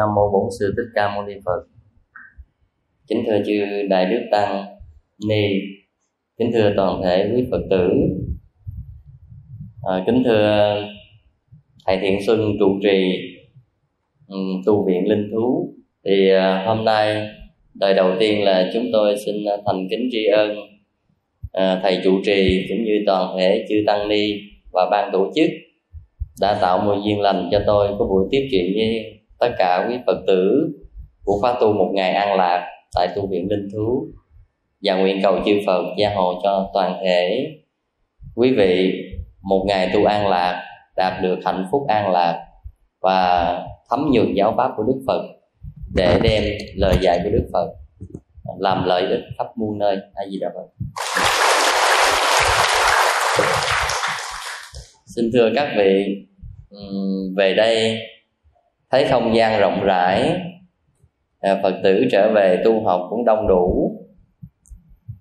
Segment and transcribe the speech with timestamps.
[0.00, 1.60] Nam mô Bổn sư Thích Ca Mâu Ni Phật.
[3.08, 4.64] Kính thưa chư đại đức tăng
[5.28, 5.42] ni,
[6.38, 7.88] kính thưa toàn thể quý Phật tử.
[9.82, 10.76] À, kính thưa
[11.86, 13.12] thầy Thiện Xuân trụ trì
[14.28, 14.36] ừ,
[14.66, 17.28] tu viện linh thú thì à, hôm nay
[17.74, 19.34] đời đầu tiên là chúng tôi xin
[19.66, 20.69] thành kính tri ân
[21.52, 24.32] À, thầy trụ trì cũng như toàn thể chư tăng ni
[24.72, 25.50] và ban tổ chức
[26.40, 29.04] đã tạo môi duyên lành cho tôi có buổi tiếp chuyện với
[29.40, 30.72] tất cả quý phật tử
[31.24, 34.06] của khóa tu một ngày an lạc tại tu viện linh thú.
[34.82, 37.46] Và nguyện cầu chư phật gia hộ cho toàn thể
[38.36, 38.92] quý vị
[39.42, 40.64] một ngày tu an lạc,
[40.96, 42.46] đạt được hạnh phúc an lạc
[43.02, 43.58] và
[43.90, 45.22] thấm nhuần giáo pháp của đức phật
[45.94, 46.42] để đem
[46.76, 47.68] lời dạy của đức phật
[48.58, 49.96] làm lợi ích khắp muôn nơi.
[50.16, 51.29] Hay gì đó phật
[55.06, 56.16] xin thưa các vị
[57.36, 57.98] về đây,
[58.90, 60.40] thấy không gian rộng rãi
[61.40, 63.96] à, phật tử trở về tu học cũng đông đủ.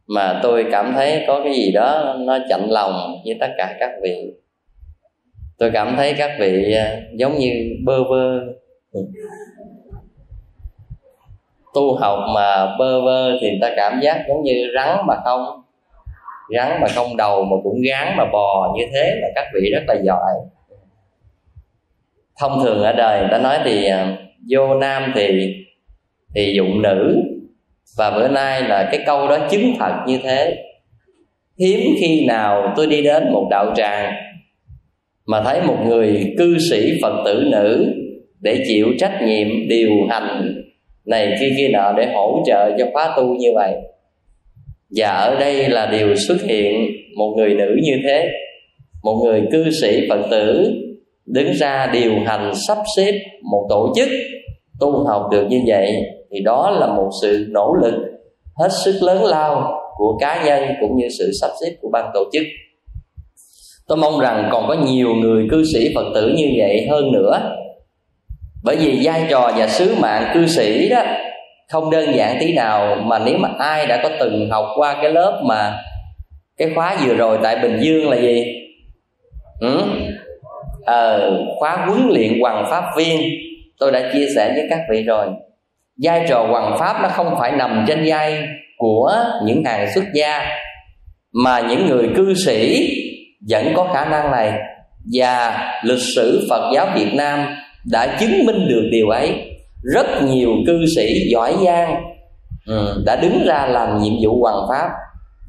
[0.07, 3.91] Mà tôi cảm thấy có cái gì đó nó chạnh lòng với tất cả các
[4.03, 4.33] vị.
[5.57, 8.39] Tôi cảm thấy các vị à, giống như bơ vơ.
[11.73, 15.63] Tu học mà bơ vơ thì ta cảm giác giống như rắn mà không
[16.55, 19.83] rắn mà không đầu mà cũng gán mà bò như thế là các vị rất
[19.87, 20.31] là giỏi.
[22.39, 24.17] Thông thường ở đời người ta nói thì à,
[24.49, 25.55] vô nam thì
[26.35, 27.15] thì dụng nữ.
[27.97, 30.55] Và bữa nay là cái câu đó chứng thật như thế.
[31.59, 34.13] Hiếm khi nào tôi đi đến một đạo tràng
[35.25, 37.93] mà thấy một người cư sĩ phật tử nữ
[38.39, 40.53] để chịu trách nhiệm điều hành
[41.05, 43.75] này kia kia nọ để hỗ trợ cho khóa tu như vậy
[44.95, 46.85] và ở đây là điều xuất hiện
[47.17, 48.27] một người nữ như thế.
[49.03, 50.73] Một người cư sĩ phật tử
[51.25, 53.11] đứng ra điều hành sắp xếp
[53.51, 54.07] một tổ chức
[54.79, 55.93] tu học được như vậy.
[56.31, 57.93] Thì đó là một sự nỗ lực
[58.55, 62.19] hết sức lớn lao của cá nhân cũng như sự sắp xếp của ban tổ
[62.33, 62.43] chức.
[63.87, 67.55] Tôi mong rằng còn có nhiều người cư sĩ phật tử như vậy hơn nữa.
[68.63, 71.03] Bởi vì vai trò và sứ mạng cư sĩ đó
[71.69, 75.11] không đơn giản tí nào mà nếu mà ai đã có từng học qua cái
[75.11, 75.77] lớp mà
[76.57, 78.45] cái khóa vừa rồi tại bình dương là gì?
[79.59, 79.81] Ừ?
[80.85, 83.21] ờ, khóa huấn luyện hoàng pháp viên.
[83.79, 85.27] Tôi đã chia sẻ với các vị rồi.
[86.03, 88.43] Vai trò hoàng pháp nó không phải nằm trên vai
[88.77, 89.15] của
[89.45, 90.45] những hàng xuất gia
[91.33, 92.89] mà những người cư sĩ
[93.49, 94.53] vẫn có khả năng này.
[95.13, 97.55] Và lịch sử phật giáo việt nam
[97.91, 99.33] đã chứng minh được điều ấy
[99.81, 102.03] rất nhiều cư sĩ giỏi giang
[102.65, 104.89] ừ, đã đứng ra làm nhiệm vụ hoàng pháp.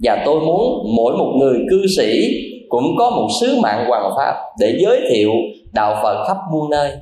[0.03, 2.23] Và tôi muốn mỗi một người cư sĩ
[2.69, 5.31] cũng có một sứ mạng hoàng pháp để giới thiệu
[5.73, 6.93] đạo phật khắp muôn nơi.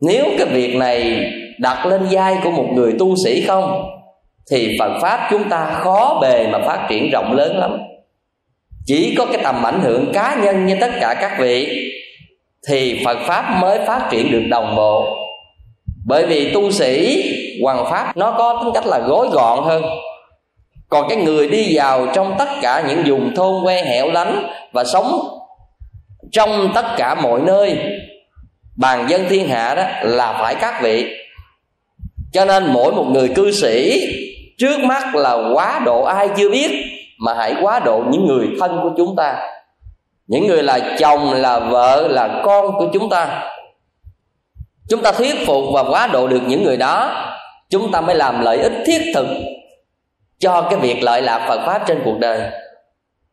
[0.00, 3.84] Nếu cái việc này đặt lên vai của một người tu sĩ không
[4.50, 7.78] thì phật pháp chúng ta khó bề mà phát triển rộng lớn lắm.
[8.86, 11.88] Chỉ có cái tầm ảnh hưởng cá nhân như tất cả các vị
[12.68, 15.21] thì phật pháp mới phát triển được đồng bộ
[16.06, 17.24] bởi vì tu sĩ,
[17.62, 19.82] hoàng pháp, nó có tính cách là gối gọn hơn.
[20.88, 24.84] Còn cái người đi vào trong tất cả những vùng thôn quê hẻo lánh và
[24.84, 25.20] sống
[26.32, 27.78] trong tất cả mọi nơi,
[28.76, 31.06] bàn dân thiên hạ đó là phải các vị.
[32.32, 34.00] Cho nên mỗi một người cư sĩ,
[34.58, 36.70] trước mắt là quá độ ai chưa biết,
[37.18, 39.36] mà hãy quá độ những người thân của chúng ta.
[40.26, 43.50] Những người là chồng, là vợ, là con của chúng ta
[44.88, 47.26] chúng ta thuyết phục và quá độ được những người đó.
[47.70, 49.26] Chúng ta mới làm lợi ích thiết thực
[50.38, 52.40] cho cái việc lợi lạc Phật pháp trên cuộc đời.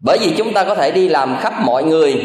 [0.04, 2.16] Bởi vì chúng ta có thể đi làm khắp mọi người,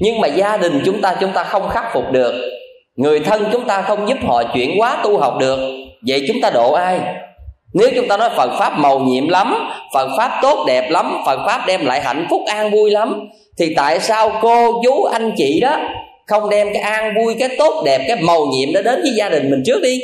[0.00, 2.50] nhưng mà gia đình chúng ta chúng ta không khắc phục được.
[2.96, 5.58] Người thân chúng ta không giúp họ chuyển hóa tu học được.
[6.08, 7.00] Vậy chúng ta độ ai?
[7.74, 9.54] Nếu chúng ta nói Phật pháp màu nhiệm lắm,
[9.94, 13.28] Phật pháp tốt đẹp lắm, Phật pháp đem lại hạnh phúc an vui lắm,
[13.58, 15.76] thì tại sao cô chú anh chị đó
[16.26, 19.28] không đem cái an vui cái tốt đẹp cái màu nhiệm đó đến với gia
[19.28, 20.00] đình mình trước đi.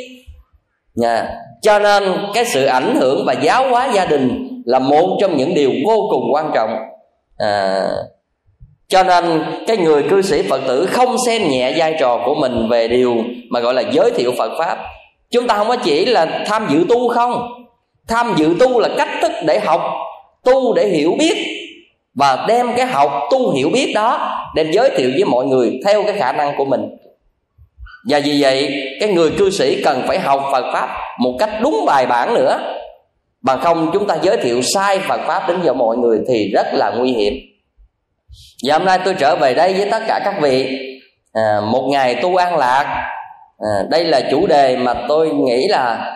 [0.95, 1.27] Nha.
[1.61, 5.53] Cho nên cái sự ảnh hưởng và giáo hóa gia đình là một trong những
[5.53, 6.69] điều vô cùng quan trọng.
[7.37, 7.87] À,
[8.87, 12.69] cho nên cái người cư sĩ phật tử không xem nhẹ vai trò của mình
[12.69, 13.15] về điều
[13.49, 14.77] mà gọi là giới thiệu phật pháp.
[15.31, 17.47] Chúng ta không có chỉ là tham dự tu không.
[18.07, 19.81] Tham dự tu là cách thức để học
[20.43, 21.58] tu để hiểu biết
[22.19, 26.03] và đem cái học tu hiểu biết đó đem giới thiệu với mọi người theo
[26.03, 26.81] cái khả năng của mình.
[28.09, 28.69] Và vì vậy
[28.99, 30.89] cái người cư sĩ cần phải học Phật pháp
[31.19, 32.59] một cách đúng bài bản nữa.
[33.41, 36.67] Bằng không chúng ta giới thiệu sai Phật pháp đến cho mọi người thì rất
[36.73, 37.33] là nguy hiểm.
[38.67, 40.77] Và hôm nay tôi trở về đây với tất cả các vị
[41.33, 43.07] à, một ngày tu an lạc.
[43.59, 46.15] À, đây là chủ đề mà tôi nghĩ là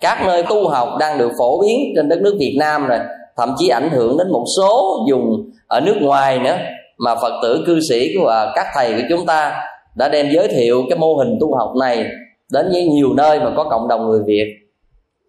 [0.00, 2.98] các nơi tu học đang được phổ biến trên đất nước Việt Nam rồi
[3.38, 6.58] thậm chí ảnh hưởng đến một số vùng ở nước ngoài nữa
[6.98, 9.62] mà Phật tử cư sĩ và các thầy của chúng ta
[9.96, 12.04] đã đem giới thiệu cái mô hình tu học này
[12.52, 14.54] đến với nhiều nơi mà có cộng đồng người Việt.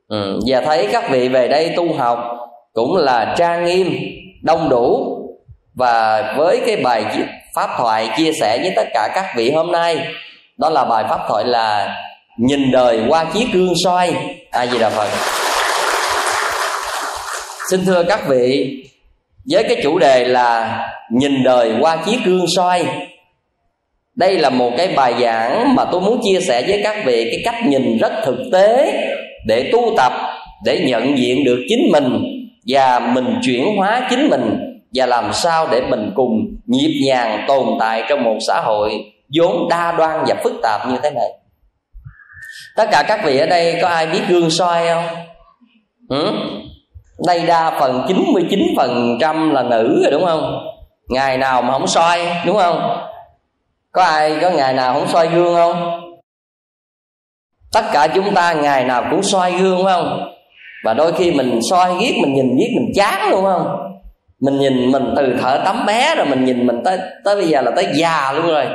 [0.07, 2.19] Ừ, và thấy các vị về đây tu học
[2.73, 3.87] cũng là trang nghiêm
[4.43, 5.15] đông đủ
[5.75, 7.05] và với cái bài
[7.55, 10.07] pháp thoại chia sẻ với tất cả các vị hôm nay
[10.57, 11.95] đó là bài pháp thoại là
[12.37, 14.15] nhìn đời qua chiếc gương soi.
[14.51, 15.07] A di đà phật
[17.71, 18.75] xin thưa các vị,
[19.51, 20.79] với cái chủ đề là
[21.11, 22.85] nhìn đời qua chiếc gương soi,
[24.15, 27.41] đây là một cái bài giảng mà tôi muốn chia sẻ với các vị cái
[27.45, 28.93] cách nhìn rất thực tế
[29.47, 30.13] để tu tập,
[30.65, 32.23] để nhận diện được chính mình
[32.67, 34.59] và mình chuyển hóa chính mình
[34.93, 36.31] và làm sao để mình cùng
[36.65, 38.91] nhịp nhàng tồn tại trong một xã hội
[39.37, 41.29] vốn đa đoan và phức tạp như thế này
[42.75, 45.05] tất cả các vị ở đây có ai biết gương soi không
[46.09, 46.33] ừ?
[47.27, 50.67] Đây đa phần 99 phần trăm là nữ rồi đúng không?
[51.09, 52.97] Ngày nào mà không soi đúng không?
[53.91, 56.01] Có ai có ngày nào không soi gương không?
[57.73, 60.33] Tất cả chúng ta ngày nào cũng soi gương phải không?
[60.85, 63.67] Và đôi khi mình soi giết mình nhìn giết mình chán luôn không?
[64.39, 67.61] Mình nhìn mình từ thở tắm bé rồi mình nhìn mình tới tới bây giờ
[67.61, 68.65] là tới già luôn rồi.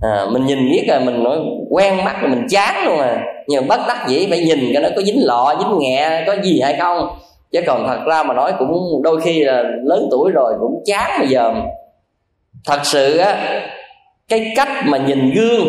[0.00, 1.38] À, mình nhìn biết rồi mình nói
[1.70, 3.22] quen mắt rồi mình chán luôn à.
[3.46, 6.60] Nhưng bất đắc dĩ phải nhìn cái nó có dính lọ dính nghẹ có gì
[6.60, 7.08] hay không?
[7.52, 11.10] Chứ còn thật ra mà nói cũng đôi khi là lớn tuổi rồi cũng chán
[11.18, 11.52] bây giờ
[12.64, 13.62] thật sự á,
[14.28, 15.66] cái cách mà nhìn gương,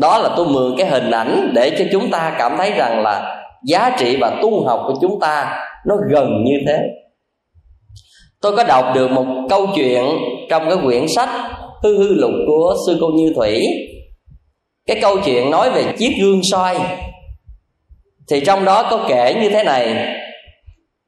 [0.00, 3.44] đó là tôi mượn cái hình ảnh để cho chúng ta cảm thấy rằng là
[3.64, 6.78] giá trị và tu học của chúng ta nó gần như thế.
[8.42, 10.04] Tôi có đọc được một câu chuyện
[10.50, 11.28] trong cái quyển sách
[11.82, 13.66] hư hư lục của sư cô như thủy.
[14.86, 16.76] Cái câu chuyện nói về chiếc gương soi.
[18.30, 20.14] Thì trong đó có kể như thế này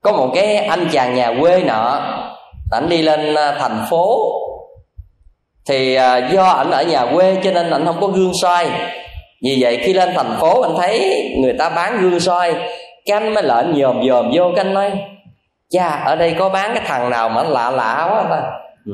[0.01, 2.01] có một cái anh chàng nhà quê nọ
[2.71, 4.33] ảnh đi lên à, thành phố.
[5.69, 8.67] Thì à, do ảnh ở nhà quê cho nên ảnh không có gương soi.
[9.43, 12.55] Vì vậy khi lên thành phố anh thấy người ta bán gương soi.
[13.07, 14.93] Cái anh mới lệnh dòm dòm vô cái anh nói
[15.71, 18.43] cha ở đây có bán cái thằng nào mà lạ lạ quá ta?
[18.87, 18.93] Ừ.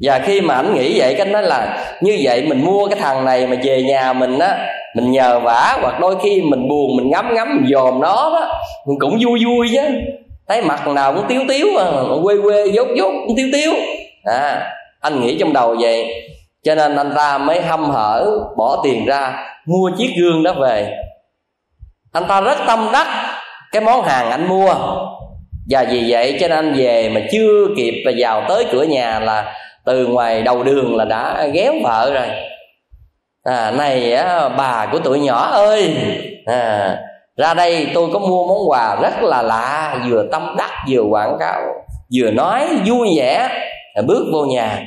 [0.00, 3.24] và khi mà ảnh nghĩ vậy cái nói là như vậy mình mua cái thằng
[3.24, 7.10] này mà về nhà mình á mình nhờ vả, hoặc đôi khi mình buồn, mình
[7.10, 8.60] ngắm ngắm, mình dòm nó đó.
[8.86, 9.82] Mình cũng vui vui chứ.
[10.48, 11.84] Thấy mặt nào cũng tiếu tiếu mà
[12.22, 13.72] quê quê dốt dốt cũng tiếu tiếu.
[14.24, 14.70] À
[15.00, 16.14] anh nghĩ trong đầu vậy.
[16.64, 20.92] Cho nên anh ta mới hâm hở, bỏ tiền ra, mua chiếc gương đó về.
[22.12, 23.06] Anh ta rất tâm đắc
[23.72, 24.74] cái món hàng anh mua.
[25.70, 29.20] Và vì vậy cho nên anh về mà chưa kịp và vào tới cửa nhà
[29.20, 29.54] là
[29.84, 32.26] từ ngoài đầu đường là đã ghéo vợ rồi
[33.44, 35.96] à này á, bà của tụi nhỏ ơi.
[36.46, 36.96] À,
[37.36, 41.36] ra đây tôi có mua món quà rất là lạ vừa tâm đắc vừa quảng
[41.40, 41.60] cáo
[42.14, 43.48] vừa nói vui vẻ.
[43.94, 44.82] À, bước vô nhà.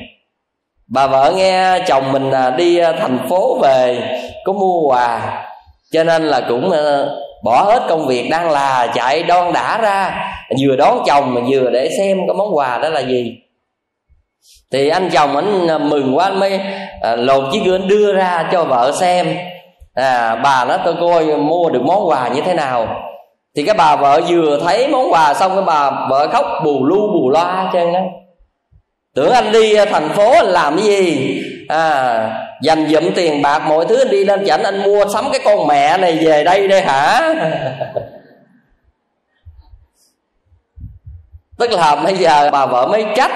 [0.88, 3.98] Bà vợ nghe chồng mình à, đi à, thành phố về
[4.44, 5.44] có mua quà.
[5.92, 7.04] Cho nên là cũng à,
[7.44, 11.70] bỏ hết công việc đang là chạy đon đã ra vừa đón chồng mà vừa
[11.70, 13.36] để xem cái món quà đó là gì
[14.72, 16.60] thì anh chồng anh mừng quá anh mới
[17.02, 19.36] à, lột chiếc gương đưa ra cho vợ xem.
[19.94, 22.86] À bà nói tôi coi mua được món quà như thế nào?
[23.56, 26.96] Thì cái bà vợ vừa thấy món quà xong cái bà vợ khóc bù lu
[26.96, 28.02] bù loa chân á.
[29.14, 31.40] Tưởng anh đi thành phố anh làm cái gì?
[31.68, 35.40] À dành dụm tiền bạc mọi thứ anh đi lên chảnh anh mua sắm cái
[35.44, 37.34] con mẹ này về đây đây hả?
[41.58, 43.30] Tức là bây giờ bà vợ mới trách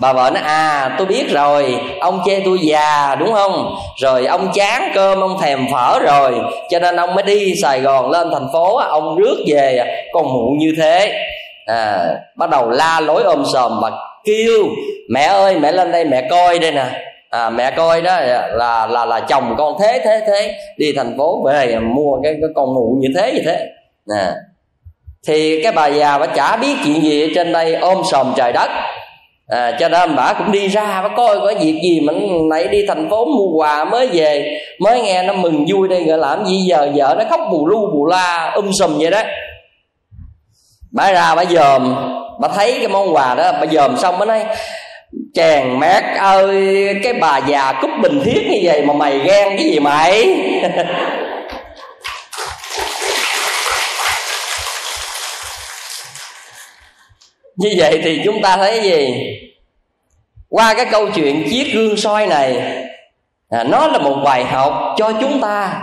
[0.00, 3.74] bà vợ nói à tôi biết rồi ông chê tôi già đúng không?
[4.02, 6.34] Rồi ông chán cơm ông thèm phở rồi
[6.70, 10.58] cho nên ông mới đi sài gòn lên thành phố ông rước về con muộn
[10.58, 11.24] như thế.
[11.66, 13.90] À, bắt đầu la lối ôm sòm và
[14.24, 14.64] kêu
[15.10, 16.86] mẹ ơi mẹ lên đây mẹ coi đây nè.
[17.30, 21.42] À, mẹ coi đó là là là chồng con thế thế thế đi thành phố
[21.46, 23.66] về mua cái cái con mụ như thế như thế.
[24.08, 24.32] Nè
[25.26, 28.52] thì cái bà già bà chả biết chuyện gì ở trên đây ôm sòm trời
[28.52, 28.70] đất
[29.48, 32.00] à, cho nên bà cũng đi ra bà coi có việc gì.
[32.00, 32.12] Mà
[32.50, 36.04] nãy đi thành phố mua quà mới về mới nghe nó mừng vui đây.
[36.04, 36.90] Rồi làm gì giờ?
[36.94, 39.22] Vợ nó khóc bù lu bù la um sùm vậy đó.
[40.92, 41.94] Bà ra bà dòm
[42.40, 44.44] bà thấy cái món quà đó bà dòm xong bà nói
[45.34, 49.64] chàng mát ơi cái bà già cúc bình thiết như vậy mà mày ghen cái
[49.64, 50.26] gì mày?
[57.58, 59.14] như vậy thì chúng ta thấy gì?
[60.48, 62.56] Qua cái câu chuyện chiếc gương soi này
[63.48, 65.82] à, nó là một bài học cho chúng ta.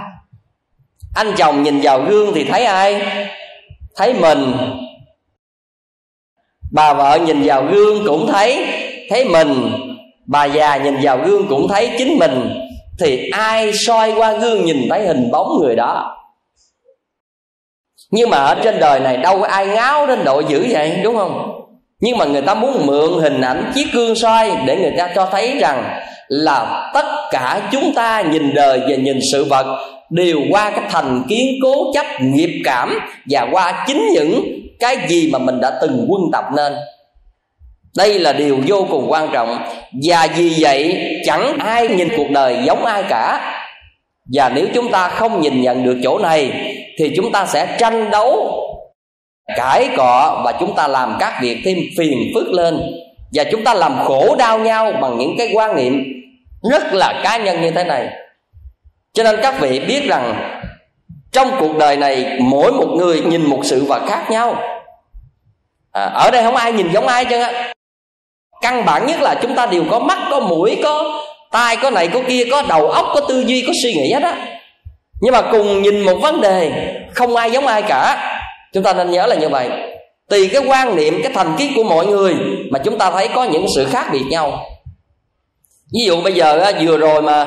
[1.16, 3.02] Anh chồng nhìn vào gương thì thấy ai?
[3.96, 4.54] Thấy mình.
[6.72, 8.66] Bà vợ nhìn vào gương cũng thấy
[9.10, 9.72] thấy mình.
[10.26, 12.62] Bà già nhìn vào gương cũng thấy chính mình.
[13.00, 16.18] Thì ai soi qua gương nhìn thấy hình bóng người đó?
[18.12, 21.16] Nhưng mà ở trên đời này đâu có ai ngáo đến độ dữ vậy đúng
[21.16, 21.65] không?
[22.06, 25.30] Nhưng mà người ta muốn mượn hình ảnh chiếc gương soi để người ta cho
[25.32, 29.66] thấy rằng là tất cả chúng ta nhìn đời và nhìn sự vật
[30.10, 34.44] đều qua cái thành kiến cố chấp nghiệp cảm và qua chính những
[34.80, 36.74] cái gì mà mình đã từng quân tập nên.
[37.98, 39.58] Đây là điều vô cùng quan trọng
[40.04, 43.52] và vì vậy chẳng ai nhìn cuộc đời giống ai cả.
[44.34, 46.52] Và nếu chúng ta không nhìn nhận được chỗ này
[47.00, 48.62] thì chúng ta sẽ tranh đấu
[49.56, 52.82] cãi cọ và chúng ta làm các việc thêm phiền phức lên.
[53.34, 56.04] Và chúng ta làm khổ đau nhau bằng những cái quan niệm
[56.72, 58.08] rất là cá nhân như thế này.
[59.14, 60.52] Cho nên các vị biết rằng
[61.32, 64.56] trong cuộc đời này mỗi một người nhìn một sự vật khác nhau.
[65.92, 67.42] À, ở đây không ai nhìn giống ai chứ.
[67.42, 67.74] Á
[68.62, 71.22] căn bản nhất là chúng ta đều có mắt có mũi có
[71.52, 74.24] tai có này có kia có đầu óc có tư duy có suy nghĩ hết
[74.24, 74.36] á.
[75.22, 76.72] Nhưng mà cùng nhìn một vấn đề
[77.14, 78.32] không ai giống ai cả
[78.76, 79.70] chúng ta nên nhớ là như vậy.
[80.30, 82.36] Tùy cái quan niệm cái thành kiến của mọi người
[82.72, 84.66] mà chúng ta thấy có những sự khác biệt nhau.
[85.94, 87.46] Ví dụ bây giờ vừa rồi mà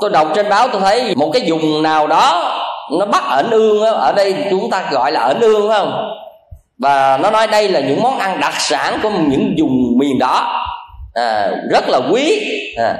[0.00, 2.50] tôi đọc trên báo tôi thấy một cái vùng nào đó
[2.98, 6.10] nó bắt ẩn ương ở đây chúng ta gọi là ẩn ương phải không?
[6.78, 10.64] Và nó nói đây là những món ăn đặc sản của những vùng miền đó.
[11.14, 12.40] À, rất là quý.
[12.76, 12.98] À.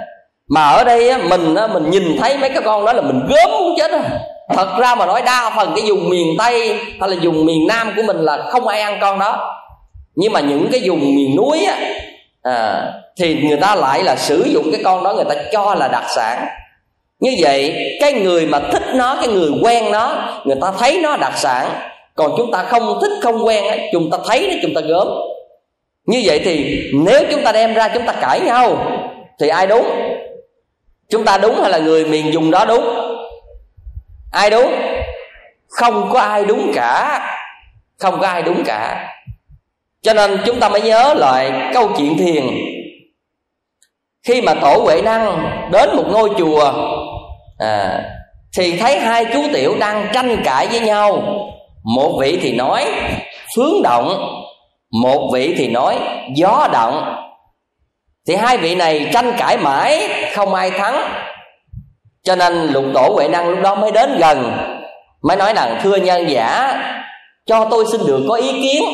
[0.48, 3.74] mà ở đây mình mình nhìn thấy mấy cái con đó là mình gớm muốn
[3.78, 3.90] chết
[4.48, 7.92] thật ra mà nói đa phần cái vùng miền tây hay là vùng miền nam
[7.96, 9.60] của mình là không ai ăn con đó.
[10.14, 11.76] Nhưng mà những cái vùng miền núi á
[12.42, 15.88] à, thì người ta lại là sử dụng cái con đó người ta cho là
[15.88, 16.46] đặc sản.
[17.20, 21.16] Như vậy cái người mà thích nó cái người quen nó người ta thấy nó
[21.16, 21.68] đặc sản.
[22.14, 25.08] Còn chúng ta không thích không quen ấy, chúng ta thấy nó chúng ta gớm.
[26.06, 28.86] Như vậy thì nếu chúng ta đem ra chúng ta cãi nhau
[29.40, 29.86] thì ai đúng?
[31.10, 33.03] Chúng ta đúng hay là người miền dùng đó đúng?
[34.34, 34.74] Ai đúng?
[35.68, 37.20] Không có ai đúng cả.
[37.98, 39.08] Không có ai đúng cả.
[40.02, 42.44] Cho nên chúng ta mới nhớ lại câu chuyện thiền.
[44.26, 46.72] Khi mà tổ huệ năng đến một ngôi chùa
[47.58, 48.02] à,
[48.56, 51.22] thì thấy hai chú tiểu đang tranh cãi với nhau.
[51.96, 52.86] Một vị thì nói
[53.56, 54.34] phướng động.
[55.02, 55.98] Một vị thì nói
[56.34, 57.20] gió động.
[58.28, 60.96] Thì hai vị này tranh cãi mãi không ai thắng
[62.24, 64.52] cho nên lục tổ huệ năng lúc đó mới đến gần.
[65.22, 66.74] Mới nói rằng thưa nhân giả,
[67.46, 68.84] cho tôi xin được có ý kiến.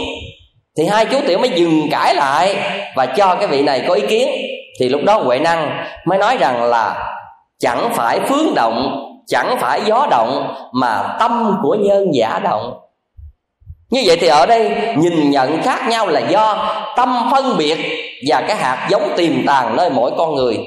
[0.77, 2.57] Thì hai chú tiểu mới dừng cãi lại
[2.97, 4.29] và cho cái vị này có ý kiến.
[4.81, 7.13] Thì lúc đó huệ năng mới nói rằng là,
[7.59, 12.81] chẳng phải phướng động, chẳng phải gió động, mà tâm của nhân giả động.
[13.91, 17.79] Như vậy thì ở đây nhìn nhận khác nhau là do tâm phân biệt
[18.29, 20.59] và cái hạt giống tiềm tàng nơi mỗi con người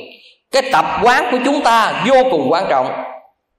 [0.54, 2.88] cái tập quán của chúng ta vô cùng quan trọng.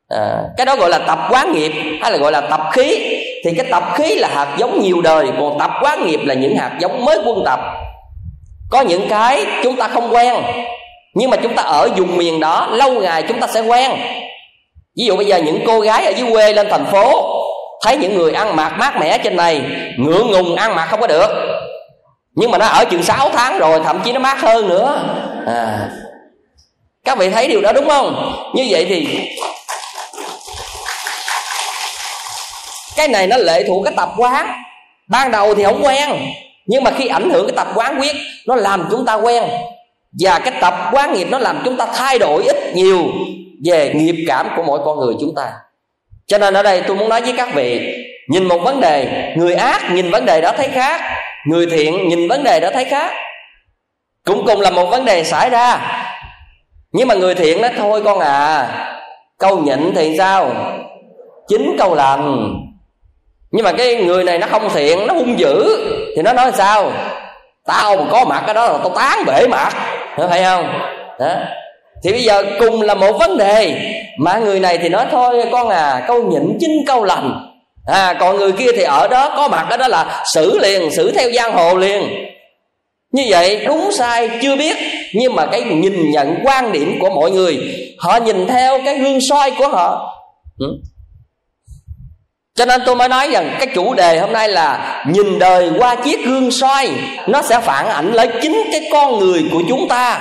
[0.08, 1.72] À, cái đó gọi là tập quán nghiệp
[2.02, 3.18] hay là gọi là tập khí.
[3.44, 6.56] Thì cái tập khí là hạt giống nhiều đời còn tập quán nghiệp là những
[6.56, 7.60] hạt giống mới quân tập.
[8.70, 10.34] Có những cái chúng ta không quen
[11.14, 13.90] nhưng mà chúng ta ở vùng miền đó lâu ngày chúng ta sẽ quen.
[14.96, 17.30] Ví dụ bây giờ những cô gái ở dưới quê lên thành phố
[17.84, 19.62] thấy những người ăn mặc mát mẻ trên này
[19.98, 21.28] ngượng ngùng ăn mặc không có được.
[22.36, 24.98] Nhưng mà nó ở chừng 6 tháng rồi thậm chí nó mát hơn nữa.
[25.46, 25.88] À
[27.04, 28.34] các vị thấy điều đó đúng không?
[28.54, 29.28] Như vậy thì
[32.96, 34.62] cái này nó lệ thuộc cái tập quán.
[35.08, 36.10] Ban đầu thì không quen,
[36.66, 39.44] nhưng mà khi ảnh hưởng cái tập quán quyết, nó làm chúng ta quen.
[40.20, 43.04] Và cái tập quán nghiệp nó làm chúng ta thay đổi ít nhiều
[43.66, 45.52] về nghiệp cảm của mỗi con người chúng ta.
[46.26, 47.94] Cho nên ở đây tôi muốn nói với các vị,
[48.28, 51.00] nhìn một vấn đề, người ác nhìn vấn đề đó thấy khác,
[51.46, 53.12] người thiện nhìn vấn đề đó thấy khác.
[54.24, 56.00] Cũng cùng là một vấn đề xảy ra
[56.94, 58.68] nhưng mà người thiện nói, thôi con à
[59.38, 60.50] câu nhịn thì sao?
[61.48, 62.54] Chính câu lành.
[63.52, 65.64] Nhưng mà cái người này nó không thiện, nó hung dữ.
[66.16, 66.92] Thì nó nói sao?
[67.66, 69.72] Tao mà có mặt cái đó là tao tán bể mặt.
[70.16, 70.68] Phải không?
[71.20, 71.34] Đó.
[72.04, 73.74] Thì bây giờ cùng là một vấn đề.
[74.18, 77.50] Mà người này thì nói, thôi con à câu nhịn chính câu lành.
[77.86, 81.12] À còn người kia thì ở đó có mặt ở đó là xử liền, xử
[81.12, 82.02] theo giang hồ liền
[83.14, 84.76] như vậy, đúng sai, chưa biết.
[85.14, 87.58] Nhưng mà cái nhìn nhận quan điểm của mọi người,
[87.98, 90.16] họ nhìn theo cái gương soi của họ.
[90.58, 90.66] Ừ.
[92.54, 95.94] Cho nên tôi mới nói rằng cái chủ đề hôm nay là nhìn đời qua
[95.94, 96.90] chiếc gương soi,
[97.26, 100.20] nó sẽ phản ảnh lấy chính cái con người của chúng ta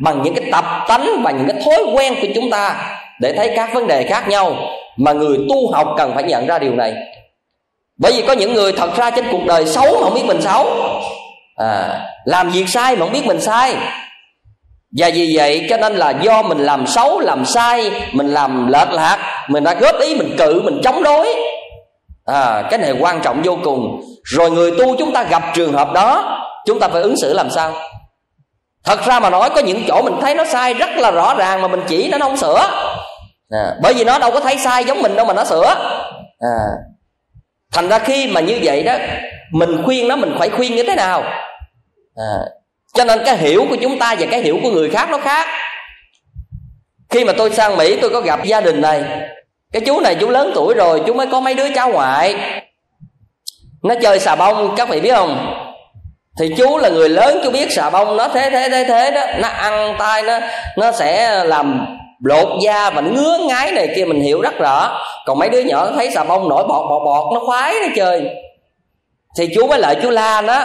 [0.00, 2.76] bằng những cái tập tánh và những cái thói quen của chúng ta
[3.20, 4.56] để thấy các vấn đề khác nhau.
[4.96, 6.94] Mà người tu học cần phải nhận ra điều này.
[7.96, 10.42] Bởi vì có những người thật ra trên cuộc đời xấu mà không biết mình
[10.42, 10.66] xấu
[11.56, 13.76] à, làm việc sai mà không biết mình sai.
[14.98, 18.90] Và vì vậy cho nên là do mình làm xấu làm sai mình làm lệch
[18.90, 21.34] lạc mình đã góp ý mình cự mình chống đối.
[22.24, 24.00] À, cái này quan trọng vô cùng.
[24.24, 27.50] Rồi người tu chúng ta gặp trường hợp đó chúng ta phải ứng xử làm
[27.50, 27.72] sao?
[28.84, 31.62] Thật ra mà nói có những chỗ mình thấy nó sai rất là rõ ràng
[31.62, 32.60] mà mình chỉ nó không sửa.
[33.50, 35.74] À, bởi vì nó đâu có thấy sai giống mình đâu mà nó sửa.
[36.38, 36.56] À,
[37.74, 38.96] thành ra khi mà như vậy đó
[39.52, 41.22] mình khuyên nó mình phải khuyên như thế nào?
[42.16, 42.36] À,
[42.94, 45.48] cho nên cái hiểu của chúng ta và cái hiểu của người khác nó khác.
[47.10, 49.02] Khi mà tôi sang mỹ tôi có gặp gia đình này.
[49.72, 52.34] Cái chú này chú lớn tuổi rồi chú mới có mấy đứa cháu ngoại.
[53.82, 55.54] Nó chơi xà bông các vị biết không?
[56.38, 59.26] Thì chú là người lớn chú biết xà bông nó thế thế thế thế đó.
[59.38, 60.40] Nó ăn tay nó
[60.76, 61.86] nó sẽ làm
[62.24, 65.00] lột da và ngứa ngái này kia, mình hiểu rất rõ.
[65.26, 68.22] Còn mấy đứa nhỏ thấy xà bông nổi bọt bọt bọt, nó khoái nó chơi
[69.36, 70.64] thì chú mới lại chú la nó,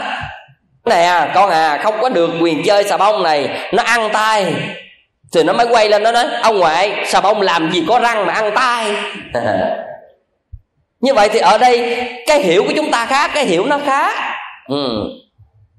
[0.86, 4.54] nè, con à không có được quyền chơi xà bông này, nó ăn tay.
[5.34, 8.26] Thì nó mới quay lên, nó nói, ông ngoại, xà bông làm gì có răng
[8.26, 8.94] mà ăn tay?
[11.02, 14.16] Như vậy thì ở đây, cái hiểu của chúng ta khác, cái hiểu nó khác
[14.68, 15.04] ừ.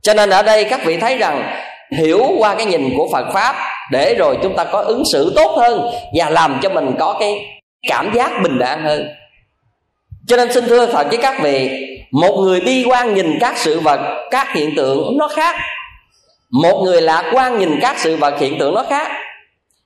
[0.03, 1.53] cho nên ở đây các vị thấy rằng,
[1.99, 3.57] hiểu qua cái nhìn của phật pháp
[3.91, 7.47] để rồi chúng ta có ứng xử tốt hơn và làm cho mình có cái
[7.89, 9.09] cảm giác bình an hơn.
[10.27, 11.71] Cho nên xin thưa thật với các vị,
[12.13, 15.57] một người bi quan nhìn các sự vật, các hiện tượng nó khác.
[16.51, 19.09] Một người lạc quan nhìn các sự vật, hiện tượng nó khác.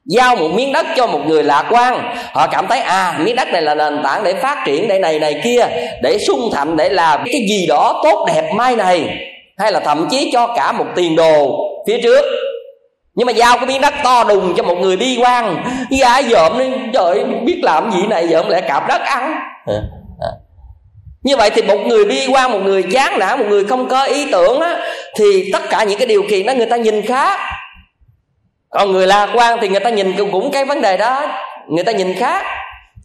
[0.07, 3.49] Giao một miếng đất cho một người lạc quan, họ cảm thấy à miếng đất
[3.53, 5.67] này là nền tảng để phát triển, để này này, kia,
[6.03, 9.09] để sung thạnh, để làm cái gì đó tốt, đẹp mai này.
[9.59, 12.25] Hay là thậm chí cho cả một tiền đồ phía trước
[13.15, 15.65] nhưng mà giao cái miếng đất to đùng cho một người bi quan.
[16.01, 19.35] Gái dợm đi trời biết làm gì này dợm lại cạp đất ăn.
[21.23, 24.05] Như vậy thì một người bi quan một người chán nản một người không có
[24.05, 24.81] ý tưởng á
[25.17, 27.41] thì tất cả những cái điều kiện đó người ta nhìn khác.
[28.71, 31.27] Còn người lạc quan thì người ta nhìn cũng cái vấn đề đó
[31.69, 32.45] người ta nhìn khác.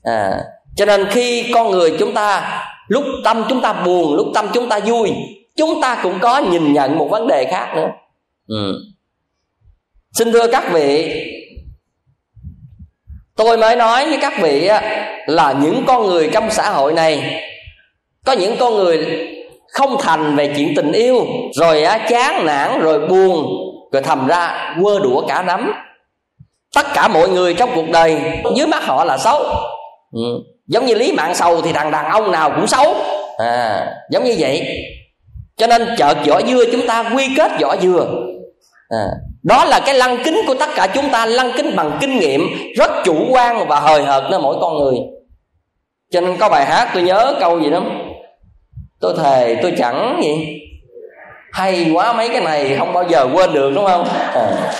[0.04, 0.38] À,
[0.76, 4.70] cho nên khi con người chúng ta lúc tâm chúng ta buồn lúc tâm chúng
[4.70, 5.14] ta vui
[5.58, 7.88] chúng ta cũng có nhìn nhận một vấn đề khác nữa.
[8.48, 8.74] Ừ
[10.14, 11.16] xin thưa các vị
[13.36, 14.70] tôi mới nói với các vị
[15.28, 17.44] là những con người trong xã hội này
[18.26, 19.28] có những con người
[19.74, 23.46] không thành về chuyện tình yêu rồi á chán nản rồi buồn
[23.92, 25.74] rồi thầm ra quơ đũa cả nắm
[26.76, 28.22] tất cả mọi người trong cuộc đời
[28.56, 29.44] dưới mắt họ là xấu.
[30.12, 30.44] Ừ.
[30.68, 32.96] giống như lý mạng sầu thì thằng đàn ông nào cũng xấu.
[33.38, 34.68] À, giống như vậy.
[35.58, 38.08] Cho nên chợt vỏ dưa chúng ta quy kết vỏ dừa.
[38.90, 39.06] À,
[39.44, 42.50] đó là cái lăng kính của tất cả chúng ta, lăng kính bằng kinh nghiệm,
[42.76, 44.96] rất chủ quan và hời hợt nơi mỗi con người.
[46.12, 47.90] Cho nên có bài hát tôi nhớ câu gì lắm?
[49.02, 50.60] Tôi thề, tôi chẳng gì.
[51.52, 54.08] Hay quá mấy cái này không bao giờ quên được, đúng không?
[54.34, 54.74] À.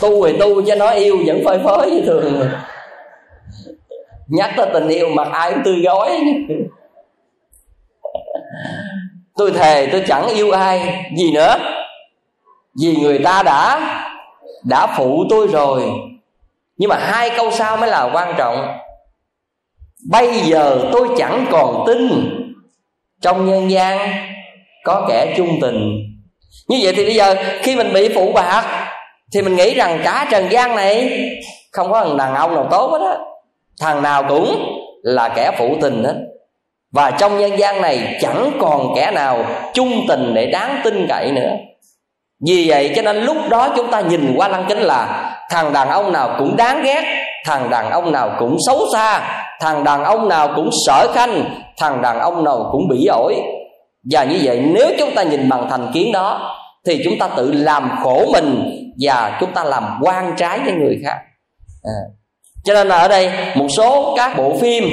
[0.00, 2.48] tu thì tu cho nói yêu vẫn phơi phới như thường.
[4.28, 6.20] Nhắc tới tình yêu mặt ai cũng tươi gói
[9.36, 11.04] tôi thề tôi chẳng yêu ai.
[11.16, 11.56] Gì nữa?
[12.80, 13.80] Vì người ta đã
[14.64, 15.82] đã phụ tôi rồi.
[16.76, 18.78] Nhưng mà hai câu sau mới là quan trọng.
[20.10, 22.08] Bây giờ tôi chẳng còn tin
[23.20, 23.98] trong nhân gian
[24.84, 25.98] có kẻ chung tình.
[26.68, 28.88] Như vậy thì bây giờ khi mình bị phụ bạc,
[29.32, 31.20] thì mình nghĩ rằng cả trần gian này
[31.72, 33.16] không có thằng đàn ông nào tốt hết á.
[33.80, 36.14] Thằng nào cũng là kẻ phụ tình hết
[36.92, 41.32] và trong nhân gian này chẳng còn kẻ nào chung tình để đáng tin cậy
[41.32, 41.50] nữa.
[42.46, 45.88] Vì vậy cho nên lúc đó chúng ta nhìn qua lăng kính là thằng đàn
[45.88, 47.02] ông nào cũng đáng ghét,
[47.44, 49.20] thằng đàn ông nào cũng xấu xa,
[49.60, 51.44] thằng đàn ông nào cũng sở khanh,
[51.78, 53.34] thằng đàn ông nào cũng bị ổi.
[54.10, 57.52] Và như vậy nếu chúng ta nhìn bằng thành kiến đó, thì chúng ta tự
[57.52, 61.16] làm khổ mình và chúng ta làm quan trái với người khác.
[61.82, 62.00] À
[62.64, 64.90] cho nên là ở đây một số các bộ phim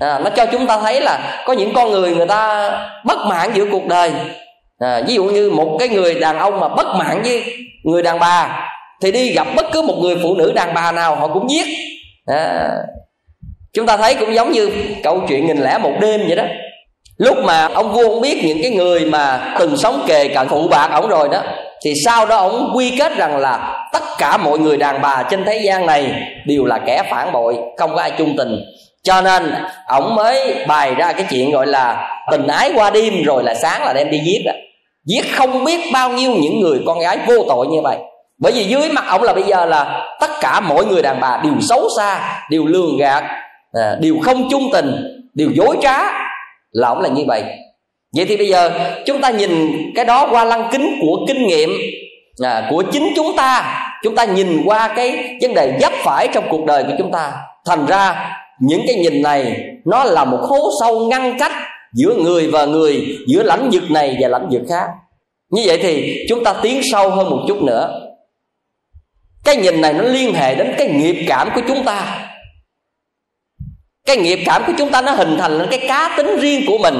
[0.00, 2.70] à, nó cho chúng ta thấy là có những con người người ta
[3.04, 4.12] bất mãn giữa cuộc đời.
[4.78, 7.44] À, ví dụ như một cái người đàn ông mà bất mãn với
[7.84, 8.66] người đàn bà
[9.02, 11.66] thì đi gặp bất cứ một người phụ nữ đàn bà nào họ cũng giết.
[12.26, 12.68] À,
[13.72, 14.70] chúng ta thấy cũng giống như
[15.02, 16.44] câu chuyện nghìn lẻ một đêm vậy đó.
[17.16, 20.68] Lúc mà ông vua không biết những cái người mà từng sống kề cận phụ
[20.68, 21.42] bạc ổng rồi đó
[21.84, 25.44] thì sau đó ông quy kết rằng là tất cả mọi người đàn bà trên
[25.44, 26.12] thế gian này
[26.46, 28.56] đều là kẻ phản bội, không có ai chung tình.
[29.02, 29.54] Cho nên
[29.88, 33.84] ổng mới bày ra cái chuyện gọi là tình ái qua đêm rồi là sáng
[33.84, 34.52] là đem đi giết đó.
[35.06, 37.96] Giết không biết bao nhiêu những người con gái vô tội như vậy.
[38.38, 41.40] Bởi vì dưới mặt ổng là bây giờ là tất cả mọi người đàn bà
[41.44, 43.24] đều xấu xa, đều lường gạt
[43.72, 44.92] à, đều không chung tình,
[45.34, 45.98] đều dối trá.
[46.72, 47.44] Là ổng là như vậy
[48.16, 48.70] vậy thì bây giờ
[49.06, 49.50] chúng ta nhìn
[49.94, 51.70] cái đó qua lăng kính của kinh nghiệm
[52.42, 53.76] à, của chính chúng ta.
[54.02, 57.32] Chúng ta nhìn qua cái vấn đề vấp phải trong cuộc đời của chúng ta.
[57.66, 61.52] Thành ra những cái nhìn này nó là một hố sâu ngăn cách
[61.94, 64.86] giữa người và người giữa lãnh vực này và lãnh vực khác.
[65.50, 68.00] Như vậy thì chúng ta tiến sâu hơn một chút nữa.
[69.44, 72.26] Cái nhìn này nó liên hệ đến cái nghiệp cảm của chúng ta.
[74.06, 76.78] Cái nghiệp cảm của chúng ta nó hình thành lên cái cá tính riêng của
[76.78, 76.94] mình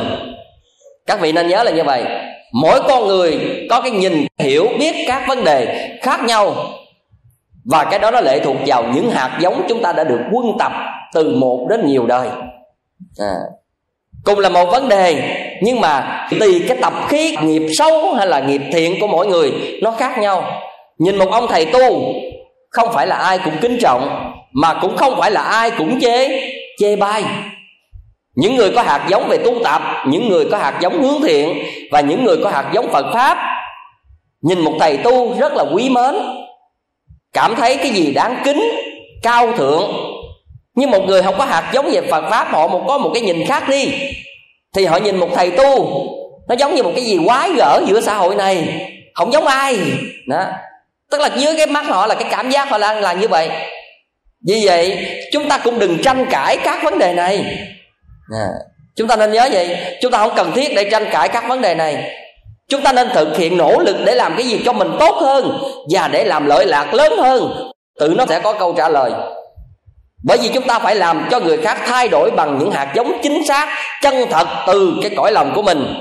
[1.10, 2.04] các vị nên nhớ là như vậy.
[2.52, 3.38] Mỗi con người
[3.70, 6.54] có cái nhìn, hiểu, biết các vấn đề khác nhau.
[7.64, 10.46] Và cái đó nó lệ thuộc vào những hạt giống chúng ta đã được quân
[10.58, 10.72] tập
[11.14, 12.28] từ một đến nhiều đời.
[13.18, 13.34] À.
[14.24, 15.22] cùng là một vấn đề,
[15.62, 19.52] nhưng mà tùy cái tập khí, nghiệp xấu hay là nghiệp thiện của mỗi người,
[19.82, 20.44] nó khác nhau.
[20.98, 22.12] Nhìn một ông thầy tu,
[22.70, 26.42] không phải là ai cũng kính trọng, mà cũng không phải là ai cũng chế,
[26.78, 27.24] chê bai
[28.40, 31.62] những người có hạt giống về tu tập, những người có hạt giống hướng thiện,
[31.92, 33.38] và những người có hạt giống phật pháp,
[34.42, 36.14] nhìn một thầy tu rất là quý mến,
[37.32, 38.70] cảm thấy cái gì đáng kính,
[39.22, 39.90] cao thượng.
[40.74, 43.22] Nhưng một người không có hạt giống về phật pháp, họ một, có một cái
[43.22, 43.92] nhìn khác đi.
[44.74, 46.06] Thì họ nhìn một thầy tu,
[46.48, 48.68] nó giống như một cái gì quái gở giữa xã hội này.
[49.14, 49.78] Không giống ai.
[50.28, 50.44] Đó.
[51.10, 53.50] Tức là dưới cái mắt họ là cái cảm giác họ là là như vậy.
[54.48, 54.98] Vì vậy,
[55.32, 57.44] chúng ta cũng đừng tranh cãi các vấn đề này
[58.30, 58.48] à,
[58.96, 59.76] chúng ta nên nhớ vậy.
[60.02, 62.16] Chúng ta không cần thiết để tranh cãi các vấn đề này.
[62.68, 65.58] Chúng ta nên thực hiện nỗ lực để làm cái gì cho mình tốt hơn
[65.90, 67.70] và để làm lợi lạc lớn hơn.
[68.00, 69.12] Tự nó sẽ có câu trả lời.
[70.24, 73.12] Bởi vì chúng ta phải làm cho người khác thay đổi bằng những hạt giống
[73.22, 73.68] chính xác
[74.02, 75.94] chân thật từ cái cõi lòng của mình.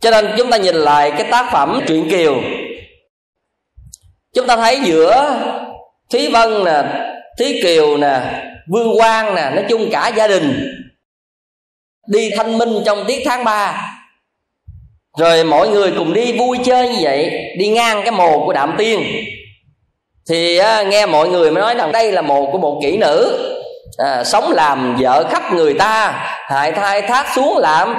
[0.00, 2.34] Cho nên chúng ta nhìn lại cái tác phẩm truyện kiều.
[4.34, 5.40] Chúng ta thấy giữa
[6.12, 6.82] thúy vân nè
[7.38, 8.20] thúy kiều nè
[8.72, 10.74] vương quang nè nói chung cả gia đình
[12.08, 13.94] đi thanh minh trong tiết tháng 3
[15.18, 18.74] rồi mọi người cùng đi vui chơi như vậy đi ngang cái mồ của đạm
[18.78, 19.02] tiên.
[20.28, 23.44] Thì à, nghe mọi người mới nói rằng đây là mồ của một kỹ nữ.
[23.96, 26.12] À, sống làm vợ khắp người ta
[26.46, 27.94] hại thai thác xuống làm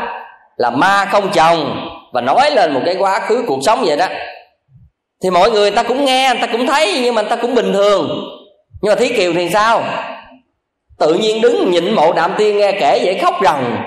[0.57, 4.07] là ma không chồng và nói lên một cái quá khứ cuộc sống vậy đó.
[5.23, 7.55] Thì mọi người ta cũng nghe người ta cũng thấy nhưng mà người ta cũng
[7.55, 8.09] bình thường.
[8.81, 9.83] Nhưng mà thí kiều thì sao?
[10.99, 13.77] Tự nhiên đứng nhịn mộ đạm tiên nghe kể vậy khóc ròng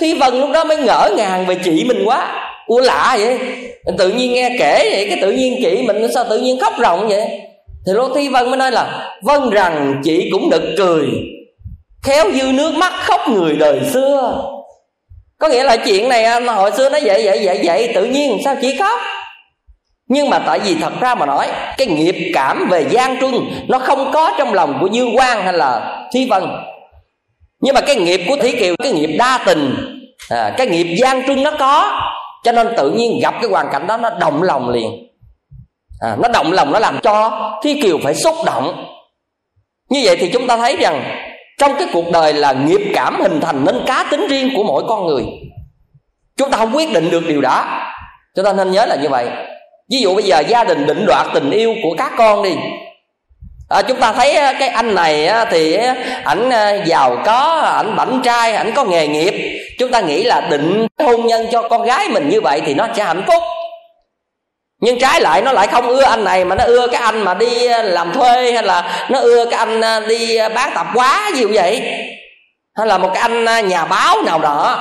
[0.00, 2.42] Thi vân lúc đó mới ngỡ ngàng về chị mình quá.
[2.66, 3.38] Ủa lạ vậy?
[3.98, 7.08] Tự nhiên nghe kể vậy, cái tự nhiên chị mình sao tự nhiên khóc ròng
[7.08, 7.40] vậy?
[7.86, 11.06] Thì lô thi vân mới nói là vân rằng chị cũng đực cười,
[12.02, 14.42] khéo dư nước mắt khóc người đời xưa.
[15.38, 18.38] Có nghĩa là chuyện này à, hồi xưa nó vậy vậy vậy vậy tự nhiên
[18.44, 19.00] sao chị khóc?
[20.08, 21.46] Nhưng mà tại vì thật ra mà nói,
[21.78, 23.34] cái nghiệp cảm về gian truân
[23.68, 26.42] nó không có trong lòng của dương quang hay là thi vân
[27.60, 29.74] nhưng mà cái nghiệp của thủy kiều cái nghiệp đa tình
[30.28, 32.00] à, cái nghiệp gian trưng nó có.
[32.44, 34.90] Cho nên tự nhiên gặp cái hoàn cảnh đó nó động lòng liền.
[36.00, 37.30] À, nó động lòng nó làm cho
[37.62, 38.84] thi kiều phải xúc động.
[39.90, 41.04] Như vậy thì chúng ta thấy rằng
[41.58, 44.84] trong cái cuộc đời là nghiệp cảm hình thành nên cá tính riêng của mỗi
[44.88, 45.24] con người.
[46.36, 47.64] Chúng ta không quyết định được điều đó.
[48.36, 49.28] Chúng ta nên nhớ là như vậy.
[49.90, 52.56] Ví dụ bây giờ gia đình định đoạt tình yêu của các con đi
[53.68, 56.50] à, chúng ta thấy à, cái anh này à, thì à, ảnh
[56.84, 59.60] giàu có ảnh bảnh trai ảnh có nghề nghiệp.
[59.78, 62.88] Chúng ta nghĩ là định hôn nhân cho con gái mình như vậy thì nó
[62.96, 63.42] sẽ hạnh phúc.
[64.80, 67.34] Nhưng trái lại nó lại không ưa anh này mà nó ưa cái anh mà
[67.34, 71.82] đi làm thuê hay là nó ưa cái anh đi bán tạp hóa gì vậy.
[72.76, 74.78] Hay là một cái anh nhà báo nào đó.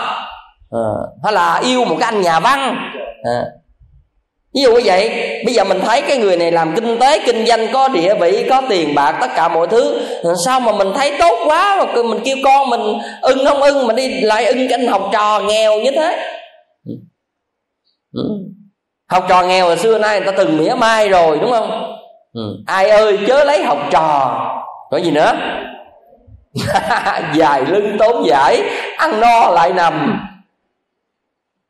[0.72, 0.86] À,
[1.24, 2.78] hay là yêu một cái anh nhà văn.
[3.24, 3.42] À,
[4.56, 5.10] ví dụ như vậy
[5.46, 8.46] bây giờ mình thấy cái người này làm kinh tế kinh doanh có địa vị
[8.50, 10.02] có tiền bạc tất cả mọi thứ
[10.46, 12.82] sao mà mình thấy tốt quá mà mình kêu con mình
[13.22, 16.32] ưng không ưng mà đi lại ưng cái anh học trò nghèo như thế?
[18.14, 18.24] Ừ.
[19.10, 21.96] học trò nghèo là xưa nay người ta từng mỉa mai rồi đúng không?
[22.34, 22.58] Ừ.
[22.68, 24.42] ai ơi chớ lấy học trò.
[24.92, 25.34] Có gì nữa?
[27.36, 28.62] Dài lưng tốn giải
[28.98, 30.20] ăn no lại nằm.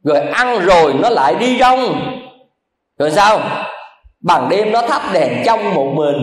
[0.04, 2.12] Rồi ăn rồi nó lại đi rong
[3.00, 3.42] rồi sao?
[4.24, 6.18] Bằng đêm nó thắp đèn trong một mình.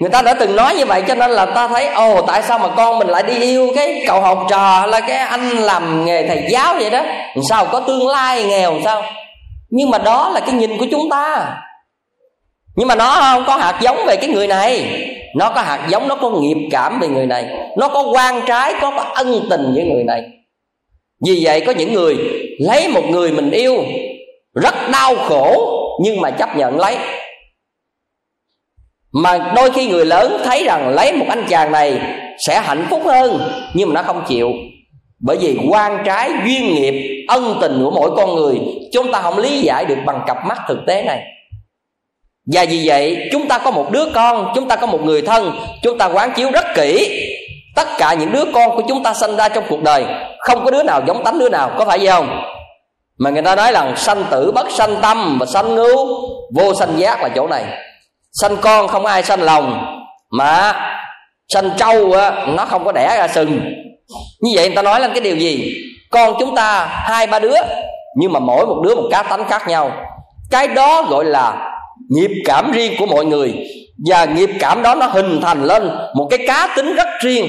[0.00, 2.58] Người ta đã từng nói như vậy cho nên là ta thấy ồ tại sao
[2.58, 6.28] mà con mình lại đi yêu cái cậu học trò là cái anh làm nghề
[6.28, 7.02] thầy giáo vậy đó?
[7.48, 9.02] Sao có tương lai nghèo sao?
[9.70, 11.56] Nhưng mà đó là cái nhìn của chúng ta.
[12.76, 14.86] Nhưng mà nó không có hạt giống về cái người này.
[15.36, 17.46] Nó có hạt giống nó có nghiệp cảm về người này.
[17.76, 20.22] Nó có quan trái có, có ân tình với người này.
[21.26, 22.16] Vì vậy có những người
[22.58, 23.84] lấy một người mình yêu
[24.54, 26.96] rất đau khổ, nhưng mà chấp nhận lấy.
[29.12, 32.00] Mà đôi khi người lớn thấy rằng lấy một anh chàng này
[32.46, 34.52] sẽ hạnh phúc hơn, nhưng mà nó không chịu.
[35.20, 38.58] Bởi vì quan trái, duyên nghiệp, ân tình của mỗi con người,
[38.92, 41.22] chúng ta không lý giải được bằng cặp mắt thực tế này.
[42.54, 45.52] Và vì vậy, chúng ta có một đứa con, chúng ta có một người thân,
[45.82, 47.20] chúng ta quán chiếu rất kỹ.
[47.76, 50.04] Tất cả những đứa con của chúng ta sinh ra trong cuộc đời,
[50.38, 52.28] không có đứa nào giống tánh đứa nào, có phải vậy không?
[53.18, 56.06] Mà người ta nói rằng sanh tử bất sanh tâm và sanh ngưu
[56.54, 57.64] vô sanh giác là chỗ này.
[58.32, 59.96] Sanh con không ai sanh lòng
[60.30, 60.74] mà
[61.48, 63.60] sanh trâu á, nó không có đẻ ra sừng.
[64.40, 65.74] Như vậy người ta nói là cái điều gì?
[66.10, 67.54] Con chúng ta hai ba đứa
[68.16, 69.92] nhưng mà mỗi một đứa một cá tánh khác nhau.
[70.50, 71.70] Cái đó gọi là
[72.10, 73.54] nghiệp cảm riêng của mọi người.
[74.08, 77.46] Và nghiệp cảm đó nó hình thành lên một cái cá tính rất riêng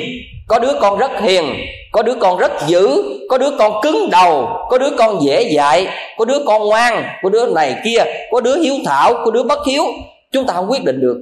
[0.47, 4.49] có đứa con rất hiền, có đứa con rất dữ, có đứa con cứng đầu,
[4.69, 8.62] có đứa con dễ dạy có đứa con ngoan, có đứa này kia, có đứa
[8.62, 9.84] hiếu thảo, có đứa bất hiếu.
[10.32, 11.17] Chúng ta không quyết định được.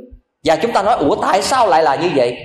[0.46, 2.38] Và chúng ta nói, ủa, tại sao lại là như vậy?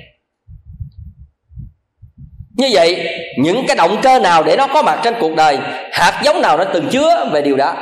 [2.57, 3.09] Như vậy,
[3.39, 5.59] những cái động cơ nào để nó có mặt trên cuộc đời,
[5.93, 7.75] hạt giống nào nó từng chứa về điều đó?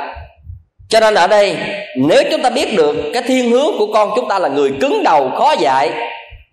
[0.89, 1.57] Cho nên ở đây,
[1.97, 5.03] nếu chúng ta biết được cái thiên hướng của con chúng ta là người cứng
[5.03, 5.91] đầu, khó dạy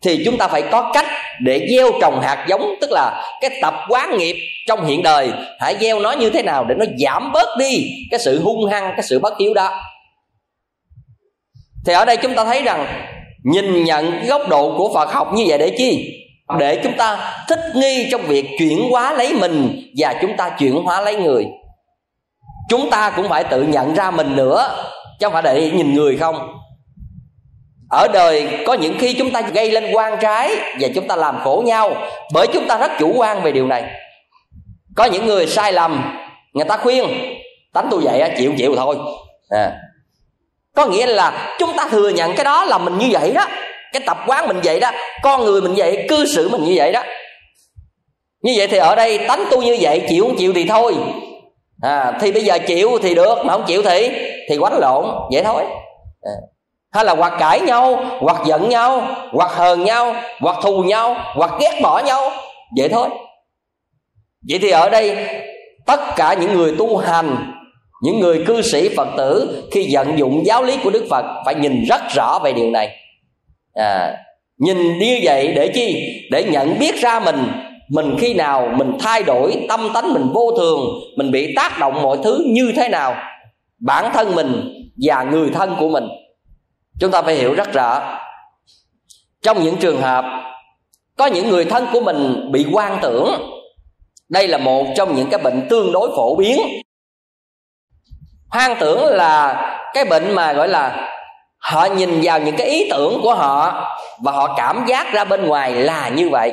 [0.03, 1.07] thì chúng ta phải có cách
[1.41, 4.37] để gieo trồng hạt giống, tức là cái tập quán nghiệp
[4.67, 5.31] trong hiện đời.
[5.61, 8.93] Hãy gieo nó như thế nào để nó giảm bớt đi cái sự hung hăng,
[8.97, 9.81] cái sự bất hiếu đó.
[11.87, 12.87] Thì ở đây chúng ta thấy rằng,
[13.45, 16.19] nhìn nhận góc độ của phật học như vậy để chi?
[16.59, 20.75] Để chúng ta thích nghi trong việc chuyển hóa lấy mình và chúng ta chuyển
[20.75, 21.47] hóa lấy người.
[22.69, 24.85] Chúng ta cũng phải tự nhận ra mình nữa,
[25.21, 26.62] chứ không phải để nhìn người không
[27.93, 31.39] ở đời có những khi chúng ta gây lên quan trái và chúng ta làm
[31.45, 31.97] khổ nhau
[32.33, 33.85] bởi chúng ta rất chủ quan về điều này.
[34.97, 36.19] Có những người sai lầm
[36.53, 37.05] người ta khuyên
[37.73, 38.97] tánh tôi vậy chịu chịu thôi.
[39.51, 39.73] À.
[40.77, 43.47] có nghĩa là chúng ta thừa nhận cái đó là mình như vậy đó
[43.93, 44.91] cái tập quán mình vậy đó
[45.23, 47.03] con người mình vậy cư xử mình như vậy đó.
[48.43, 50.95] Như vậy thì ở đây tánh tôi như vậy chịu không chịu thì thôi.
[51.83, 54.11] À, thì bây giờ chịu thì được mà không chịu thì
[54.49, 55.65] thì quánh lộn vậy thôi.
[56.23, 56.33] À
[56.93, 61.51] hay là hoặc cãi nhau hoặc giận nhau hoặc hờn nhau hoặc thù nhau hoặc
[61.61, 62.31] ghét bỏ nhau.
[62.79, 63.09] Vậy thôi.
[64.49, 65.17] Vậy thì ở đây
[65.87, 67.53] tất cả những người tu hành
[68.03, 71.55] những người cư sĩ phật tử khi vận dụng giáo lý của đức phật phải
[71.55, 72.97] nhìn rất rõ về điều này.
[73.75, 74.17] À,
[74.59, 75.97] nhìn như vậy để chi?
[76.31, 77.49] Để nhận biết ra mình.
[77.91, 80.81] Mình khi nào mình thay đổi tâm tánh mình vô thường
[81.17, 83.15] mình bị tác động mọi thứ như thế nào.
[83.81, 84.73] Bản thân mình
[85.07, 86.05] và người thân của mình
[87.01, 88.19] chúng ta phải hiểu rất rõ,
[89.43, 90.25] trong những trường hợp
[91.17, 93.53] có những người thân của mình bị quan tưởng,
[94.29, 96.61] đây là một trong những cái bệnh tương đối phổ biến.
[98.51, 99.63] Hoang tưởng là
[99.95, 101.09] cái bệnh mà gọi là
[101.59, 103.89] họ nhìn vào những cái ý tưởng của họ
[104.23, 106.53] và họ cảm giác ra bên ngoài là như vậy.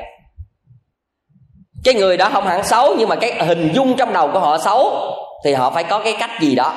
[1.83, 4.57] Cái người đó không hẳn xấu, nhưng mà cái hình dung trong đầu của họ
[4.57, 6.73] xấu, thì họ phải có cái cách gì đó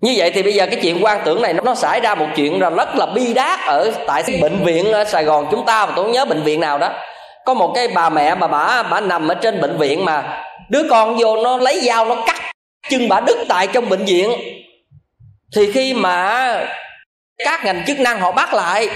[0.00, 2.60] như vậy thì bây giờ cái chuyện quan tưởng này nó xảy ra một chuyện
[2.60, 5.92] là rất là bi đát ở tại bệnh viện ở Sài Gòn chúng ta, mà
[5.96, 6.92] tôi không nhớ bệnh viện nào đó.
[7.44, 10.82] Có một cái bà mẹ mà bà bà nằm ở trên bệnh viện mà đứa
[10.90, 12.36] con vô nó lấy dao nó cắt
[12.90, 14.30] chân bà đứt tại trong bệnh viện.
[15.56, 16.66] Thì khi mà
[17.44, 18.88] các ngành chức năng họ bắt lại,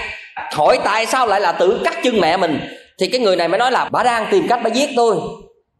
[0.51, 2.59] hỏi tại sao lại là tự cắt chân mẹ mình,
[2.99, 5.15] thì cái người này mới nói là, bà đang tìm cách bà giết tôi.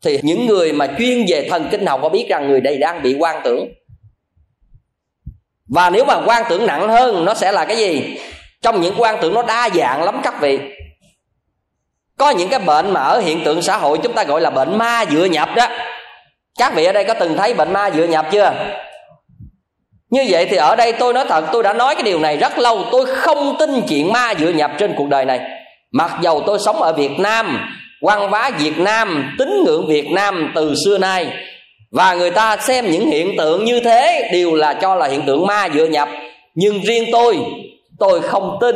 [0.05, 3.01] Thì những người mà chuyên về thần kinh học có biết rằng người đây đang
[3.01, 3.67] bị quan tưởng
[5.69, 8.17] và nếu mà quan tưởng nặng hơn, nó sẽ là cái gì?
[8.61, 10.59] Trong những quan tưởng nó đa dạng lắm các vị.
[12.17, 14.77] Có những cái bệnh mà ở hiện tượng xã hội chúng ta gọi là bệnh
[14.77, 15.67] ma dựa nhập đó.
[16.59, 18.53] Các vị ở đây có từng thấy bệnh ma dựa nhập chưa?
[20.09, 22.59] Như vậy thì ở đây tôi nói thật, tôi đã nói cái điều này rất
[22.59, 22.83] lâu.
[22.91, 25.39] Tôi không tin chuyện ma dựa nhập trên cuộc đời này.
[25.91, 27.69] Mặc dầu tôi sống ở việt nam,
[28.01, 31.33] văn hóa việt nam, tín ngưỡng việt nam từ xưa nay
[31.93, 35.47] và người ta xem những hiện tượng như thế đều là cho là hiện tượng
[35.47, 36.09] ma dựa nhập.
[36.55, 37.37] Nhưng riêng tôi
[37.99, 38.75] tôi không tin.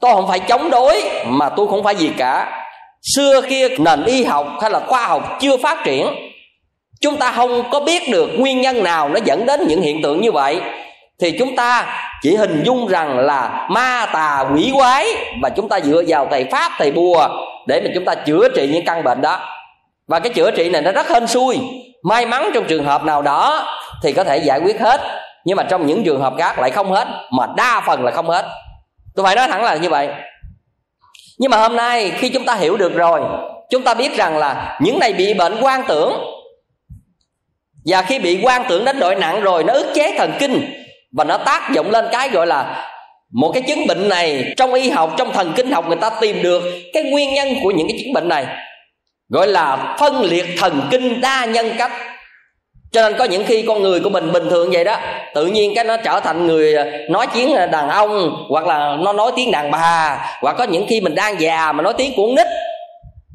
[0.00, 2.62] Tôi không phải chống đối, mà tôi không phải gì cả.
[3.14, 6.06] Xưa kia, nền y học hay là khoa học chưa phát triển.
[7.00, 10.20] Chúng ta không có biết được nguyên nhân nào nó dẫn đến những hiện tượng
[10.20, 10.60] như vậy.
[11.20, 15.06] Thì chúng ta chỉ hình dung rằng là ma tà quỷ quái.
[15.42, 17.28] Và chúng ta dựa vào thầy pháp, thầy bùa
[17.66, 19.59] để mà chúng ta chữa trị những căn bệnh đó
[20.10, 21.58] và cái chữa trị này nó rất hên xui.
[22.02, 23.66] May mắn trong trường hợp nào đó
[24.02, 25.00] thì có thể giải quyết hết.
[25.44, 28.28] Nhưng mà trong những trường hợp khác lại không hết, mà đa phần là không
[28.28, 28.44] hết.
[29.16, 30.08] Tôi phải nói thẳng là như vậy.
[31.38, 33.20] Nhưng mà hôm nay khi chúng ta hiểu được rồi,
[33.70, 36.12] chúng ta biết rằng là những này bị bệnh quan tưởng.
[37.86, 40.72] Và khi bị quan tưởng đến độ nặng rồi, nó ức chế thần kinh.
[41.16, 42.86] Và nó tác dụng lên cái gọi là
[43.32, 46.42] một cái chứng bệnh này trong y học, trong thần kinh học người ta tìm
[46.42, 48.46] được cái nguyên nhân của những cái chứng bệnh này
[49.30, 51.92] gọi là phân liệt thần kinh đa nhân cách.
[52.92, 54.96] Cho nên có những khi con người của mình bình thường vậy đó
[55.34, 59.12] tự nhiên cái nó trở thành người à, nói tiếng đàn ông hoặc là nó
[59.12, 62.26] nói tiếng đàn bà hoặc có những khi mình đang già mà nói tiếng của
[62.36, 62.46] nít.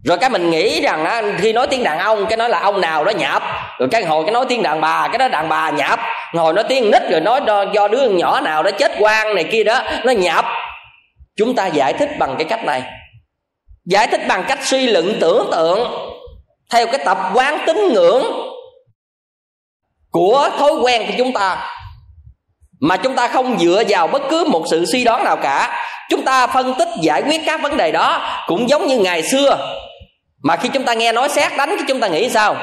[0.03, 2.81] Rồi cái mình nghĩ rằng á, khi nói tiếng đàn ông cái nói là ông
[2.81, 3.43] nào đó nhạp
[3.79, 5.99] rồi cái hồi cái nói tiếng đàn bà cái đó đàn bà nhạp
[6.33, 9.43] hồi nói tiếng nít rồi nói do, do đứa nhỏ nào đó chết quan này
[9.43, 10.45] kia đó nó nhạp
[11.37, 12.83] chúng ta giải thích bằng cái cách này
[13.85, 15.87] giải thích bằng cách suy luận tưởng tượng
[16.71, 18.23] theo cái tập quán tín ngưỡng
[20.11, 21.71] của thói quen của chúng ta.
[22.79, 25.81] Mà chúng ta không dựa vào bất cứ một sự suy đoán nào cả.
[26.09, 29.75] Chúng ta phân tích, giải quyết các vấn đề đó cũng giống như ngày xưa.
[30.43, 32.55] Mà khi chúng ta nghe nói xét đánh cái chúng ta nghĩ sao?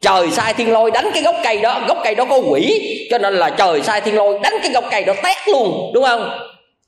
[0.00, 2.80] Trời sai thiên lôi đánh cái gốc cây đó, gốc cây đó có quỷ.
[3.10, 6.04] Cho nên là trời sai thiên lôi đánh cái gốc cây đó tét luôn, đúng
[6.04, 6.38] không?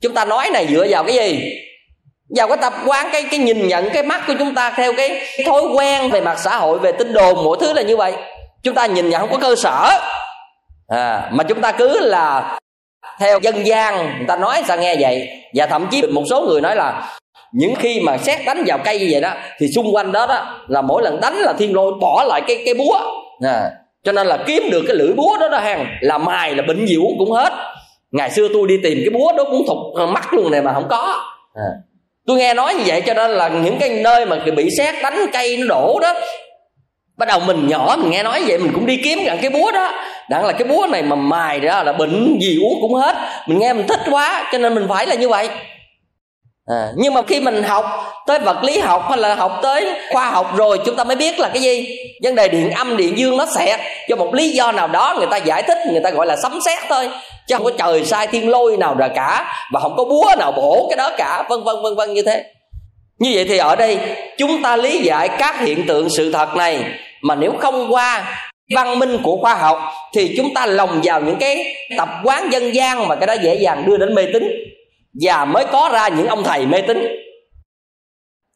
[0.01, 1.53] Chúng ta nói này dựa vào cái gì?
[2.35, 5.21] Vào cái tập quán cái cái nhìn nhận cái mắt của chúng ta theo cái
[5.45, 8.13] thói quen về mặt xã hội về tin đồn mỗi thứ là như vậy.
[8.63, 9.89] Chúng ta nhìn nhận không có cơ sở.
[10.87, 12.59] À, mà chúng ta cứ là
[13.19, 15.27] theo dân gian người ta nói sao nghe vậy?
[15.55, 17.17] Và thậm chí một số người nói là
[17.53, 20.59] những khi mà xét đánh vào cây như vậy đó thì xung quanh đó đó
[20.67, 22.99] là mỗi lần đánh là thiên lôi bỏ lại cái cái búa.
[23.43, 23.71] À,
[24.03, 26.85] cho nên là kiếm được cái lưỡi búa đó đó hàng là mài là bệnh
[26.85, 27.53] gì uống cũng hết.
[28.11, 29.77] Ngày xưa tôi đi tìm cái búa đó cũng thục
[30.09, 31.23] mắt luôn này mà không có.
[31.55, 31.69] À
[32.27, 35.25] tôi nghe nói như vậy cho nên là những cái nơi mà bị xét đánh
[35.33, 36.13] cây nó đổ đó.
[37.17, 39.71] Bắt đầu mình nhỏ mình nghe nói vậy, mình cũng đi kiếm gần cái búa
[39.71, 39.91] đó.
[40.29, 43.15] Đặng là cái búa này mà mài ra là bệnh gì uống cũng hết.
[43.47, 45.49] Mình nghe mình thích quá, cho nên mình phải là như vậy
[46.67, 47.85] à, nhưng mà khi mình học
[48.27, 51.39] tới vật lý học hay là học tới khoa học rồi chúng ta mới biết
[51.39, 51.97] là cái gì?
[52.23, 55.27] Vấn đề điện âm điện dương nó xẹt do một lý do nào đó người
[55.31, 57.09] ta giải thích người ta gọi là sấm sét thôi
[57.47, 60.51] chứ không có trời sai thiên lôi nào rồi cả và không có búa nào
[60.51, 62.43] bổ cái đó cả vân vân vân vân như thế.
[63.19, 63.99] Như vậy thì ở đây
[64.37, 66.83] chúng ta lý giải các hiện tượng sự thật này.
[67.21, 68.39] Mà nếu không qua
[68.75, 69.79] văn minh của khoa học
[70.13, 73.55] thì chúng ta lồng vào những cái tập quán dân gian mà cái đó dễ
[73.55, 74.43] dàng đưa đến mê tín
[75.21, 77.07] và mới có ra những ông thầy mê tín.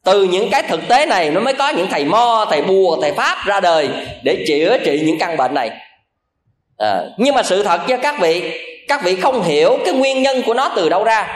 [0.04, 3.12] Từ những cái thực tế này nó mới có những thầy mo thầy bùa thầy
[3.12, 3.88] pháp ra đời
[4.22, 5.70] để chữa trị những căn bệnh này.
[6.78, 10.42] À, nhưng mà sự thật cho các vị các vị không hiểu cái nguyên nhân
[10.46, 11.28] của nó từ đâu ra.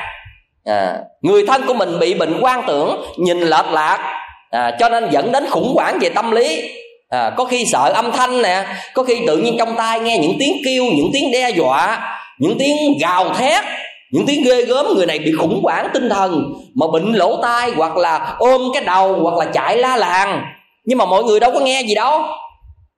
[0.64, 5.10] À, người thân của mình bị bệnh quan tưởng nhìn lệch lạc à, cho nên
[5.10, 6.70] dẫn đến khủng hoảng về tâm lý.
[7.08, 10.36] À, có khi sợ âm thanh nè có khi tự nhiên trong tai nghe những
[10.40, 13.64] tiếng kêu những tiếng đe dọa những tiếng gào thét
[14.12, 17.71] những tiếng ghê gớm người này bị khủng hoảng tinh thần, mà bệnh lỗ tai
[17.77, 20.45] hoặc là ôm cái đầu hoặc là chạy la làng.
[20.85, 22.23] Nhưng mà mọi người đâu có nghe gì đâu.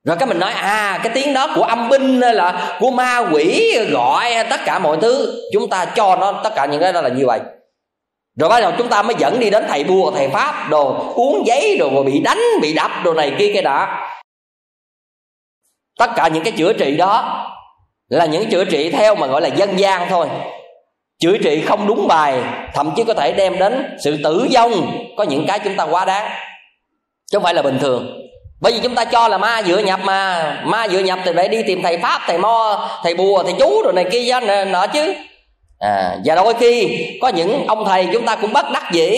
[0.04, 3.18] Rồi cái mình nói à cái tiếng đó của âm binh hay là của ma
[3.32, 5.42] quỷ gọi tất cả mọi thứ.
[5.52, 7.40] Chúng ta cho nó tất cả những cái đó là như vậy.
[8.40, 11.46] Rồi bắt đầu chúng ta mới dẫn đi đến thầy bùa thầy pháp, đồ uống
[11.46, 14.08] giấy, đồ rồi bị đánh, bị đập, đồ này kia cái đã
[15.98, 17.44] tất cả những cái chữa trị đó
[18.08, 20.26] là những chữa trị theo mà gọi là dân gian thôi
[21.20, 22.42] chữa trị không đúng bài
[22.74, 26.04] thậm chí có thể đem đến sự tử vong có những cái chúng ta quá
[26.04, 26.30] đáng.
[27.30, 28.28] Chứ không phải là bình thường.
[28.60, 31.48] Bởi vì chúng ta cho là ma dựa nhập mà ma dựa nhập thì phải
[31.48, 35.14] đi tìm thầy pháp thầy mo thầy bùa thầy chú rồi này kia nọ chứ.
[35.78, 39.10] À, và đôi khi có những ông thầy chúng ta cũng bất đắc dĩ.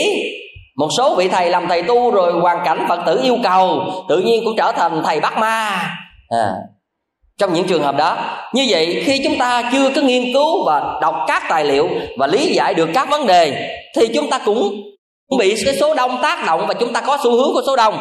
[0.77, 4.19] Một số vị thầy làm thầy tu rồi hoàn cảnh phật tử yêu cầu tự
[4.19, 5.91] nhiên cũng trở thành thầy bắt ma.
[6.29, 6.51] À,
[7.41, 8.17] trong những trường hợp đó
[8.53, 12.27] như vậy khi chúng ta chưa có nghiên cứu và đọc các tài liệu và
[12.27, 14.83] lý giải được các vấn đề thì chúng ta cũng
[15.39, 17.99] bị cái số đông tác động và chúng ta có xu hướng của số đông.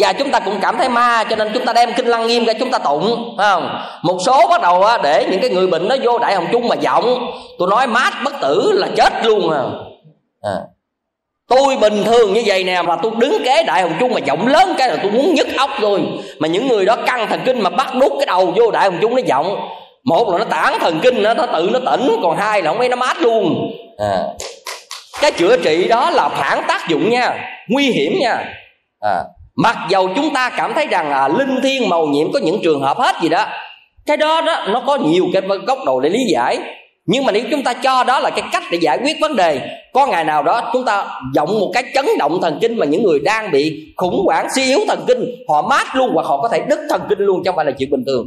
[0.00, 2.44] Và chúng ta cũng cảm thấy ma cho nên chúng ta đem kinh lăng nghiêm
[2.44, 3.68] ra chúng ta tụng không?
[4.02, 6.76] Một số bắt đầu để những cái người bệnh nó vô đại hồng chung mà
[6.80, 7.30] giọng.
[7.58, 9.62] Tôi nói mát bất tử là chết luôn à,
[10.42, 10.56] à
[11.48, 14.46] tôi bình thường như vậy nè mà tôi đứng kế đại hồng chung mà giọng
[14.46, 16.00] lớn cái là tôi muốn nhức óc rồi.
[16.38, 18.98] Mà những người đó căng thần kinh mà bắt đút cái đầu vô đại hồng
[19.00, 19.68] chung nó giọng.
[20.04, 22.78] Một là nó tản thần kinh nó, nó tự nó tỉnh còn hai là không
[22.78, 23.70] ấy nó mát luôn.
[23.98, 24.22] À.
[25.20, 27.34] cái chữa trị đó là phản tác dụng nha
[27.68, 28.44] nguy hiểm nha.
[29.00, 29.24] À.
[29.56, 32.80] mặc dầu chúng ta cảm thấy rằng à, linh thiêng màu nhiệm có những trường
[32.80, 33.46] hợp hết gì đó
[34.06, 36.58] cái đó đó nó có nhiều cái góc độ để lý giải
[37.10, 39.60] nhưng mà nếu chúng ta cho đó là cái cách để giải quyết vấn đề,
[39.92, 43.02] có ngày nào đó chúng ta giọng một cái chấn động thần kinh mà những
[43.02, 46.48] người đang bị khủng hoảng, suy yếu thần kinh, họ mát luôn hoặc họ có
[46.48, 48.26] thể đứt thần kinh luôn chứ không phải là chuyện bình thường.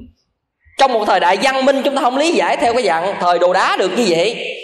[0.79, 3.39] Trong một thời đại văn minh, chúng ta không lý giải theo cái dạng thời
[3.39, 4.55] đồ đá được như vậy.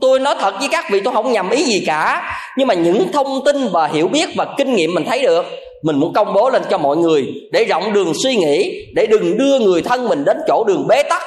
[0.00, 2.22] Tôi nói thật với các vị, tôi không nhầm ý gì cả.
[2.56, 5.46] Nhưng mà những thông tin và hiểu biết và kinh nghiệm mình thấy được,
[5.82, 9.38] mình muốn công bố lên cho mọi người để rộng đường suy nghĩ, để đừng
[9.38, 11.22] đưa người thân mình đến chỗ đường bế tắc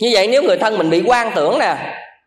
[0.00, 1.76] như vậy nếu người thân mình bị quan tưởng nè,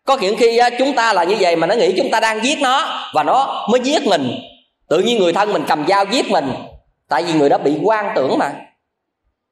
[0.06, 2.62] có những khi chúng ta là như vậy mà nó nghĩ chúng ta đang giết
[2.62, 4.32] nó và nó mới giết mình.
[4.90, 6.54] Tự nhiên người thân mình cầm dao giết mình,
[7.10, 8.52] tại vì người đó bị quan tưởng mà.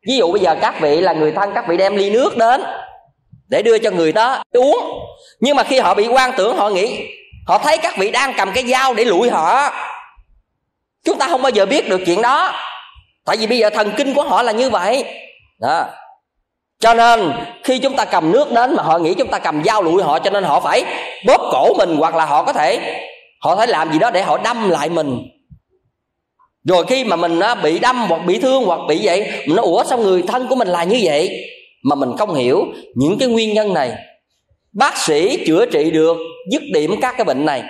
[0.08, 2.64] Ví dụ bây giờ các vị là người thân, các vị đem ly nước đến
[3.50, 5.00] để đưa cho người đó uống.
[5.40, 7.08] Nhưng mà khi họ bị quan tưởng, họ nghĩ,
[7.48, 9.74] họ thấy các vị đang cầm cái dao để lụi họ.
[11.06, 12.54] Chúng ta không bao giờ biết được chuyện đó.
[13.26, 15.04] Tại vì bây giờ thần kinh của họ là như vậy.
[15.62, 15.86] Đó
[16.82, 17.32] cho nên,
[17.64, 20.20] khi chúng ta cầm nước đến mà họ nghĩ chúng ta cầm dao lụi họ
[20.20, 20.84] cho nên họ phải
[21.26, 22.80] bóp cổ mình hoặc là họ có thể,
[23.42, 25.18] họ phải làm gì đó để họ đâm lại mình.
[26.64, 29.66] Rồi khi mà mình à, bị đâm hoặc bị thương hoặc bị vậy, mình nói,
[29.66, 31.30] ủa, sao người thân của mình là như vậy?
[31.84, 32.66] Mà mình không hiểu
[32.96, 33.94] những cái nguyên nhân này.
[34.74, 36.18] Bác sĩ chữa trị được
[36.52, 37.64] dứt điểm các cái bệnh này.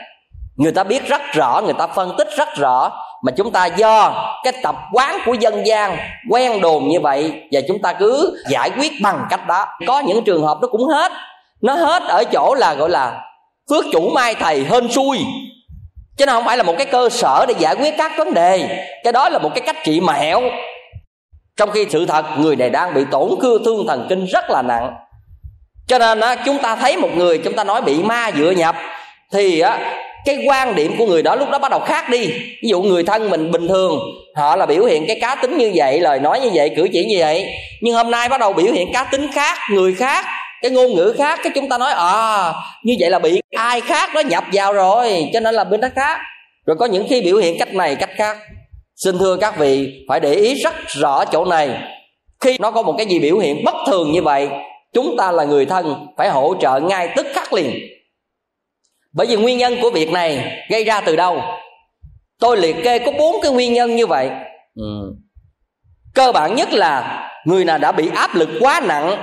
[0.56, 2.92] Người ta biết rất rõ, người ta phân tích rất rõ
[3.22, 4.14] mà chúng ta do
[4.44, 5.98] cái tập quán của dân gian
[6.30, 9.66] quen đồn như vậy và chúng ta cứ giải quyết bằng cách đó.
[9.88, 11.12] Có những trường hợp nó cũng hết.
[11.62, 13.22] Nó hết ở chỗ là gọi là
[13.70, 15.20] phước chủ mai thầy hên xui.
[16.18, 18.86] Chứ nó không phải là một cái cơ sở để giải quyết các vấn đề.
[19.04, 20.42] Cái đó là một cái cách trị mẹo.
[21.58, 24.62] Trong khi sự thật người này đang bị tổn cưa thương thần kinh rất là
[24.62, 24.94] nặng.
[25.88, 28.76] Cho nên á, chúng ta thấy một người chúng ta nói bị ma dựa nhập
[29.32, 29.80] thì á,
[30.26, 32.28] cái quan điểm của người đó lúc đó bắt đầu khác đi.
[32.64, 34.00] Ví dụ người thân mình bình thường,
[34.36, 37.06] họ là biểu hiện cái cá tính như vậy, lời nói như vậy, cử chỉ
[37.06, 37.46] như vậy.
[37.82, 40.26] Nhưng hôm nay bắt đầu biểu hiện cá tính khác, người khác,
[40.62, 42.54] cái ngôn ngữ khác, cái chúng ta nói à
[42.84, 45.88] như vậy là bị ai khác nó nhập vào rồi, cho nên là bên đó
[45.96, 46.20] khác.
[46.66, 48.38] Rồi có những khi biểu hiện cách này, cách khác.
[48.96, 51.70] Xin thưa các vị, phải để ý rất rõ chỗ này.
[52.40, 54.50] Khi nó có một cái gì biểu hiện bất thường như vậy,
[54.94, 57.72] chúng ta là người thân, phải hỗ trợ ngay tức khắc liền
[59.14, 61.42] bởi vì nguyên nhân của việc này gây ra từ đâu?
[62.40, 64.30] Tôi liệt kê có bốn cái nguyên nhân như vậy.
[64.76, 65.14] Ừ.
[66.14, 69.16] cơ bản nhất là người nào đã bị áp lực quá nặng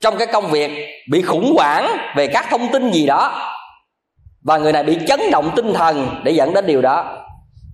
[0.00, 0.70] trong cái công việc
[1.10, 3.50] bị khủng hoảng về các thông tin gì đó
[4.44, 7.26] và người này bị chấn động tinh thần để dẫn đến điều đó.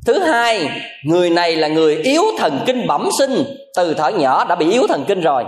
[0.07, 0.70] Thứ hai
[1.05, 3.45] người này là người yếu thần kinh bẩm sinh
[3.76, 5.45] từ thở nhỏ đã bị yếu thần kinh rồi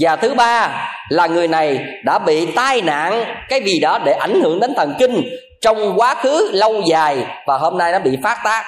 [0.00, 4.40] và thứ ba là người này đã bị tai nạn cái gì đó để ảnh
[4.40, 5.22] hưởng đến thần kinh
[5.60, 8.64] trong quá khứ lâu dài và hôm nay nó bị phát tác.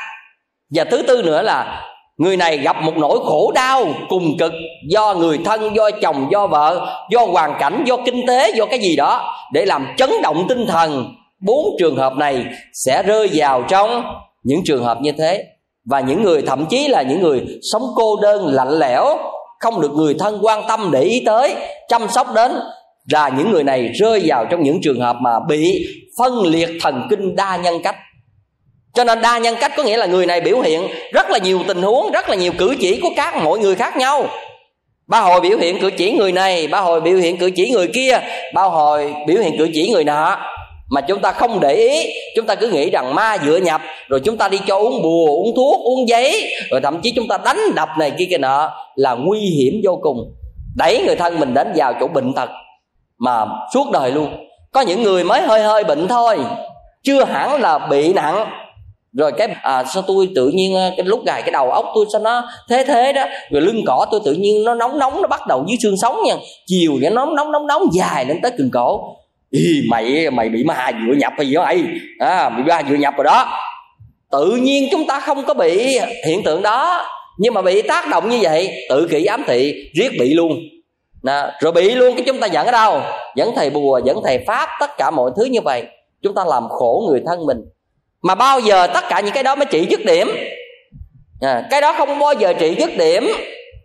[0.75, 1.83] Và thứ tư nữa là
[2.17, 4.53] người này gặp một nỗi khổ đau cùng cực
[4.89, 8.79] do người thân, do chồng, do vợ, do hoàn cảnh, do kinh tế, do cái
[8.79, 11.15] gì đó để làm chấn động tinh thần.
[11.47, 14.03] Bốn trường hợp này sẽ rơi vào trong
[14.43, 15.45] những trường hợp như thế.
[15.91, 19.19] Và những người, thậm chí là những người sống cô đơn, lạnh lẽo
[19.63, 21.55] không được người thân quan tâm để ý tới,
[21.89, 22.53] chăm sóc đến.
[23.11, 25.87] Là những người này rơi vào trong những trường hợp mà bị
[26.19, 27.97] phân liệt thần kinh đa nhân cách.
[28.95, 31.61] Cho nên đa nhân cách có nghĩa là người này biểu hiện rất là nhiều
[31.69, 34.27] tình huống, rất là nhiều cử chỉ của các mọi người khác nhau.
[35.07, 37.89] Ba hồi biểu hiện cử chỉ người này, ba hồi biểu hiện cử chỉ người
[37.95, 38.21] kia,
[38.55, 40.39] ba hồi biểu hiện cử chỉ người nọ
[40.93, 44.21] mà chúng ta không để ý chúng ta cứ nghĩ rằng ma dựa nhập rồi
[44.21, 47.39] chúng ta đi cho uống bùa uống thuốc uống giấy rồi thậm chí chúng ta
[47.45, 50.35] đánh đập này kia kia nọ là nguy hiểm vô cùng.
[50.77, 52.51] Đẩy người thân mình đến vào chỗ bệnh tật
[53.19, 54.29] mà suốt đời luôn.
[54.73, 56.39] Có những người mới hơi hơi bệnh thôi
[57.03, 58.47] chưa hẳn là bị nặng.
[59.13, 62.07] Rồi cái à, sao tôi tự nhiên à, cái lúc gài cái đầu óc tôi
[62.13, 63.25] sao nó thế thế đó.
[63.51, 66.17] Rồi lưng cỏ tôi tự nhiên nó nóng nóng nó bắt đầu dưới xương sống
[66.27, 66.35] nha.
[66.67, 69.17] Chiều nó nóng nóng nóng nóng dài lên tới cần cổ.
[69.53, 71.85] Ý, mày mày bị ma dựa nhập hay gì đó mày
[72.19, 73.59] à, bị ma dựa nhập rồi đó.
[74.31, 77.07] Tự nhiên chúng ta không có bị hiện tượng đó.
[77.39, 80.59] Nhưng mà bị tác động như vậy tự kỷ ám thị riết bị luôn.
[81.23, 83.01] Nà, rồi bị luôn cái chúng ta dẫn ở đâu?
[83.37, 85.83] Dẫn thầy bùa dẫn thầy pháp tất cả mọi thứ như vậy.
[86.23, 87.59] Chúng ta làm khổ người thân mình.
[88.23, 90.29] Mà bao giờ tất cả những cái đó mới trị dứt điểm?
[91.41, 93.29] À, cái đó không bao giờ trị dứt điểm.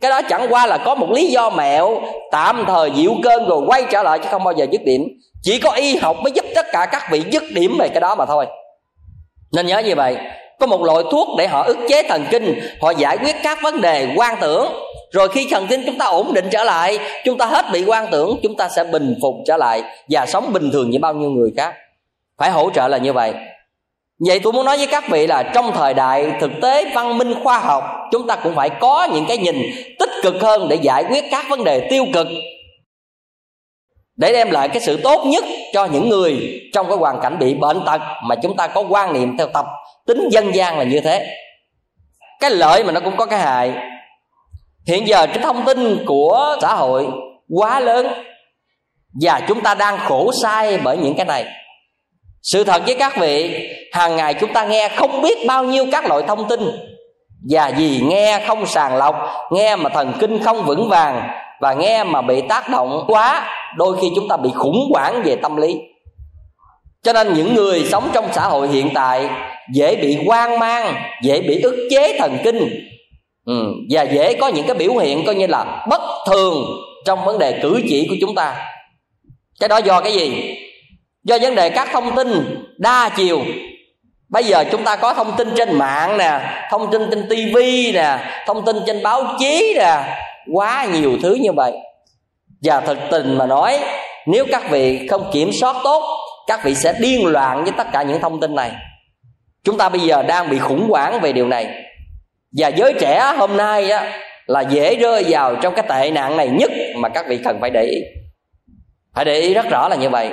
[0.02, 2.02] Cái đó chẳng qua là có một lý do mẹo
[2.32, 5.02] tạm thời dịu cơn rồi quay trở lại chứ không bao giờ dứt điểm
[5.48, 8.16] chỉ có y học mới giúp tất cả các vị dứt điểm về cái đó
[8.16, 8.46] mà thôi.
[9.52, 10.18] Nên nhớ như vậy,
[10.60, 13.82] có một loại thuốc để họ ức chế thần kinh, họ giải quyết các vấn
[13.82, 14.68] đề quan tưởng.
[15.12, 18.08] Rồi khi thần kinh chúng ta ổn định trở lại, chúng ta hết bị quan
[18.12, 21.30] tưởng, chúng ta sẽ bình phục trở lại và sống bình thường như bao nhiêu
[21.30, 21.74] người khác.
[22.38, 23.34] Phải hỗ trợ là như vậy.
[24.28, 27.34] Vậy tôi muốn nói với các vị là trong thời đại thực tế văn minh
[27.44, 29.56] khoa học, chúng ta cũng phải có những cái nhìn
[30.00, 32.28] tích cực hơn để giải quyết các vấn đề tiêu cực
[34.18, 35.44] để đem lại cái sự tốt nhất
[35.74, 39.14] cho những người trong cái hoàn cảnh bị bệnh tật mà chúng ta có quan
[39.14, 39.66] niệm theo tập
[40.08, 41.28] tính dân gian là như thế.
[42.40, 43.74] Cái lợi mà nó cũng có cái hại.
[44.88, 47.08] Hiện giờ cái thông tin của xã hội
[47.50, 48.08] quá lớn
[49.22, 51.46] và chúng ta đang khổ sai bởi những cái này.
[52.42, 56.06] Sự thật với các vị, hàng ngày chúng ta nghe không biết bao nhiêu các
[56.06, 56.60] loại thông tin.
[57.52, 59.16] Và vì nghe không sàng lọc,
[59.52, 63.98] nghe mà thần kinh không vững vàng và nghe mà bị tác động quá đôi
[64.02, 65.78] khi chúng ta bị khủng hoảng về tâm lý.
[67.04, 69.30] Cho nên những người sống trong xã hội hiện tại
[69.74, 72.70] dễ bị hoang mang dễ bị ức chế thần kinh.
[73.46, 76.66] Ừ, và dễ có những cái biểu hiện coi như là bất thường
[77.06, 78.56] trong vấn đề cử chỉ của chúng ta.
[79.60, 80.56] Cái đó do cái gì?
[81.24, 82.28] Do vấn đề các thông tin
[82.78, 83.42] đa chiều.
[84.30, 86.40] Bây giờ chúng ta có thông tin trên mạng nè
[86.72, 88.18] thông tin trên tivi nè
[88.48, 89.98] thông tin trên báo chí nè
[90.54, 91.72] quá nhiều thứ như vậy
[92.64, 93.80] và thực tình mà nói
[94.28, 96.04] nếu các vị không kiểm soát tốt
[96.48, 98.72] các vị sẽ điên loạn với tất cả những thông tin này.
[99.64, 101.68] Chúng ta bây giờ đang bị khủng hoảng về điều này.
[102.58, 106.48] Và giới trẻ hôm nay á, là dễ rơi vào trong cái tệ nạn này
[106.48, 107.98] nhất mà các vị cần phải để ý.
[109.16, 110.30] Phải để ý rất rõ là như vậy.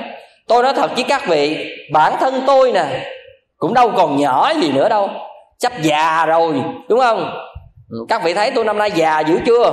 [0.48, 2.84] Tôi nói thật với các vị bản thân tôi nè
[3.56, 5.10] cũng đâu còn nhỏ gì nữa đâu.
[5.58, 6.54] Sắp già rồi
[6.88, 7.30] đúng không?
[7.90, 9.72] Ừ, các vị thấy tôi năm nay già dữ chưa?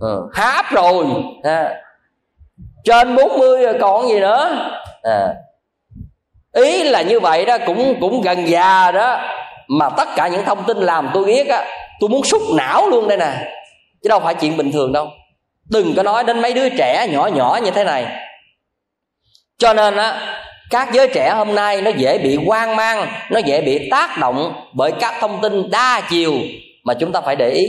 [0.00, 0.28] Ừ,
[0.70, 1.04] rồi.
[1.42, 1.74] À.
[2.84, 4.70] trên 40 rồi còn gì nữa?
[5.02, 5.34] À.
[6.54, 9.18] ý là như vậy đó cũng cũng gần già đó.
[9.68, 11.64] Mà tất cả những thông tin làm tôi biết á
[12.00, 13.32] tôi muốn xúc não luôn đây nè.
[14.02, 15.08] Chứ đâu phải chuyện bình thường đâu.
[15.70, 18.06] Đừng có nói đến mấy đứa trẻ nhỏ nhỏ như thế này.
[19.58, 20.20] Cho nên á
[20.70, 24.54] các giới trẻ hôm nay nó dễ bị hoang mang nó dễ bị tác động
[24.72, 26.32] bởi các thông tin đa chiều
[26.84, 27.66] mà chúng ta phải để ý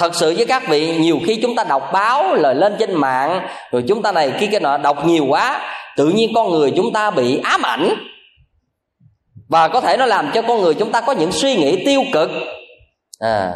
[0.00, 3.46] thật sự với các vị, nhiều khi chúng ta đọc báo lời lên trên mạng,
[3.72, 5.60] rồi chúng ta này kia cái nọ, đọc nhiều quá,
[5.96, 7.94] tự nhiên con người chúng ta bị ám ảnh.
[9.48, 12.02] Và có thể nó làm cho con người chúng ta có những suy nghĩ tiêu
[12.12, 12.30] cực.
[13.18, 13.52] À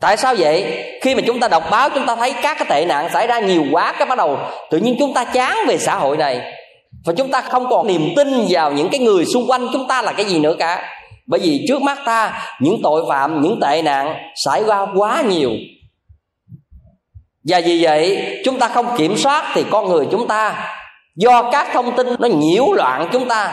[0.00, 0.84] tại sao vậy?
[1.02, 3.40] Khi mà chúng ta đọc báo, chúng ta thấy các cái tệ nạn xảy ra
[3.40, 4.38] nhiều quá, cái bắt đầu
[4.70, 6.40] tự nhiên chúng ta chán về xã hội này.
[7.04, 10.02] Và chúng ta không còn niềm tin vào những cái người xung quanh chúng ta
[10.02, 10.99] là cái gì nữa cả
[11.30, 14.14] bởi vì trước mắt ta, những tội phạm, những tệ nạn
[14.44, 15.50] xảy ra quá nhiều.
[17.44, 20.74] Và vì vậy, chúng ta không kiểm soát thì con người chúng ta,
[21.16, 23.52] do các thông tin nó nhiễu loạn chúng ta,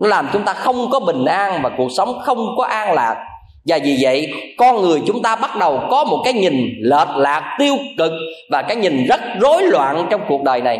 [0.00, 3.16] nó làm chúng ta không có bình an và cuộc sống không có an lạc.
[3.66, 7.56] Và vì vậy, con người chúng ta bắt đầu có một cái nhìn lệch lạc
[7.58, 8.12] tiêu cực
[8.50, 10.78] và cái nhìn rất rối loạn trong cuộc đời này.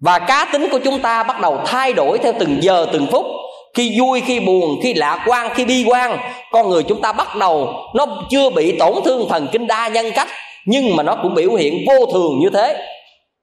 [0.00, 3.26] Và cá tính của chúng ta bắt đầu thay đổi theo từng giờ, từng phút
[3.74, 6.18] khi vui khi buồn khi lạc quan khi bi quan
[6.52, 10.06] con người chúng ta bắt đầu nó chưa bị tổn thương thần kinh đa nhân
[10.14, 10.28] cách
[10.66, 12.76] nhưng mà nó cũng biểu hiện vô thường như thế.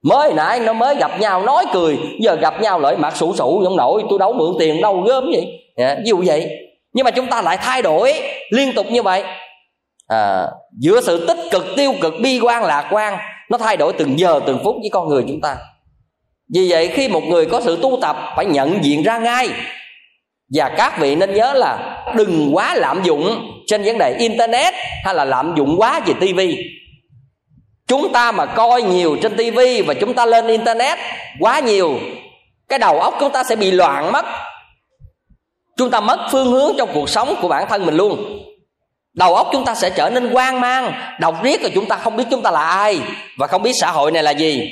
[0.03, 3.61] Mới nãy nó mới gặp nhau nói cười giờ gặp nhau lại mặt sụ sụ
[3.63, 5.47] giống nổi tôi đâu mượn tiền đâu gớm vậy.
[5.75, 6.49] À, ví dụ vậy
[6.93, 8.13] nhưng mà chúng ta lại thay đổi
[8.51, 9.23] liên tục như vậy.
[10.07, 10.45] À,
[10.79, 13.17] giữa sự tích cực tiêu cực bi quan lạc quan
[13.49, 15.57] nó thay đổi từng giờ từng phút với con người chúng ta.
[16.53, 19.49] Vì vậy khi một người có sự tu tập phải nhận diện ra ngay
[20.53, 24.73] và các vị nên nhớ là đừng quá lạm dụng trên vấn đề internet
[25.05, 26.57] hay là lạm dụng quá về tivi
[27.89, 30.97] chúng ta mà coi nhiều trên tivi và chúng ta lên internet
[31.39, 31.99] quá nhiều,
[32.69, 34.25] cái đầu óc chúng ta sẽ bị loạn mất.
[35.77, 38.39] Chúng ta mất phương hướng trong cuộc sống của bản thân mình luôn.
[39.13, 42.15] Đầu óc chúng ta sẽ trở nên hoang mang, đọc riết rồi chúng ta không
[42.15, 42.99] biết chúng ta là ai
[43.37, 44.69] và không biết xã hội này là gì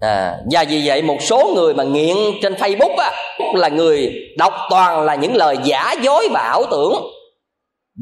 [0.00, 3.10] à, và vì vậy một số người mà nghiện trên facebook á
[3.54, 6.94] là người đọc toàn là những lời giả dối và ảo tưởng.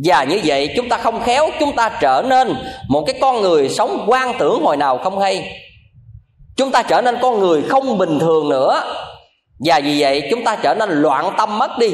[0.04, 2.54] Và như vậy chúng ta không khéo chúng ta trở nên
[2.88, 5.60] một cái con người sống quan tưởng hồi nào không hay.
[6.56, 8.82] Chúng ta trở nên con người không bình thường nữa.
[9.66, 11.90] Và vì vậy chúng ta trở nên loạn tâm mất đi.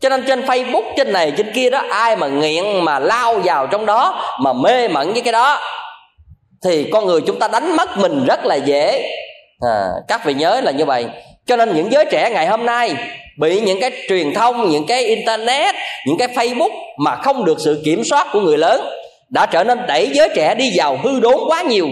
[0.00, 3.66] Cho nên trên facebook trên này trên kia đó ai mà nghiện mà lao vào
[3.66, 5.60] trong đó mà mê mẩn với cái đó
[6.64, 9.10] thì con người chúng ta đánh mất mình rất là dễ.
[9.60, 11.06] À, các vị nhớ là như vậy.
[11.46, 12.94] Cho nên những giới trẻ ngày hôm nay
[13.38, 15.74] bị những cái truyền thông những cái internet
[16.06, 18.80] những cái facebook mà không được sự kiểm soát của người lớn
[19.30, 21.88] đã trở nên đẩy giới trẻ đi vào hư đốn quá nhiều.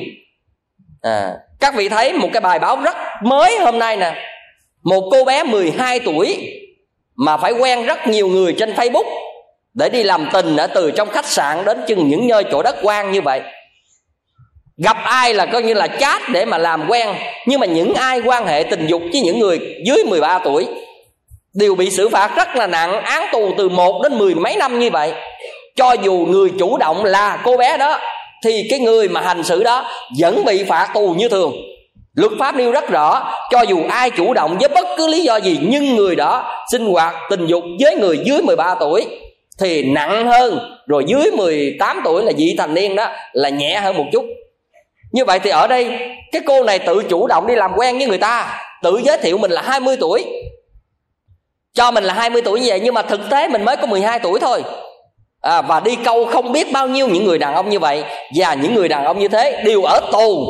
[1.03, 4.15] À, các vị thấy một cái bài báo rất mới hôm nay nè.
[4.83, 6.53] Một cô bé 12 tuổi
[7.17, 9.07] mà phải quen rất nhiều người trên facebook
[9.75, 12.77] để đi làm tình ở từ trong khách sạn đến chừng những nơi chỗ đất
[12.83, 13.41] quan như vậy
[14.85, 17.09] gặp ai là coi như là chat để mà làm quen.
[17.47, 20.67] Nhưng mà những ai quan hệ tình dục với những người dưới 13 tuổi
[21.55, 24.79] đều bị xử phạt rất là nặng, án tù từ một đến mười mấy năm
[24.79, 25.13] như vậy.
[25.77, 27.99] Cho dù người chủ động là cô bé đó,
[28.45, 29.85] thì cái người mà hành xử đó
[30.21, 31.53] vẫn bị phạt tù như thường.
[32.15, 35.37] Luật pháp nêu rất rõ, cho dù ai chủ động với bất cứ lý do
[35.37, 39.07] gì, nhưng người đó sinh hoạt tình dục với người dưới 13 tuổi
[39.61, 40.59] thì nặng hơn.
[40.87, 44.25] Rồi dưới 18 tuổi là vị thành niên đó là nhẹ hơn một chút
[45.13, 45.99] như vậy thì ở đây
[46.33, 49.39] cái cô này tự chủ động đi làm quen với người ta tự giới thiệu
[49.39, 50.27] mình là 20 tuổi.
[51.75, 54.19] Cho mình là 20 tuổi như vậy nhưng mà thực tế mình mới có 12
[54.19, 54.63] tuổi thôi.
[55.41, 58.05] À, và đi câu không biết bao nhiêu những người đàn ông như vậy
[58.39, 60.47] và những người đàn ông như thế đều ở tù.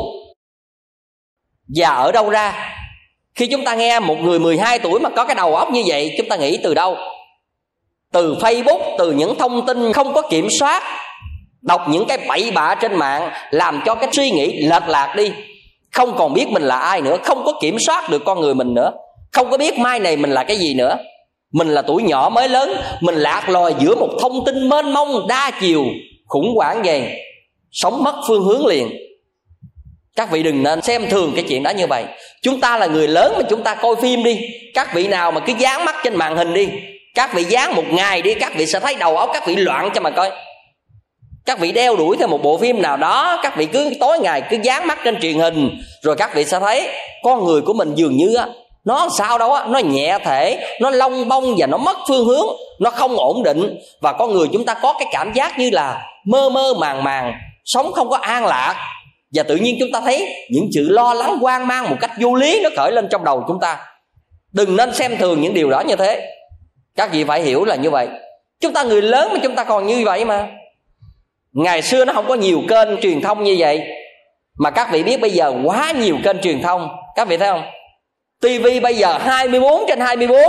[1.75, 2.75] Và ở đâu ra?
[3.35, 6.15] Khi chúng ta nghe một người 12 tuổi mà có cái đầu óc như vậy
[6.17, 6.97] chúng ta nghĩ từ đâu?
[8.13, 10.83] Từ facebook từ những thông tin không có kiểm soát
[11.61, 15.31] đọc những cái bậy bạ trên mạng, làm cho cái suy nghĩ lệch lạc đi.
[15.93, 18.73] Không còn biết mình là ai nữa, không có kiểm soát được con người mình
[18.73, 18.91] nữa.
[19.31, 20.97] Không có biết mai này mình là cái gì nữa.
[21.53, 25.27] Mình là tuổi nhỏ mới lớn, mình lạc lòi giữa một thông tin mênh mông,
[25.27, 25.85] đa chiều,
[26.27, 27.23] khủng hoảng về
[27.71, 28.91] sống mất phương hướng liền.
[30.15, 32.05] Các vị đừng nên xem thường cái chuyện đó như vậy.
[32.41, 34.39] Chúng ta là người lớn mà chúng ta coi phim đi.
[34.73, 36.69] Các vị nào mà cứ dán mắt trên màn hình đi.
[37.15, 39.89] Các vị dán một ngày đi, các vị sẽ thấy đầu óc, các vị loạn
[39.95, 40.31] cho mà coi
[41.49, 44.41] các vị đeo đuổi theo một bộ phim nào đó, các vị cứ tối ngày
[44.49, 45.69] cứ dán mắt trên truyền hình,
[46.01, 46.89] rồi các vị sẽ thấy
[47.23, 48.45] con người của mình dường như á,
[48.85, 52.47] nó sao đâu á, nó nhẹ thể, nó lông bông và nó mất phương hướng,
[52.79, 53.77] nó không ổn định.
[54.01, 57.33] Và con người chúng ta có cái cảm giác như là mơ mơ màng màng,
[57.65, 58.75] sống không có an lạc.
[59.33, 62.35] Và tự nhiên chúng ta thấy những chữ lo lắng, hoang mang một cách vô
[62.35, 63.77] lý nó khởi lên trong đầu chúng ta.
[64.53, 66.27] Đừng nên xem thường những điều đó như thế.
[66.95, 68.07] Các vị phải hiểu là như vậy.
[68.61, 70.47] Chúng ta người lớn mà chúng ta còn như vậy mà
[71.53, 73.87] ngày xưa nó không có nhiều kênh truyền thông như vậy.
[74.59, 76.89] Mà các vị biết bây giờ quá nhiều kênh truyền thông.
[77.15, 77.63] Các vị thấy không?
[78.41, 80.39] TV bây giờ 24 trên 24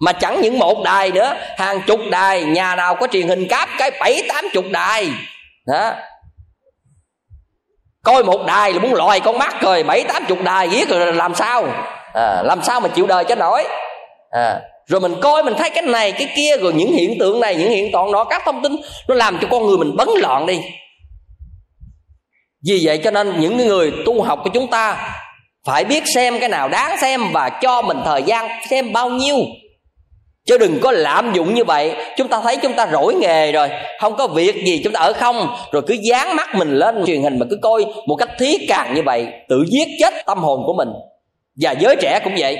[0.00, 3.68] mà chẳng những một đài nữa hàng chục đài nhà nào có truyền hình cáp
[3.78, 5.08] cái bảy tám chục đài.
[5.66, 5.92] Đó.
[8.04, 11.12] Coi một đài là muốn lòi con mắt rồi bảy tám chục đài viết rồi
[11.12, 11.64] làm sao?
[12.14, 13.64] À, làm sao mà chịu đời cho nổi?
[14.30, 17.56] À, rồi mình coi, mình thấy cái này, cái kia, rồi những hiện tượng này,
[17.56, 18.76] những hiện tượng đó, các thông tin
[19.08, 20.60] nó làm cho con người mình bấn loạn đi.
[22.68, 25.14] Vì vậy cho nên những người tu học của chúng ta
[25.66, 29.36] phải biết xem cái nào đáng xem và cho mình thời gian xem bao nhiêu.
[30.46, 31.94] Chứ đừng có lạm dụng như vậy.
[32.16, 33.68] Chúng ta thấy chúng ta rỗi nghề rồi,
[34.00, 35.56] không có việc gì chúng ta ở không.
[35.72, 38.94] Rồi cứ dán mắt mình lên truyền hình mà cứ coi một cách thí càng
[38.94, 40.88] như vậy, tự giết chết tâm hồn của mình.
[41.60, 42.58] Và giới trẻ cũng vậy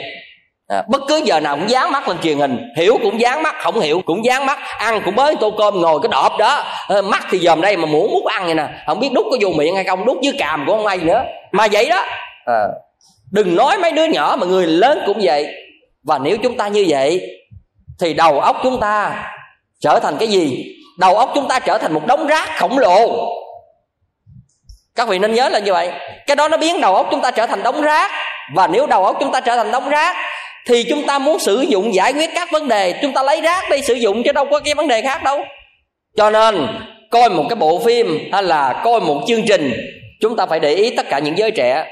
[0.70, 3.56] à, bất cứ giờ nào cũng dán mắt lên truyền hình hiểu cũng dán mắt
[3.58, 6.64] không hiểu cũng dán mắt ăn cũng bới tô cơm ngồi cái đọp đó.
[6.88, 9.36] À, mắt thì dòm đây mà muốn mút ăn vậy nè không biết đút có
[9.40, 11.22] vô miệng hay không đút dưới càm của ông may nữa.
[11.52, 12.04] Mà vậy đó
[12.46, 12.64] à,
[13.30, 15.46] đừng nói mấy đứa nhỏ mà người lớn cũng vậy.
[16.02, 17.20] Và nếu chúng ta như vậy
[18.00, 19.26] thì đầu óc chúng ta
[19.80, 20.64] trở thành cái gì?
[20.98, 23.26] Đầu óc chúng ta trở thành một đống rác khổng lồ.
[24.94, 25.90] Các vị nên nhớ là như vậy.
[26.26, 28.10] Cái đó nó biến đầu óc chúng ta trở thành đống rác.
[28.54, 30.16] Và nếu đầu óc chúng ta trở thành đống rác
[30.66, 33.70] thì chúng ta muốn sử dụng giải quyết các vấn đề chúng ta lấy rác
[33.70, 35.40] đi sử dụng chứ đâu có cái vấn đề khác đâu.
[36.16, 36.66] Cho nên
[37.11, 39.72] coi một cái bộ phim hay là coi một chương trình
[40.20, 41.86] chúng ta phải để ý tất cả những giới trẻ.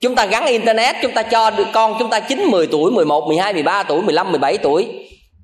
[0.00, 3.52] Chúng ta gắn internet chúng ta cho con chúng ta 9, 10 tuổi 11, 12,
[3.52, 4.86] 13 tuổi 15, 17 tuổi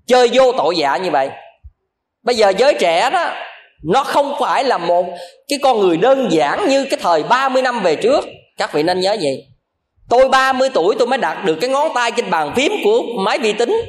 [0.07, 1.29] chơi vô tội dạ như vậy.
[2.25, 3.33] Bây giờ giới trẻ đó
[3.85, 5.07] nó không phải là một
[5.49, 8.25] cái con người đơn giản như cái thời 30 năm về trước.
[8.59, 9.47] Các vị nên nhớ vậy
[10.09, 13.39] tôi 30 tuổi tôi mới đặt được cái ngón tay trên bàn phím của máy
[13.39, 13.81] vi tính.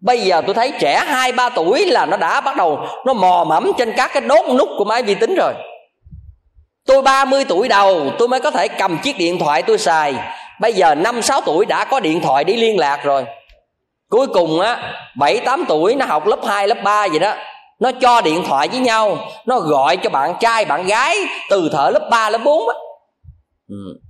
[0.00, 3.44] Bây giờ tôi thấy trẻ hai ba tuổi là nó đã bắt đầu nó mò
[3.44, 5.52] mẫm trên các cái đốt nút của máy vi tính rồi.
[6.86, 10.14] Tôi 30 tuổi đầu tôi mới có thể cầm chiếc điện thoại tôi xài.
[10.60, 13.24] Bây giờ năm sáu tuổi đã có điện thoại để liên lạc rồi.
[14.10, 17.34] Cuối cùng á bảy tám tuổi nó học lớp 2, lớp 3 vậy đó.
[17.80, 21.16] Nó cho điện thoại với nhau nó gọi cho bạn trai bạn gái
[21.50, 22.74] từ thở lớp 3, lớp 4 á.
[23.68, 24.00] Ừ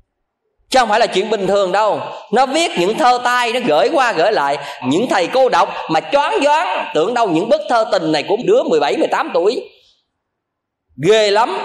[0.71, 2.01] chứ không phải là chuyện bình thường đâu.
[2.33, 4.59] Nó viết những thơ tay nó gửi qua gửi lại.
[4.87, 8.37] Những thầy cô đọc mà choáng váng tưởng đâu những bức thơ tình này của
[8.45, 9.71] đứa 17, 18 tuổi.
[11.09, 11.59] Ghê lắm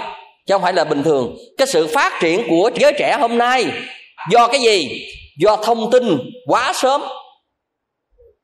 [0.46, 1.36] chứ không phải là bình thường.
[1.58, 3.66] Cái sự phát triển của giới trẻ hôm nay
[4.30, 5.06] do cái gì?
[5.38, 7.02] Do thông tin quá sớm.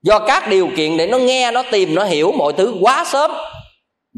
[0.02, 3.30] Do các điều kiện để nó nghe nó tìm nó hiểu mọi thứ quá sớm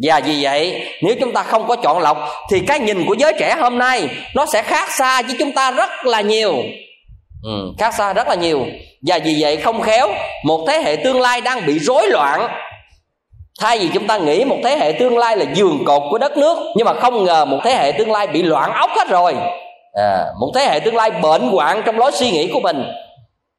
[0.03, 2.19] và vì vậy nếu chúng ta không có chọn lọc
[2.51, 5.71] thì cái nhìn của giới trẻ hôm nay nó sẽ khác xa với chúng ta
[5.71, 6.55] rất là nhiều.
[7.43, 8.67] Ừ, khác xa rất là nhiều.
[9.07, 10.09] Và vì vậy không khéo
[10.45, 12.49] một thế hệ tương lai đang bị rối loạn.
[13.61, 16.37] Thay vì chúng ta nghĩ một thế hệ tương lai là giường cột của đất
[16.37, 19.35] nước nhưng mà không ngờ một thế hệ tương lai bị loạn óc hết rồi.
[19.93, 22.85] À, một thế hệ tương lai bệnh hoạn trong lối suy nghĩ của mình.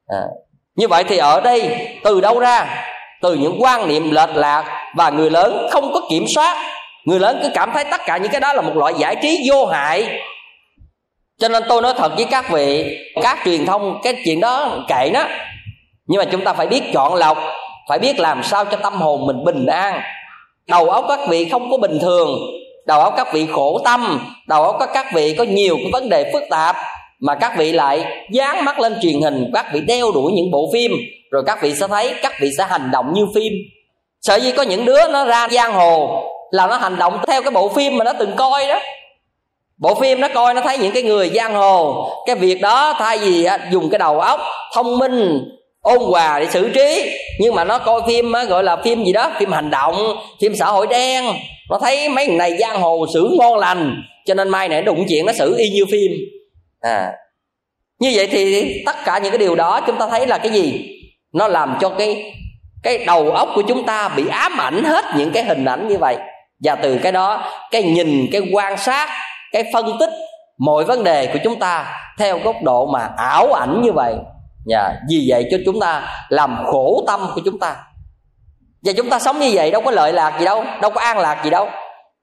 [0.07, 0.21] À,
[0.75, 2.85] như vậy thì ở đây từ đâu ra?
[3.25, 4.63] Từ những quan niệm lệch lạc
[4.95, 6.57] và người lớn không có kiểm soát.
[7.05, 9.49] Người lớn cứ cảm thấy tất cả những cái đó là một loại giải trí
[9.49, 10.19] vô hại.
[11.39, 15.09] Cho nên tôi nói thật với các vị, các truyền thông cái chuyện đó kệ
[15.13, 15.23] nó.
[16.07, 17.37] Nhưng mà chúng ta phải biết chọn lọc,
[17.89, 20.01] phải biết làm sao cho tâm hồn mình bình an.
[20.67, 22.29] Đầu óc các vị không có bình thường,
[22.87, 26.31] đầu óc các vị khổ tâm, đầu óc các vị có nhiều cái vấn đề
[26.33, 26.75] phức tạp
[27.25, 30.69] mà các vị lại dán mắt lên truyền hình, các vị đeo đuổi những bộ
[30.73, 30.91] phim,
[31.31, 33.53] rồi các vị sẽ thấy, các vị sẽ hành động như phim.
[34.21, 37.51] Sợ gì có những đứa nó ra giang hồ là nó hành động theo cái
[37.51, 38.79] bộ phim mà nó từng coi đó.
[39.77, 43.17] Bộ phim nó coi, nó thấy những cái người giang hồ, cái việc đó thay
[43.17, 44.39] vì à, dùng cái đầu óc
[44.75, 45.49] thông minh,
[45.81, 49.31] ôn hòa để xử trí, nhưng mà nó coi phim gọi là phim gì đó,
[49.39, 51.25] phim hành động, phim xã hội đen,
[51.69, 53.95] nó thấy mấy người này giang hồ xử ngon lành,
[54.25, 56.11] cho nên mai này đụng chuyện nó xử y như phim
[56.85, 57.13] à.
[57.99, 60.89] Như vậy thì tất cả những cái điều đó chúng ta thấy là cái gì?
[61.33, 62.33] Nó làm cho cái
[62.83, 65.97] cái đầu óc của chúng ta bị ám ảnh hết những cái hình ảnh như
[65.97, 66.17] vậy.
[66.63, 69.09] Và từ cái đó cái nhìn cái quan sát
[69.51, 70.09] cái phân tích
[70.57, 74.15] mọi vấn đề của chúng ta theo góc độ mà ảo ảnh như vậy.
[74.65, 77.75] Và vì vậy cho chúng ta làm khổ tâm của chúng ta.
[78.85, 81.17] Và chúng ta sống như vậy đâu có lợi lạc gì đâu đâu có an
[81.17, 81.69] lạc gì đâu.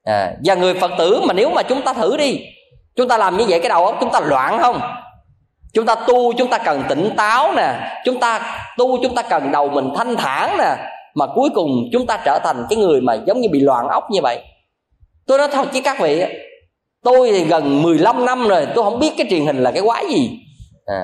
[0.05, 2.39] À, và người phật tử mà nếu mà chúng ta thử đi
[2.95, 4.81] chúng ta làm như vậy cái đầu óc chúng ta loạn không?
[5.73, 7.73] Chúng ta tu chúng ta cần tỉnh táo nè.
[8.05, 10.75] Chúng ta tu chúng ta cần đầu mình thanh thản nè.
[11.15, 14.11] Mà cuối cùng chúng ta trở thành cái người mà giống như bị loạn óc
[14.11, 14.43] như vậy.
[15.27, 16.23] Tôi nói thật với các vị
[17.03, 20.05] tôi thì gần 15 năm rồi tôi không biết cái truyền hình là cái quái
[20.09, 20.39] gì.
[20.85, 21.03] À,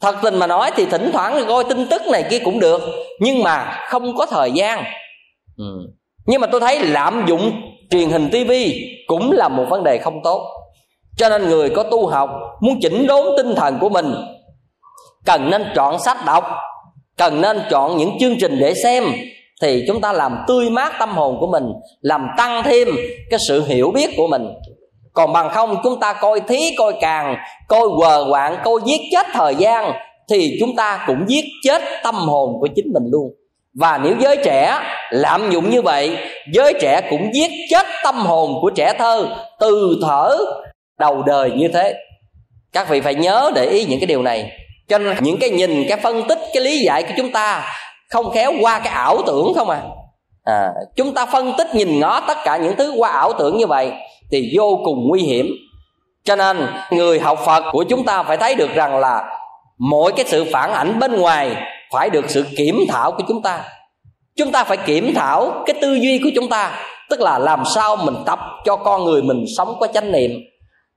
[0.00, 2.82] thật tình mà nói thì thỉnh thoảng coi tin tức này kia cũng được
[3.20, 4.84] nhưng mà không có thời gian.
[5.56, 5.64] Ừ.
[6.26, 7.52] nhưng mà tôi thấy lạm dụng
[7.90, 10.63] truyền hình tivi cũng là một vấn đề không tốt
[11.16, 14.14] cho nên người có tu học muốn chỉnh đốn tinh thần của mình.
[15.24, 16.44] Cần nên chọn sách đọc,
[17.16, 19.04] cần nên chọn những chương trình để xem,
[19.62, 22.88] thì chúng ta làm tươi mát tâm hồn của mình, làm tăng thêm
[23.30, 24.48] cái sự hiểu biết của mình.
[25.12, 27.36] Còn bằng không, chúng ta coi thí, coi càng,
[27.68, 29.92] coi quờ quạng, coi giết chết thời gian,
[30.28, 33.30] thì chúng ta cũng giết chết tâm hồn của chính mình luôn.
[33.74, 34.78] Và nếu giới trẻ
[35.10, 36.16] lạm dụng như vậy,
[36.52, 39.26] giới trẻ cũng giết chết tâm hồn của trẻ thơ
[39.60, 40.38] từ thở
[40.98, 41.94] đầu đời như thế.
[42.72, 44.50] Các vị phải nhớ để ý những cái điều này.
[44.88, 47.64] Cho nên những cái nhìn cái phân tích cái lý giải của chúng ta
[48.10, 49.82] không khéo qua cái ảo tưởng không à.
[50.44, 53.66] À, chúng ta phân tích nhìn ngó tất cả những thứ qua ảo tưởng như
[53.66, 53.92] vậy
[54.30, 55.46] thì vô cùng nguy hiểm.
[56.24, 59.38] Cho nên người học phật của chúng ta phải thấy được rằng là
[59.78, 61.56] mỗi cái sự phản ảnh bên ngoài
[61.92, 63.64] phải được sự kiểm thảo của chúng ta.
[64.36, 66.72] Chúng ta phải kiểm thảo cái tư duy của chúng ta
[67.10, 70.30] tức là làm sao mình tập cho con người mình sống có chánh niệm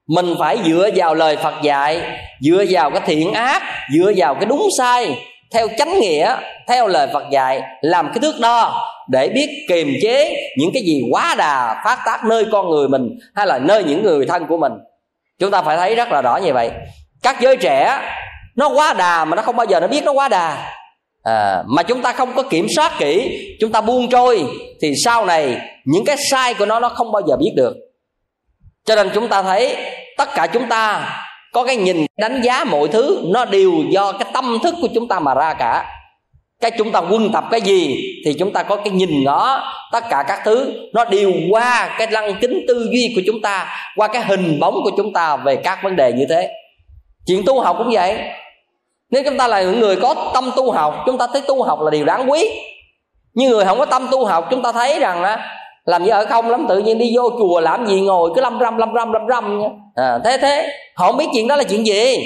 [0.08, 2.02] mình phải dựa vào lời phật dạy
[2.42, 3.62] dựa vào cái thiện ác
[3.94, 5.16] dựa vào cái đúng sai
[5.54, 6.36] theo chánh nghĩa
[6.68, 11.02] theo lời phật dạy làm cái thước đo để biết kiềm chế những cái gì
[11.12, 14.58] quá đà phát tác nơi con người mình hay là nơi những người thân của
[14.58, 14.72] mình.
[15.40, 16.72] Chúng ta phải thấy rất là rõ như vậy.
[17.24, 18.00] Các giới trẻ
[18.56, 20.74] nó quá đà mà nó không bao giờ nó biết nó quá đà.
[21.24, 24.46] À, mà chúng ta không có kiểm soát kỹ chúng ta buông trôi
[24.82, 27.74] thì sau này những cái sai của nó nó không bao giờ biết được
[28.88, 29.76] cho nên chúng ta thấy
[30.18, 31.10] tất cả chúng ta
[31.54, 35.08] có cái nhìn đánh giá mọi thứ, nó đều do cái tâm thức của chúng
[35.08, 35.86] ta mà ra cả.
[36.62, 40.04] Cái chúng ta quân tập cái gì thì chúng ta có cái nhìn nó tất
[40.10, 40.74] cả các thứ.
[40.94, 44.74] Nó đều qua cái lăng kính tư duy của chúng ta, qua cái hình bóng
[44.74, 46.50] của chúng ta về các vấn đề như thế.
[47.28, 48.18] Chuyện tu học cũng vậy.
[49.12, 51.82] Nếu chúng ta là những người có tâm tu học, chúng ta thấy tu học
[51.82, 52.50] là điều đáng quý.
[53.34, 55.57] Nhưng người không có tâm tu học, chúng ta thấy rằng á
[55.88, 58.60] làm gì ở không lắm tự nhiên đi vô chùa làm gì ngồi cứ lâm
[58.60, 59.68] râm lâm râm lâm râm nhá.
[59.96, 60.68] À, thế thế.
[60.96, 62.18] Họ không biết chuyện đó là chuyện gì.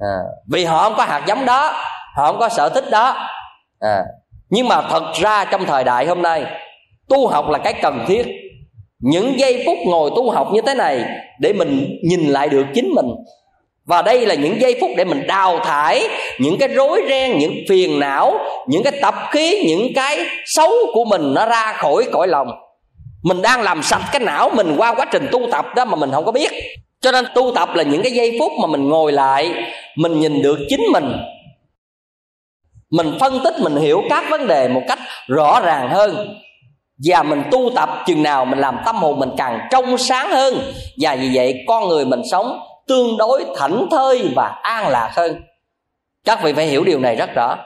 [0.00, 0.16] À,
[0.52, 1.72] vì họ không có hạt giống đó
[2.16, 3.16] họ không có sở thích đó.
[3.80, 4.02] À,
[4.50, 6.44] nhưng mà thật ra trong thời đại hôm nay
[7.08, 8.26] tu học là cái cần thiết.
[9.00, 11.04] Những giây phút ngồi tu học như thế này
[11.40, 13.06] để mình nhìn lại được chính mình.
[13.86, 16.08] Và đây là những giây phút để mình đào thải
[16.40, 18.34] những cái rối ren những phiền não
[18.66, 22.48] những cái tập khí những cái xấu của mình nó ra khỏi cõi lòng
[23.22, 26.10] mình đang làm sạch cái não mình qua quá trình tu tập đó mà mình
[26.12, 26.52] không có biết.
[27.00, 29.54] Cho nên tu tập là những cái giây phút mà mình ngồi lại,
[29.96, 31.12] mình nhìn được chính mình.
[32.90, 36.38] Mình phân tích, mình hiểu các vấn đề một cách rõ ràng hơn.
[37.06, 40.72] Và mình tu tập chừng nào mình làm tâm hồn mình càng trong sáng hơn.
[41.00, 45.42] Và vì vậy con người mình sống tương đối thảnh thơi và an lạc hơn.
[46.24, 47.56] Các vị phải hiểu điều này rất rõ.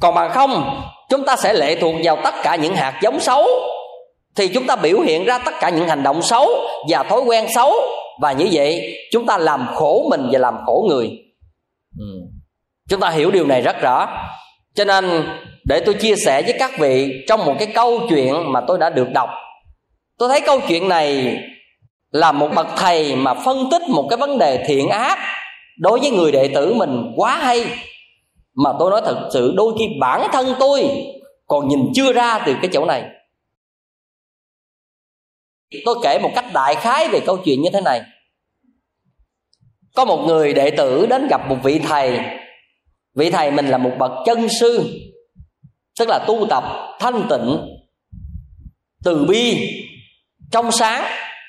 [0.00, 3.46] Còn bằng không, chúng ta sẽ lệ thuộc vào tất cả những hạt giống xấu
[4.36, 6.48] thì chúng ta biểu hiện ra tất cả những hành động xấu
[6.88, 7.72] và thói quen xấu.
[8.20, 11.10] Và như vậy, chúng ta làm khổ mình và làm khổ người.
[11.98, 12.06] Ừ.
[12.88, 14.08] chúng ta hiểu điều này rất rõ.
[14.74, 15.24] Cho nên,
[15.64, 18.90] để tôi chia sẻ với các vị trong một cái câu chuyện mà tôi đã
[18.90, 19.28] được đọc.
[20.18, 21.36] Tôi thấy câu chuyện này
[22.10, 25.18] là một bậc thầy mà phân tích một cái vấn đề thiện ác
[25.78, 27.66] đối với người đệ tử mình quá hay.
[28.54, 30.90] Mà tôi nói thật sự, đôi khi bản thân tôi
[31.46, 33.02] còn nhìn chưa ra từ cái chỗ này
[35.84, 38.02] tôi kể một cách đại khái về câu chuyện như thế này.
[39.94, 42.20] Có một người đệ tử đến gặp một vị thầy.
[43.14, 44.98] Vị thầy mình là một bậc chân sư
[45.98, 46.64] tức là tu tập
[47.00, 47.58] thanh tịnh
[49.04, 49.70] từ bi
[50.50, 51.04] trong sáng.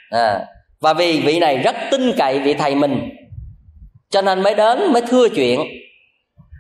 [0.10, 0.46] À,
[0.80, 3.10] và vì vị này rất tin cậy vị thầy mình
[4.10, 5.60] cho nên mới đến mới thưa chuyện.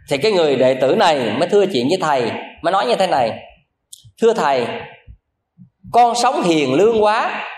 [0.09, 3.07] Thì cái người đệ tử này mới thưa chuyện với thầy mới nói như thế
[3.07, 3.39] này.
[4.22, 4.66] Thưa thầy
[5.91, 7.49] con sống hiền lương quá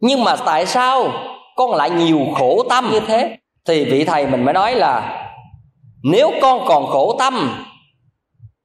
[0.00, 1.12] nhưng mà tại sao
[1.56, 2.90] con lại nhiều khổ tâm?
[2.92, 3.36] Như thế.
[3.68, 5.24] Thì vị thầy mình mới nói là
[6.02, 7.64] nếu con còn khổ tâm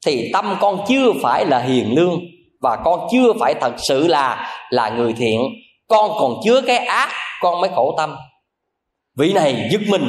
[0.05, 2.19] thì tâm con chưa phải là hiền lương
[2.61, 5.41] và con chưa phải thật sự là là người thiện.
[5.87, 7.09] Con còn chứa cái ác
[7.41, 8.15] con mới khổ tâm.
[9.17, 10.07] Vị này giật mình.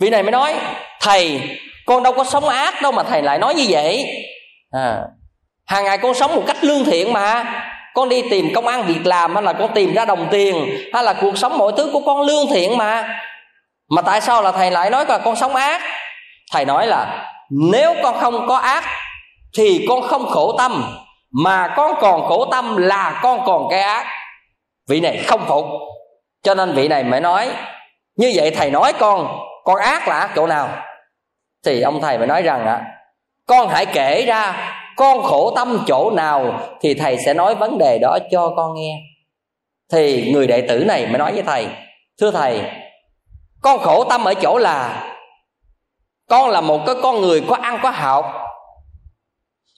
[0.00, 0.54] Vị này mới nói
[1.00, 1.40] thầy
[1.86, 4.06] con đâu có sống ác đâu mà thầy lại nói như vậy.
[4.70, 5.02] À,
[5.66, 7.44] hàng ngày con sống một cách lương thiện mà
[7.96, 11.04] con đi tìm công ăn việc làm hay là con tìm ra đồng tiền hay
[11.04, 13.20] là cuộc sống mọi thứ của con lương thiện mà.
[13.90, 15.80] Mà tại sao là thầy lại nói là con sống ác?
[16.52, 18.84] Thầy nói là nếu con không có ác
[19.58, 20.84] thì con không khổ tâm,
[21.42, 24.06] mà con còn khổ tâm là con còn cái ác.
[24.88, 25.64] Vị này không phục.
[26.42, 27.50] Cho nên vị này mới nói,
[28.16, 30.68] như vậy thầy nói con con ác là ác chỗ nào?
[31.64, 32.80] Thì ông thầy mới nói rằng ạ
[33.46, 37.98] con hãy kể ra con khổ tâm chỗ nào thì thầy sẽ nói vấn đề
[37.98, 39.00] đó cho con nghe.
[39.92, 41.66] Thì người đệ tử này mới nói với thầy,
[42.20, 42.60] thưa thầy,
[43.62, 45.04] con khổ tâm ở chỗ là
[46.28, 48.32] con là một cái con người có ăn có học,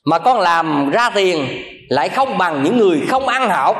[0.04, 3.76] mà con làm ra tiền lại không bằng những người không ăn học.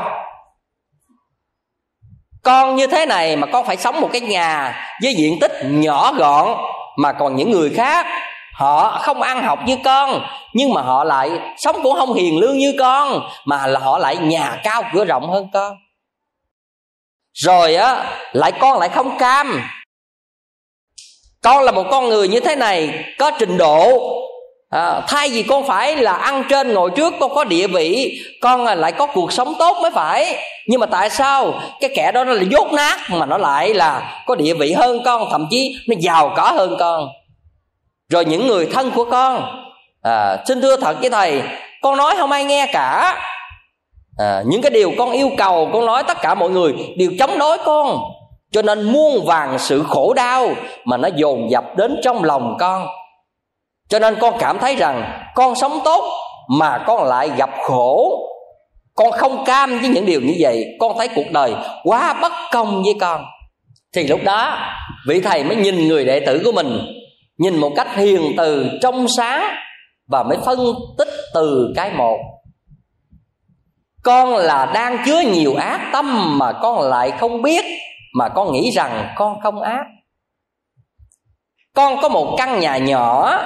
[2.43, 6.13] Con như thế này mà con phải sống một cái nhà với diện tích nhỏ
[6.13, 6.59] gọn
[6.97, 8.07] mà còn những người khác
[8.59, 10.23] họ không ăn học như con
[10.55, 14.17] nhưng mà họ lại sống cũng không hiền lương như con mà là họ lại
[14.17, 15.77] nhà cao cửa rộng hơn con.
[17.33, 19.63] Rồi á lại con lại không cam.
[21.43, 24.15] Con là một con người như thế này có trình độ.
[24.71, 28.67] À, thay vì con phải là ăn trên ngồi trước con có địa vị con
[28.67, 30.37] à, lại có cuộc sống tốt mới phải.
[30.67, 34.23] Nhưng mà tại sao cái kẻ đó nó là dốt nát mà nó lại là
[34.27, 37.09] có địa vị hơn con thậm chí nó giàu có hơn con?
[38.09, 39.43] Rồi những người thân của con
[40.03, 41.43] à, xin thưa thật với thầy
[41.83, 43.17] con nói không ai nghe cả.
[44.19, 47.39] À, những cái điều con yêu cầu con nói tất cả mọi người đều chống
[47.39, 48.01] đối con.
[48.53, 50.49] Cho nên muôn vàng sự khổ đau
[50.85, 52.87] mà nó dồn dập đến trong lòng con.
[53.89, 56.05] Cho nên con cảm thấy rằng con sống tốt
[56.49, 58.25] mà con lại gặp khổ.
[58.95, 60.65] Con không cam với những điều như vậy.
[60.81, 61.55] Con thấy cuộc đời
[61.85, 63.25] quá bất công với con.
[63.95, 64.59] Thì lúc đó
[65.09, 66.81] vị thầy mới nhìn người đệ tử của mình
[67.39, 69.55] nhìn một cách hiền từ, trong sáng,
[70.09, 70.59] và mới phân
[70.99, 72.19] tích từ cái một.
[74.03, 77.65] Con là đang chứa nhiều ác tâm mà con lại không biết,
[78.15, 79.85] mà con nghĩ rằng con không ác.
[81.75, 83.39] Con có một căn nhà nhỏ,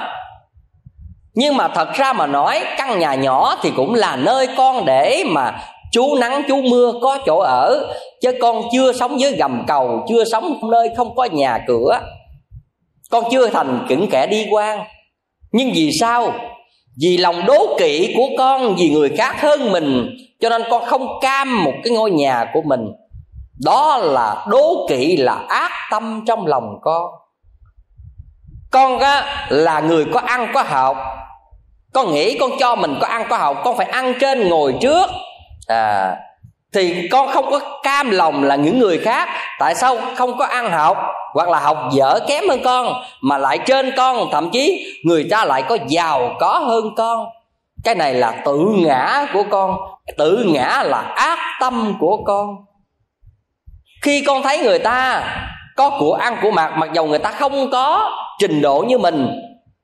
[1.33, 5.23] nhưng mà thật ra mà nói, căn nhà nhỏ thì cũng là nơi con để
[5.27, 5.59] mà
[5.91, 10.23] chú nắng, chú mưa có chỗ ở, chứ con chưa sống dưới gầm cầu, chưa
[10.31, 11.99] sống nơi không có nhà cửa
[13.13, 14.79] con chưa thành những kẻ đi quan.
[15.51, 16.33] Nhưng vì sao?
[17.01, 20.09] Vì lòng đố kỵ của con vì người khác hơn mình
[20.39, 22.81] cho nên con không cam một cái ngôi nhà của mình.
[23.65, 27.11] Đó là đố kỵ là ác tâm trong lòng con.
[28.71, 30.97] Con á, là người có ăn có học.
[31.93, 35.09] Con nghĩ con cho mình có ăn có học con phải ăn trên ngồi trước.
[35.67, 36.15] À
[36.73, 40.71] thì con không có cam lòng là những người khác, tại sao không có ăn
[40.71, 40.97] học?
[41.33, 45.45] Hoặc là học dở kém hơn con, mà lại trên con, thậm chí người ta
[45.45, 47.25] lại có giàu có hơn con.
[47.83, 49.75] Cái này là tự ngã của con,
[50.17, 52.55] tự ngã là ác tâm của con.
[54.01, 55.23] Khi con thấy người ta
[55.75, 59.27] có của ăn của mặc mặc dầu người ta không có trình độ như mình,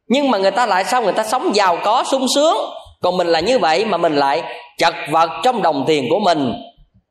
[0.07, 2.57] nhưng mà người ta lại sao người ta sống giàu có, sung sướng,
[3.01, 4.43] còn mình là như vậy mà mình lại
[4.77, 6.53] chật vật trong đồng tiền của mình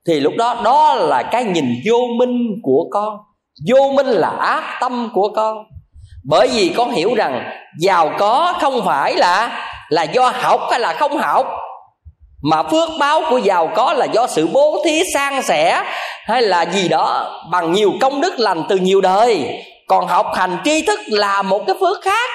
[0.09, 3.17] thì lúc đó đó là cái nhìn vô minh của con.
[3.69, 5.57] Vô minh là ác tâm của con.
[6.25, 7.51] Bởi vì con hiểu rằng,
[7.81, 11.47] giàu có không phải là là do học hay là không học,
[12.43, 15.83] mà phước báo của giàu có là do sự bố thí sang sẻ
[16.25, 19.65] hay là gì đó bằng nhiều công đức lành từ nhiều đời.
[19.89, 22.31] Còn học hành tri thức là một cái phước khác.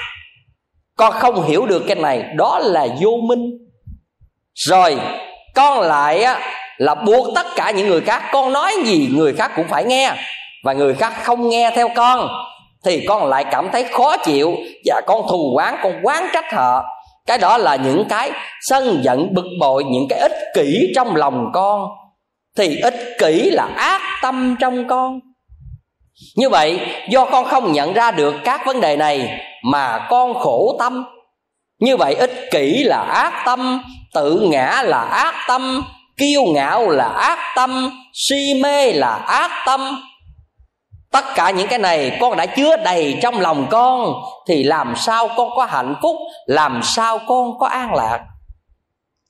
[0.98, 2.24] Con không hiểu được cái này.
[2.36, 3.40] Đó là vô minh.
[4.54, 4.98] Rồi,
[5.56, 6.40] con lại á
[6.78, 8.24] là buộc tất cả những người khác.
[8.32, 10.14] Con nói gì, người khác cũng phải nghe.
[10.64, 12.28] Và người khác không nghe theo con,
[12.86, 14.56] thì con lại cảm thấy khó chịu.
[14.86, 16.84] Và con thù quán con quán trách họ.
[17.28, 21.52] Cái đó là những cái sân giận, bực bội, những cái ích kỷ trong lòng
[21.54, 21.88] con.
[22.58, 25.20] Thì ích kỷ là ác tâm trong con.
[26.36, 29.40] Như vậy, do con không nhận ra được các vấn đề này
[29.72, 31.06] mà con khổ tâm.
[31.80, 35.84] Như vậy, ích kỷ là ác tâm, tự ngã là ác tâm
[36.18, 40.02] kiêu ngạo là ác tâm, si mê là ác tâm.
[41.12, 44.14] Tất cả những cái này con đã chứa đầy trong lòng con,
[44.48, 48.20] thì làm sao con có hạnh phúc, làm sao con có an lạc?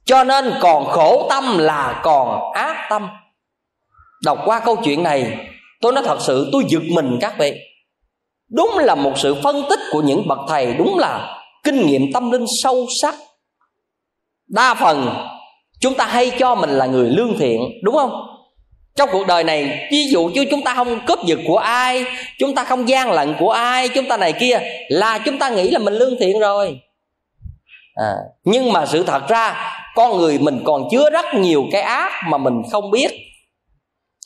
[0.06, 3.10] Cho nên còn khổ tâm là còn ác tâm.
[4.24, 5.38] Đọc qua câu chuyện này,
[5.82, 7.54] tôi nói thật sự, tôi giật mình các vị.
[8.50, 12.32] Đúng là một sự phân tích của những bậc thầy, đúng là kinh nghiệm tâm
[12.32, 13.16] linh sâu sắc.
[14.48, 15.28] Đa phần
[15.84, 18.12] chúng ta hay cho mình là người lương thiện đúng không?
[18.96, 22.06] Trong cuộc đời này ví dụ chứ chúng ta không cướp giật của ai
[22.40, 24.60] chúng ta không gian lận của ai chúng ta này kia
[24.90, 26.80] là chúng ta nghĩ là mình lương thiện rồi.
[27.96, 28.14] À,
[28.44, 32.38] nhưng mà sự thật ra con người mình còn chứa rất nhiều cái ác mà
[32.38, 33.12] mình không biết.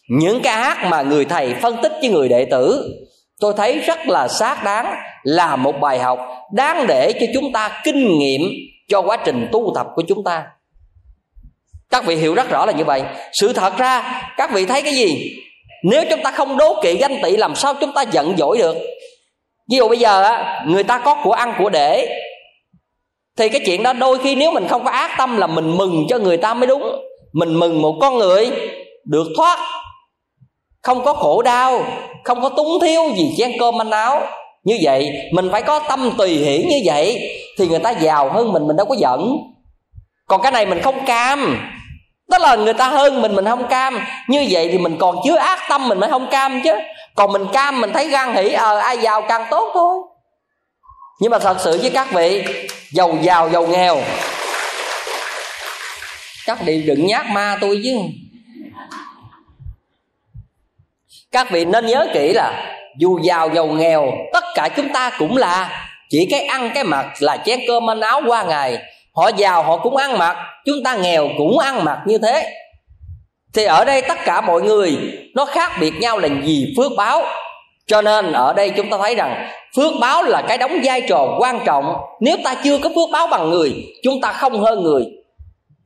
[0.09, 2.93] Những cái ác mà người thầy phân tích với người đệ tử
[3.39, 6.19] tôi thấy rất là xác đáng là một bài học
[6.53, 8.41] đáng để cho chúng ta kinh nghiệm
[8.87, 10.43] cho quá trình tu tập của chúng ta
[11.97, 13.01] các vị hiểu rất rõ là như vậy.
[13.33, 15.31] Sự thật ra, các vị thấy cái gì?
[15.83, 18.75] Nếu chúng ta không đố kỵ ganh tị, làm sao chúng ta giận dỗi được?
[19.71, 22.19] Ví dụ bây giờ á, người ta có của ăn, của để,
[23.37, 26.05] thì cái chuyện đó đôi khi nếu mình không có ác tâm là mình mừng
[26.09, 26.83] cho người ta mới đúng.
[27.33, 28.51] Mình mừng một con người
[29.05, 29.59] được thoát,
[30.81, 31.83] không có khổ đau,
[32.23, 34.21] không có túng thiếu gì chén cơm manh áo.
[34.63, 38.53] Như vậy, mình phải có tâm tùy hỷ như vậy, thì người ta giàu hơn
[38.53, 39.37] mình mình đâu có giận.
[40.27, 41.57] Còn cái này mình không cam
[42.31, 43.99] tức là người ta hơn mình mình không cam.
[44.27, 46.73] Như vậy thì mình còn chứa ác tâm, mình mới không cam chứ.
[47.15, 49.97] Còn mình cam, mình thấy gan hỉ ờ ai giàu càng tốt thôi.
[51.19, 52.43] Nhưng mà thật sự với các vị,
[52.91, 53.97] giàu giàu giàu nghèo.
[56.45, 57.97] Các vị đừng nhát ma tôi chứ.
[61.31, 65.37] Các vị nên nhớ kỹ là dù giàu giàu nghèo, tất cả chúng ta cũng
[65.37, 65.89] là.
[66.09, 68.77] Chỉ cái ăn, cái mặc là chén cơm ăn áo qua ngày
[69.17, 70.37] họ giàu họ cũng ăn mặc.
[70.65, 72.53] Chúng ta nghèo cũng ăn mặc như thế.
[73.53, 74.97] Thì ở đây tất cả mọi người
[75.35, 76.73] nó khác biệt nhau là gì?
[76.77, 77.23] Phước báo.
[77.87, 81.35] Cho nên ở đây chúng ta thấy rằng phước báo là cái đóng vai trò
[81.39, 81.95] quan trọng.
[82.19, 85.05] Nếu ta chưa có phước báo bằng người chúng ta không hơn người.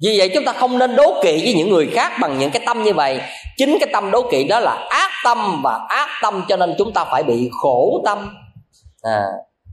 [0.01, 2.61] Vì vậy chúng ta không nên đố kỵ với những người khác bằng những cái
[2.65, 3.21] tâm như vậy.
[3.57, 6.93] Chính cái tâm đố kỵ đó là ác tâm và ác tâm cho nên chúng
[6.93, 8.35] ta phải bị khổ tâm.
[9.01, 9.23] À,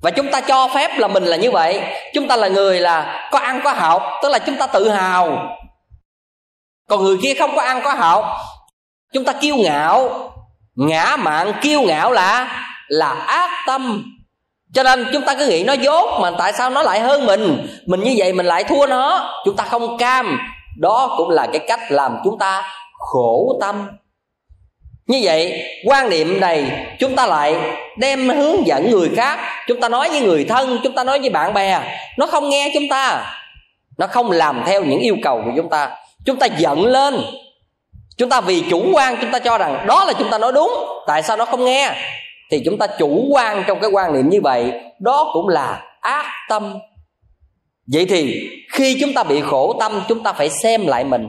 [0.02, 1.80] và chúng ta cho phép là mình là như vậy.
[2.14, 5.38] Chúng ta là người là có ăn có học, tức là chúng ta tự hào.
[6.88, 8.24] Còn người kia không có ăn có học,
[9.12, 10.30] chúng ta kiêu ngạo.
[10.74, 14.04] Ngã mạn kiêu ngạo là là ác tâm.
[14.74, 17.66] Cho nên chúng ta cứ nghĩ nó dốt mà tại sao nó lại hơn mình?
[17.86, 19.34] Mình như vậy mình lại thua nó.
[19.44, 20.38] Chúng ta không cam.
[20.78, 23.88] Đó cũng là cái cách làm chúng ta khổ tâm
[25.08, 27.56] như vậy, quan niệm này chúng ta lại
[27.96, 29.38] đem hướng dẫn người khác.
[29.66, 31.80] Chúng ta nói với người thân, chúng ta nói với bạn bè.
[32.18, 33.34] Nó không nghe chúng ta.
[33.98, 35.90] Nó không làm theo những yêu cầu của chúng ta.
[36.24, 37.20] Chúng ta giận lên.
[38.16, 40.72] Chúng ta vì chủ quan, chúng ta cho rằng đó là chúng ta nói đúng.
[41.06, 41.92] Tại sao nó không nghe?
[42.50, 44.72] Thì chúng ta chủ quan trong cái quan niệm như vậy.
[45.00, 46.78] Đó cũng là ác tâm.
[47.92, 51.28] Vậy thì khi chúng ta bị khổ tâm, chúng ta phải xem lại mình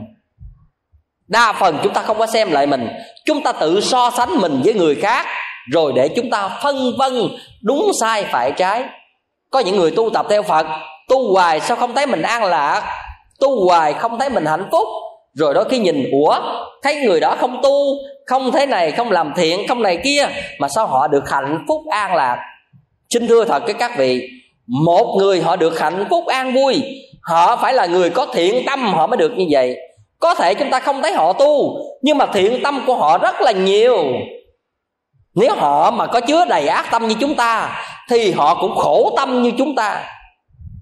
[1.30, 2.88] đa phần chúng ta không có xem lại mình.
[3.26, 5.26] Chúng ta tự so sánh mình với người khác,
[5.72, 7.12] rồi để chúng ta phân vân
[7.62, 8.84] đúng sai phải trái.
[9.50, 10.66] Có những người tu tập theo phật,
[11.08, 12.82] tu hoài sao không thấy mình an lạc?
[13.40, 14.88] Tu hoài không thấy mình hạnh phúc.
[15.34, 16.38] Rồi đó khi nhìn, ủa,
[16.82, 20.28] thấy người đó không tu, không thế này, không làm thiện, không này kia,
[20.58, 22.38] mà sao họ được hạnh phúc an lạc?
[23.14, 24.28] Xin thưa thật với các vị,
[24.84, 26.82] một người họ được hạnh phúc an vui,
[27.22, 29.76] họ phải là người có thiện tâm, họ mới được như vậy
[30.20, 33.40] có thể chúng ta không thấy họ tu, nhưng mà thiện tâm của họ rất
[33.40, 34.04] là nhiều.
[35.34, 39.12] Nếu họ mà có chứa đầy ác tâm như chúng ta, thì họ cũng khổ
[39.16, 40.04] tâm như chúng ta.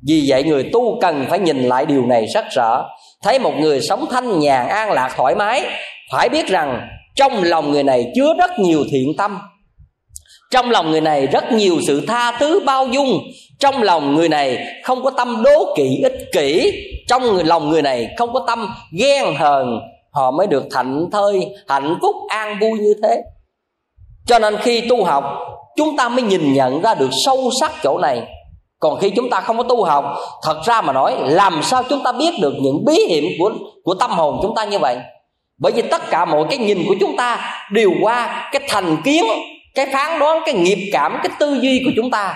[0.08, 2.84] Vì vậy người tu cần phải nhìn lại điều này rất rõ.
[3.22, 5.66] Thấy một người sống thanh nhàn, an lạc, thoải mái,
[6.12, 9.38] phải biết rằng trong lòng người này chứa rất nhiều thiện tâm
[10.50, 13.20] trong lòng người này rất nhiều sự tha thứ, bao dung.
[13.58, 16.72] Trong lòng người này không có tâm đố kỵ, ích kỷ.
[17.08, 19.80] Trong người, lòng người này không có tâm ghen hờn.
[20.12, 23.22] Họ mới được thạnh thơi, hạnh phúc, an vui như thế.
[24.26, 25.24] Cho nên khi tu học,
[25.76, 28.22] chúng ta mới nhìn nhận ra được sâu sắc chỗ này.
[28.80, 30.04] Còn khi chúng ta không có tu học,
[30.42, 33.50] thật ra mà nói, làm sao chúng ta biết được những bí hiểm của
[33.84, 34.96] của tâm hồn chúng ta như vậy?
[35.58, 39.24] Bởi vì tất cả mọi cái nhìn của chúng ta đều qua cái thành kiến
[39.78, 42.34] cái phán đoán, cái nghiệp cảm, cái tư duy của chúng ta.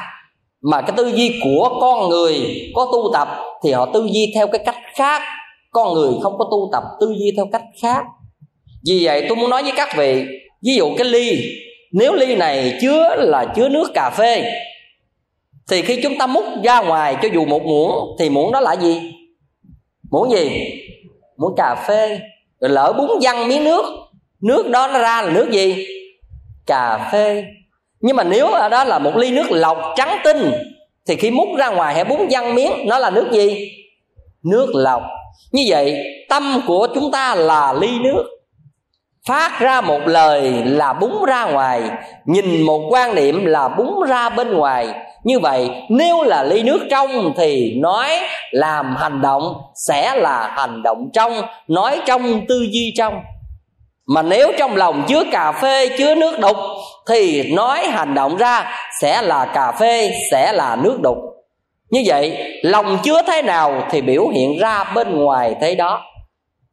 [0.71, 2.35] Mà cái tư duy của con người
[2.75, 3.29] có tu tập
[3.65, 5.23] thì họ tư duy theo cái cách khác.
[5.71, 8.05] Con người không có tu tập, tư duy theo cách khác.
[8.87, 10.25] Vì vậy tôi muốn nói với các vị,
[10.67, 11.43] ví dụ cái ly.
[11.93, 14.53] Nếu ly này chứa là chứa nước cà phê,
[15.71, 18.77] thì khi chúng ta múc ra ngoài cho dù một muỗng, thì muỗng đó là
[18.77, 19.01] gì?
[20.11, 20.51] Muỗng gì?
[21.39, 22.21] Muỗng cà phê.
[22.61, 23.85] Rồi lỡ bún văng miếng nước.
[24.41, 25.87] Nước đó nó ra là nước gì?
[26.67, 27.45] Cà phê.
[28.01, 30.53] Nhưng mà nếu ở đó là một ly nước lọc trắng tinh,
[31.09, 33.69] thì khi múc ra ngoài hay bún văng miếng, nó là nước gì?
[34.45, 35.03] Nước lọc.
[35.53, 38.25] Như vậy, tâm của chúng ta là ly nước.
[39.29, 41.83] Phát ra một lời là búng ra ngoài,
[42.25, 44.89] nhìn một quan niệm là búng ra bên ngoài.
[45.25, 48.09] Như vậy, nếu là ly nước trong thì nói
[48.51, 51.33] làm hành động sẽ là hành động trong,
[51.69, 53.21] nói trong tư duy trong
[54.07, 56.57] mà nếu trong lòng chứa cà phê, chứa nước đục,
[57.09, 61.17] thì nói hành động ra sẽ là cà phê, sẽ là nước đục.
[61.91, 66.01] Như vậy, lòng chứa thế nào thì biểu hiện ra bên ngoài thế đó.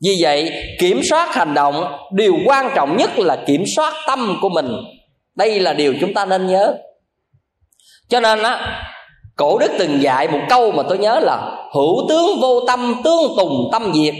[0.03, 4.49] Vì vậy, kiểm soát hành động, điều quan trọng nhất là kiểm soát tâm của
[4.49, 4.71] mình.
[5.35, 6.73] Đây là điều chúng ta nên nhớ.
[8.09, 8.83] Cho nên á,
[9.35, 11.37] cổ đức từng dạy một câu mà tôi nhớ là,
[11.73, 14.13] hữu tướng vô tâm tương tùng tâm diệt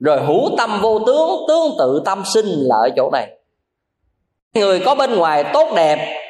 [0.00, 3.28] rồi hữu tâm vô tướng tương tự tâm sinh là ở chỗ này.
[4.54, 6.22] Người có bên ngoài tốt đẹp,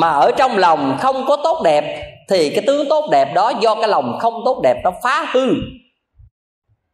[0.00, 3.74] mà ở trong lòng không có tốt đẹp, thì cái tướng tốt đẹp đó do
[3.74, 5.46] cái lòng không tốt đẹp nó phá hư.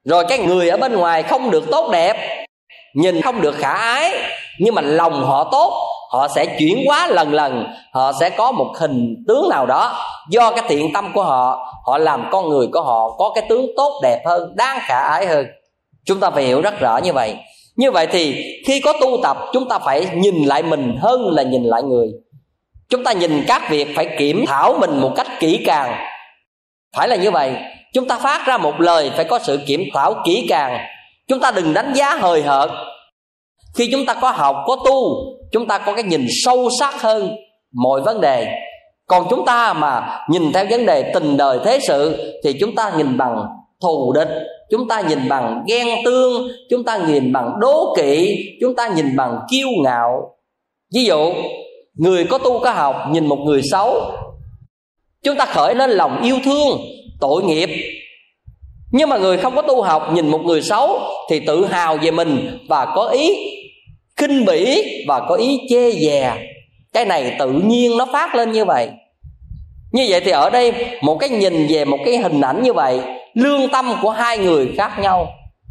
[0.05, 2.47] Rồi cái người ở bên ngoài không được tốt đẹp,
[2.95, 4.13] nhìn không được khả ái,
[4.61, 7.67] nhưng mà lòng họ tốt họ sẽ chuyển hóa lần lần.
[7.93, 9.93] Họ sẽ có một hình tướng nào đó.
[10.31, 13.67] Do cái thiện tâm của họ họ làm con người của họ có cái tướng
[13.77, 15.47] tốt, đẹp hơn, đáng khả ái hơn.
[16.07, 17.37] Chúng ta phải hiểu rất rõ như vậy.
[17.77, 21.43] Như vậy thì khi có tu tập, chúng ta phải nhìn lại mình hơn là
[21.43, 22.09] nhìn lại người.
[22.89, 25.95] Chúng ta nhìn các việc phải kiểm thảo mình một cách kỹ càng.
[26.97, 27.53] Phải là như vậy.
[27.95, 30.79] Chúng ta phát ra một lời phải có sự kiểm thảo kỹ càng.
[31.29, 32.71] Chúng ta đừng đánh giá hời hợt
[33.75, 35.15] khi chúng ta có học, có tu,
[35.53, 37.37] chúng ta có cái nhìn sâu sắc hơn
[37.73, 38.47] mọi vấn đề.
[39.07, 42.93] Còn chúng ta mà nhìn theo vấn đề tình đời thế sự thì chúng ta
[42.97, 43.37] nhìn bằng
[43.83, 44.29] thù địch,
[44.71, 49.17] chúng ta nhìn bằng ghen tương, chúng ta nhìn bằng đố kỵ, chúng ta nhìn
[49.17, 50.37] bằng kiêu ngạo.
[50.95, 51.33] Ví dụ,
[51.95, 54.03] người có tu có học, nhìn một người xấu,
[55.23, 56.81] chúng ta khởi lên lòng yêu thương,
[57.21, 57.71] tội nghiệp.
[58.93, 60.99] Nhưng mà người không có tu học, nhìn một người xấu
[61.31, 63.54] thì tự hào về mình và có ý
[64.17, 66.35] khinh bỉ và có ý chê dè.
[66.93, 68.91] Cái này tự nhiên nó phát lên như vậy.
[69.93, 73.01] Như vậy thì ở đây một cái nhìn về một cái hình ảnh như vậy
[73.35, 75.27] lương tâm của hai người khác nhau.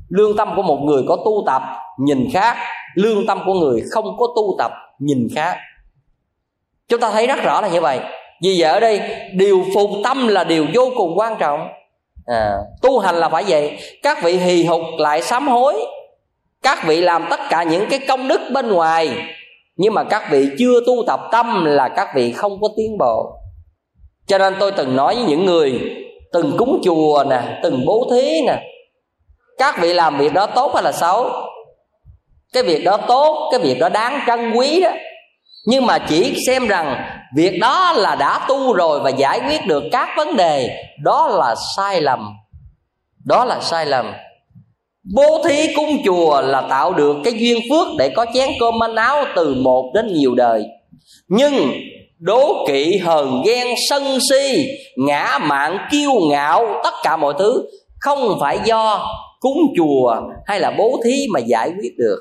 [0.09, 1.61] Lương tâm của một người có tu tập
[1.99, 2.57] nhìn khác.
[2.95, 5.57] Lương tâm của người không có tu tập nhìn khác.
[6.87, 7.99] Chúng ta thấy rất rõ là như vậy.
[8.43, 9.01] Vì vậy ở đây
[9.33, 11.67] điều phục tâm là điều vô cùng quan trọng.
[12.25, 13.77] À, tu hành là phải vậy.
[14.03, 15.85] Các vị hì hục lại sám hối
[16.63, 19.09] các vị làm tất cả những cái công đức bên ngoài,
[19.75, 23.39] nhưng mà các vị chưa tu tập tâm là các vị không có tiến bộ.
[24.27, 25.79] Cho nên tôi từng nói với những người,
[26.33, 28.61] từng cúng chùa nè, từng bố thí nè,
[29.57, 31.29] các vị làm việc đó tốt hay là xấu?
[32.53, 34.91] Cái việc đó tốt, cái việc đó đáng trân quý đó.
[35.65, 37.03] Nhưng mà chỉ xem rằng
[37.35, 41.55] việc đó là đã tu rồi và giải quyết được các vấn đề, đó là
[41.75, 42.33] sai lầm.
[43.25, 44.13] Đó là sai lầm
[45.03, 48.95] bố thí cúng chùa là tạo được cái duyên phước để có chén cơm manh
[48.95, 50.63] áo từ một đến nhiều đời.
[51.27, 51.71] Nhưng
[52.19, 54.65] đố kỵ hờn ghen sân si,
[54.97, 57.65] ngã mạn kiêu ngạo, tất cả mọi thứ
[57.99, 59.07] không phải do
[59.39, 60.15] cúng chùa
[60.45, 62.17] hay là bố thí mà giải quyết được.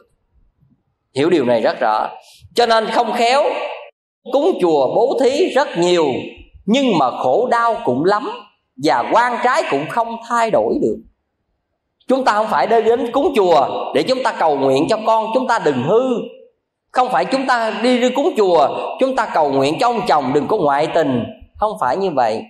[1.17, 2.09] Hiểu điều này rất rõ.
[2.55, 3.43] Cho nên không khéo,
[4.33, 6.07] cúng chùa bố thí rất nhiều,
[6.67, 8.31] nhưng mà khổ đau cũng lắm
[8.85, 10.97] và quan trái cũng không thay đổi được
[12.13, 15.47] chúng ta không phải đến cúng chùa để chúng ta cầu nguyện cho con, chúng
[15.47, 16.03] ta đừng hư.
[16.91, 18.69] Không phải chúng ta đi đi cúng chùa,
[19.01, 21.25] chúng ta cầu nguyện cho ông chồng đừng có ngoại tình.
[21.59, 22.43] Không phải như vậy.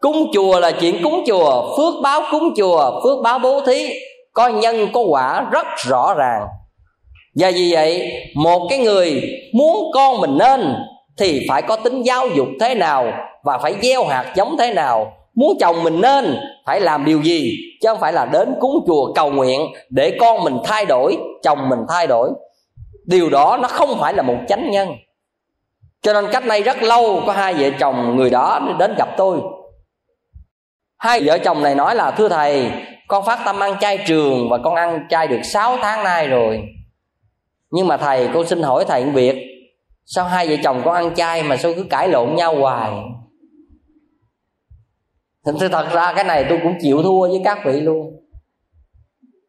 [0.00, 3.88] Cúng chùa là chuyện cúng chùa, phước báo cúng chùa, phước báo bố thí.
[4.32, 6.42] Có nhân, có quả rất rõ ràng.
[7.40, 9.22] Và vì vậy, một cái người
[9.54, 10.74] muốn con mình nên
[11.18, 13.12] thì phải có tính giáo dục thế nào
[13.44, 16.36] và phải gieo hạt giống thế nào muốn chồng mình nên
[16.66, 20.44] phải làm điều gì chứ không phải là đến cúng chùa cầu nguyện để con
[20.44, 22.30] mình thay đổi, chồng mình thay đổi.
[23.06, 24.88] Điều đó nó không phải là một chánh nhân.
[26.02, 29.38] Cho nên cách nay rất lâu có hai vợ chồng người đó đến gặp tôi.
[30.98, 32.70] Hai vợ chồng này nói là, thưa thầy,
[33.08, 36.62] con phát tâm ăn chay trường và con ăn chay được 6 tháng nay rồi.
[37.70, 39.36] Nhưng mà thầy, con xin hỏi thầy một việc.
[40.04, 42.90] Sao hai vợ chồng con ăn chay mà sao cứ cãi lộn nhau hoài?
[45.46, 48.06] Thì thật ra cái này tôi cũng chịu thua với các vị luôn.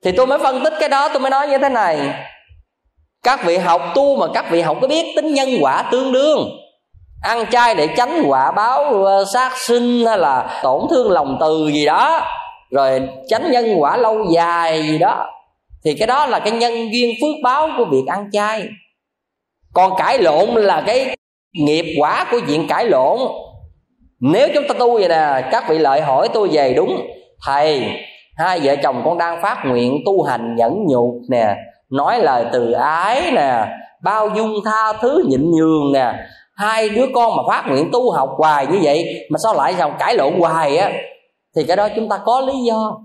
[0.04, 2.00] Thì tôi mới phân tích cái đó, tôi mới nói như thế này.
[3.24, 6.50] Các vị học tu mà các vị không có biết tính nhân quả tương đương.
[7.24, 11.72] Ăn chay để tránh quả báo ờ, sát sinh hay là tổn thương lòng từ
[11.74, 12.26] gì đó.
[12.72, 15.28] Rồi tránh nhân quả lâu dài gì đó.
[15.86, 18.64] Thì cái đó là cái nhân duyên phước báo của việc ăn chay.
[19.74, 21.16] Còn cãi lộn là cái
[21.54, 23.20] nghiệp quả của chuyện cãi lộn
[24.22, 27.02] nếu chúng ta tu vậy nè, các vị lợi hỏi tôi về đúng.
[27.46, 27.88] Thầy,
[28.38, 31.56] hai vợ chồng con đang phát nguyện tu hành nhẫn nhục nè,
[31.90, 33.66] nói lời từ ái nè,
[34.04, 36.14] bao dung tha thứ nhịn nhường nè.
[36.56, 39.96] Hai đứa con mà phát nguyện tu học hoài như vậy, mà sao lại sao
[40.00, 40.92] cãi lộn hoài á?
[41.56, 42.98] Thì cái đó chúng ta có lý do.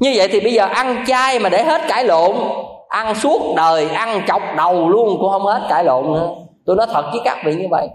[0.00, 2.36] Như vậy thì bây giờ ăn chay mà để hết cãi lộn,
[2.88, 6.28] ăn suốt đời, ăn chọc đầu luôn cũng không hết cãi lộn nữa.
[6.66, 7.88] Tôi nói thật với các vị như vậy.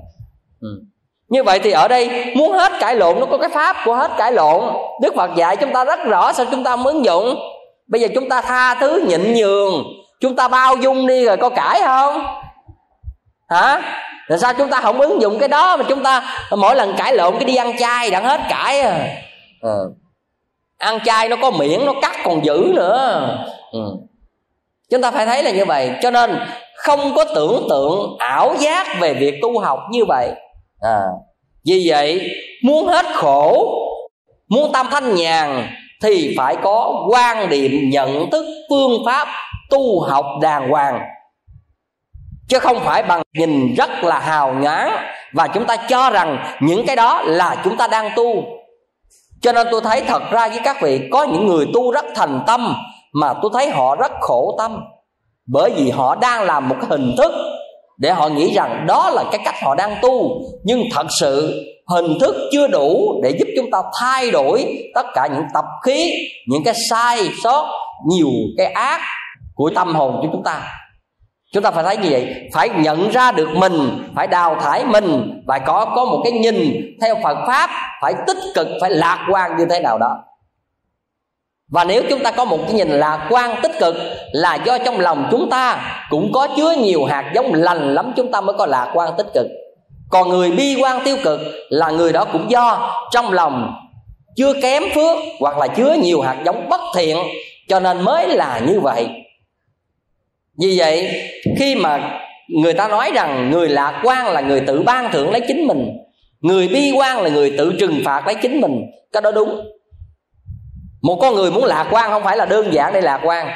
[0.62, 0.68] Ừ
[1.28, 4.12] như vậy thì ở đây muốn hết cãi lộn, nó có cái pháp của hết
[4.18, 4.64] cãi lộn.
[5.02, 7.36] Đức phật dạy chúng ta rất rõ sao chúng ta ứng dụng.
[7.88, 9.84] Bây giờ chúng ta tha thứ nhịn nhường.
[10.20, 12.26] Chúng ta bao dung đi rồi có cãi không?
[13.50, 13.82] Hả?
[14.28, 16.24] Rồi sao chúng ta không ứng dụng cái đó mà chúng ta
[16.58, 19.08] mỗi lần cãi lộn cái đi ăn chay đặng hết cãi à?
[19.62, 19.92] Ừ.
[20.78, 23.22] Ăn chay nó có miệng nó cắt còn giữ nữa.
[23.72, 23.80] Ừ.
[24.92, 25.92] chúng ta phải thấy là như vậy.
[26.02, 26.40] Cho nên
[26.76, 30.32] không có tưởng tượng ảo giác về việc tu học như vậy
[30.82, 31.00] à
[31.66, 32.30] vì vậy,
[32.64, 33.72] muốn hết khổ,
[34.50, 35.68] muốn tâm thanh nhàn,
[36.04, 39.28] thì phải có quan điểm nhận thức phương pháp
[39.70, 41.02] tu học đàng hoàng.
[42.48, 44.92] Chứ không phải bằng nhìn rất là hào nhoáng
[45.34, 48.44] và chúng ta cho rằng những cái đó là chúng ta đang tu.
[49.42, 52.44] Cho nên tôi thấy thật ra với các vị, có những người tu rất thành
[52.48, 52.76] tâm
[53.14, 54.80] mà tôi thấy họ rất khổ tâm.
[55.48, 57.32] Bởi vì họ đang làm một hình thức
[57.98, 60.42] để họ nghĩ rằng đó là cái cách họ đang tu.
[60.64, 64.66] Nhưng thật sự hình thức chưa đủ để giúp chúng ta thay đổi
[64.96, 66.12] tất cả những tập khí,
[66.48, 67.66] những cái sai sót,
[68.08, 68.28] nhiều
[68.58, 69.02] cái ác
[69.56, 70.62] của tâm hồn của chúng ta.
[71.54, 75.42] Chúng ta phải thấy như vậy, phải nhận ra được mình, phải đào thải mình
[75.48, 77.70] và có có một cái nhìn theo Phật pháp
[78.02, 80.18] phải tích cực, phải lạc quan như thế nào đó
[81.76, 83.96] và nếu chúng ta có một cái nhìn lạc quan, tích cực
[84.32, 88.32] là do trong lòng chúng ta cũng có chứa nhiều hạt giống lành lắm, chúng
[88.32, 89.48] ta mới có lạc quan, tích cực.
[90.10, 91.40] Còn người bi quan tiêu cực
[91.70, 93.74] là người đó cũng do trong lòng
[94.36, 97.18] chưa kém phước hoặc là chứa nhiều hạt giống bất thiện,
[97.68, 99.08] cho nên mới là như vậy.
[100.62, 101.10] Vì vậy,
[101.60, 102.20] khi mà
[102.62, 105.98] người ta nói rằng người lạc quan là người tự ban thưởng lấy chính mình,
[106.42, 108.82] người bi quan là người tự trừng phạt lấy chính mình,
[109.12, 109.75] cái đó đúng
[111.06, 113.50] một con người muốn lạc quan không phải là đơn giản để lạc quan.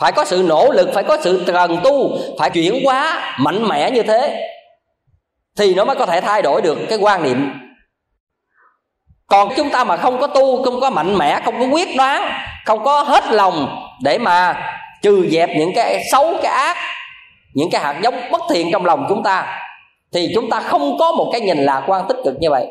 [0.00, 3.90] Phải có sự nỗ lực, phải có sự cần tu, phải chuyển hóa mạnh mẽ
[3.90, 4.50] như thế
[5.58, 7.52] thì nó mới có thể thay đổi được cái quan niệm.
[9.26, 12.32] Còn chúng ta mà không có tu, không có mạnh mẽ, không có quyết đoán,
[12.66, 14.54] không có hết lòng để mà
[15.02, 16.76] trừ dẹp những cái xấu, cái ác,
[17.54, 19.60] những cái hạt giống bất thiện trong lòng chúng ta,
[20.12, 22.66] thì chúng ta không có một cái nhìn lạc quan tích cực như vậy.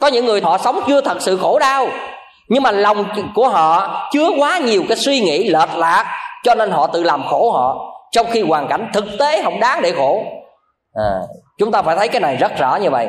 [0.00, 1.88] Có những người họ sống chưa thật sự khổ đau
[2.48, 3.04] nhưng mà lòng
[3.34, 6.04] của họ chứa quá nhiều cái suy nghĩ lệch lạc
[6.44, 9.82] cho nên họ tự làm khổ họ trong khi hoàn cảnh thực tế không đáng
[9.82, 10.22] để khổ.
[10.94, 11.10] À,
[11.58, 13.08] chúng ta phải thấy cái này rất rõ như vậy.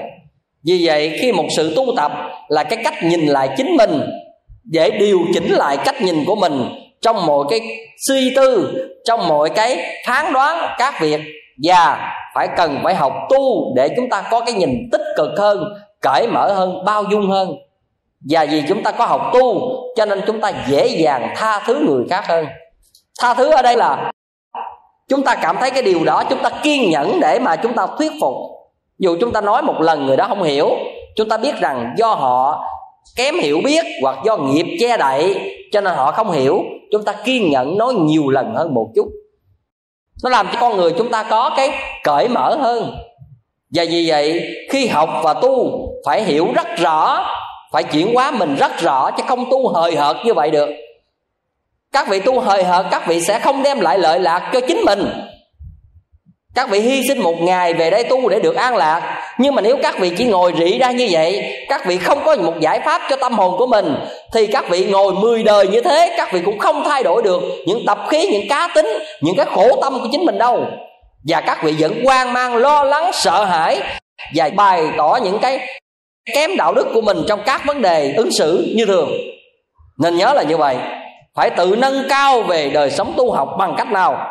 [0.65, 2.11] Vì vậy khi một sự tu tập
[2.47, 4.01] là cái cách nhìn lại chính mình
[4.63, 6.69] để điều chỉnh lại cách nhìn của mình
[7.01, 7.61] trong mọi cái
[8.07, 8.73] suy tư
[9.05, 11.21] trong mọi cái phán đoán các việc
[11.63, 15.63] và phải cần phải học tu để chúng ta có cái nhìn tích cực hơn
[16.01, 17.49] cởi mở hơn bao dung hơn
[18.29, 19.61] và vì chúng ta có học tu,
[19.95, 22.45] cho nên chúng ta dễ dàng tha thứ người khác hơn.
[23.19, 24.11] Tha thứ ở đây là
[25.09, 27.87] chúng ta cảm thấy cái điều đó, chúng ta kiên nhẫn để mà chúng ta
[27.97, 28.33] thuyết phục.
[28.99, 30.69] Dù chúng ta nói một lần người đó không hiểu,
[31.15, 32.63] chúng ta biết rằng do họ
[33.15, 36.63] kém hiểu biết hoặc do nghiệp che đậy, cho nên họ không hiểu.
[36.91, 39.07] Chúng ta kiên nhẫn nói nhiều lần hơn một chút.
[40.23, 41.71] Nó làm cho con người chúng ta có cái
[42.03, 42.91] cởi mở hơn.
[43.73, 44.41] Và vì vậy,
[44.71, 47.25] khi học và tu, phải hiểu rất rõ
[47.71, 50.69] phải chuyển hóa mình rất rõ, chứ không tu hời hợt như vậy được.
[51.91, 54.81] Các vị tu hời hợt, các vị sẽ không đem lại lợi lạc cho chính
[54.85, 55.11] mình.
[56.55, 59.23] Các vị hy sinh một ngày về đây tu để được an lạc.
[59.37, 62.35] Nhưng mà nếu các vị chỉ ngồi rỉ ra như vậy, các vị không có
[62.35, 63.95] một giải pháp cho tâm hồn của mình,
[64.33, 67.41] thì các vị ngồi 10 đời như thế, các vị cũng không thay đổi được
[67.65, 68.87] những tập khí, những cá tính,
[69.21, 70.65] những cái khổ tâm của chính mình đâu.
[71.27, 73.81] Và các vị vẫn hoang mang, lo lắng, sợ hãi
[74.35, 75.78] và bày tỏ những cái
[76.33, 79.09] kém đạo đức của mình trong các vấn đề ứng xử như thường.
[79.97, 80.77] Nên nhớ là như vậy,
[81.35, 84.27] phải tự nâng cao về đời sống tu học bằng cách nào?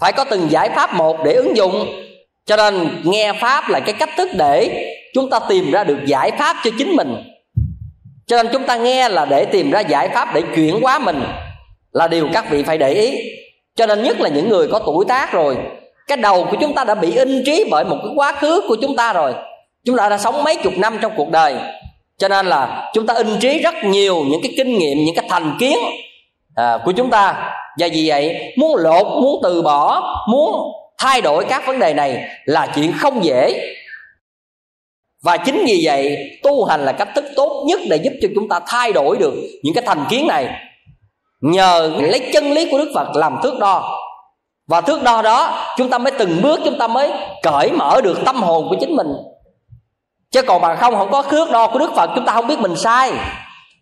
[0.00, 1.86] Phải có từng giải pháp một để ứng dụng.
[2.46, 4.84] Cho nên nghe pháp là cái cách thức để
[5.14, 7.16] chúng ta tìm ra được giải pháp cho chính mình.
[8.26, 11.22] Cho nên chúng ta nghe là để tìm ra giải pháp để chuyển hóa mình
[11.92, 13.18] là điều các vị phải để ý.
[13.76, 15.56] Cho nên nhất là những người có tuổi tác rồi,
[16.06, 18.76] cái đầu của chúng ta đã bị in trí bởi một cái quá khứ của
[18.82, 19.34] chúng ta rồi
[19.86, 21.54] chúng ta đã sống mấy chục năm trong cuộc đời.
[22.18, 25.26] Cho nên là chúng ta in trí rất nhiều những cái kinh nghiệm những cái
[25.28, 25.78] thành kiến
[26.54, 27.32] à, của chúng ta.
[27.78, 32.28] Và vì vậy muốn lột muốn từ bỏ muốn thay đổi các vấn đề này
[32.44, 33.74] là chuyện không dễ.
[35.22, 38.48] Và chính vì vậy tu hành là cách thức tốt nhất để giúp cho chúng
[38.48, 40.48] ta thay đổi được những cái thành kiến này.
[41.40, 43.98] Nhờ lấy chân lý của đức phật làm thước đo.
[44.68, 48.18] Và thước đo đó chúng ta mới từng bước chúng ta mới cởi mở được
[48.24, 49.08] tâm hồn của chính mình
[50.32, 52.58] chứ còn bằng không không có thước đo của đức phật, chúng ta không biết
[52.58, 53.12] mình sai.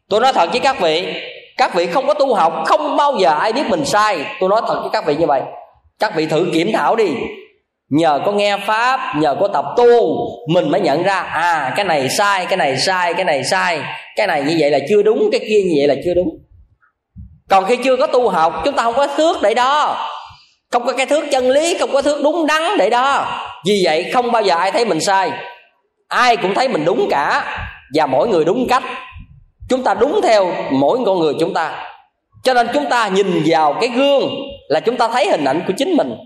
[0.08, 1.14] Tôi nói thật với các vị
[1.56, 4.24] các vị không có tu học, không bao giờ ai biết mình sai.
[4.40, 5.42] Tôi nói thật với các vị như vậy.
[5.98, 7.10] Các vị thử kiểm thảo đi.
[7.90, 10.16] Nhờ có nghe pháp, nhờ có tập tu,
[10.54, 13.80] mình mới nhận ra à cái này sai, cái này sai, cái này sai.
[14.16, 16.28] Cái này như vậy là chưa đúng, cái kia như vậy là chưa đúng.
[17.50, 19.96] Còn khi chưa có tu học, chúng ta không có thước để đó
[20.72, 23.26] không có cái thước chân lý, không có thước đúng đắn để đó
[23.66, 25.30] vì vậy, không bao giờ ai thấy mình sai
[26.10, 27.44] ai cũng thấy mình đúng cả,
[27.94, 28.82] và mỗi người đúng cách.
[29.68, 31.86] Chúng ta đúng theo mỗi con người chúng ta.
[32.42, 34.30] Cho nên chúng ta nhìn vào cái gương
[34.68, 36.16] là chúng ta thấy hình ảnh của chính mình.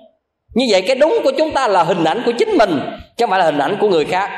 [0.54, 2.80] Như vậy cái đúng của chúng ta là hình ảnh của chính mình,
[3.16, 4.30] chứ không phải là hình ảnh của người khác.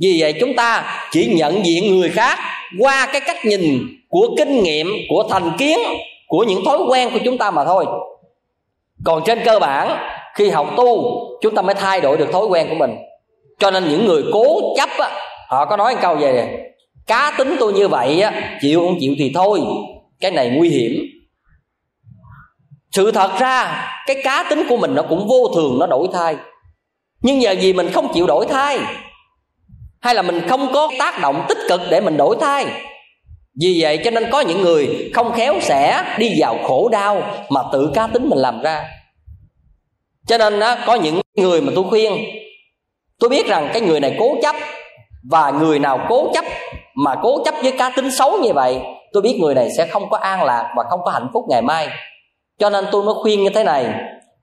[0.00, 2.38] Vì vậy chúng ta chỉ nhận diện người khác
[2.80, 5.78] qua cái cách nhìn của kinh nghiệm, của thành kiến,
[6.26, 7.86] của những thói quen của chúng ta mà thôi.
[9.04, 9.98] Còn trên cơ bản,
[10.34, 12.96] khi học tu, chúng ta mới thay đổi được thói quen của mình
[13.58, 15.10] cho nên những người cố chấp á,
[15.48, 16.58] họ có nói một câu về này,
[17.06, 19.60] cá tính tôi như vậy á, chịu không chịu thì thôi
[20.20, 20.92] cái này nguy hiểm.
[22.92, 26.36] Sự thật ra cái cá tính của mình nó cũng vô thường nó đổi thay.
[27.22, 28.78] Nhưng giờ gì mình không chịu đổi thay?
[30.00, 32.66] Hay là mình không có tác động tích cực để mình đổi thay?
[33.60, 37.60] Vì vậy cho nên có những người không khéo sẽ đi vào khổ đau mà
[37.72, 38.84] tự cá tính mình làm ra.
[40.26, 42.12] Cho nên đó, có những người mà tôi khuyên
[43.20, 44.56] tôi biết rằng cái người này cố chấp
[45.30, 46.44] và người nào cố chấp
[46.94, 48.80] mà cố chấp với cá tính xấu như vậy,
[49.12, 51.62] tôi biết người này sẽ không có an lạc và không có hạnh phúc ngày
[51.62, 51.88] mai.
[52.58, 53.86] Cho nên tôi mới khuyên như thế này,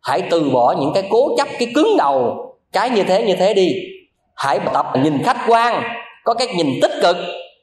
[0.02, 2.36] hãy từ bỏ những cái cố chấp, cái cứng đầu,
[2.74, 3.70] cái như thế như thế đi.
[4.36, 5.84] Hãy tập nhìn khách quan,
[6.24, 7.18] có cái nhìn tích cực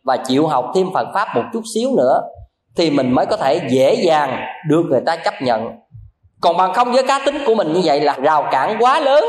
[0.04, 2.20] và chịu học thêm Phật pháp một chút xíu nữa
[2.76, 5.68] thì mình mới có thể dễ dàng được người ta chấp nhận.
[6.40, 9.24] Còn bằng không với cá tính của mình như vậy là rào cản quá lớn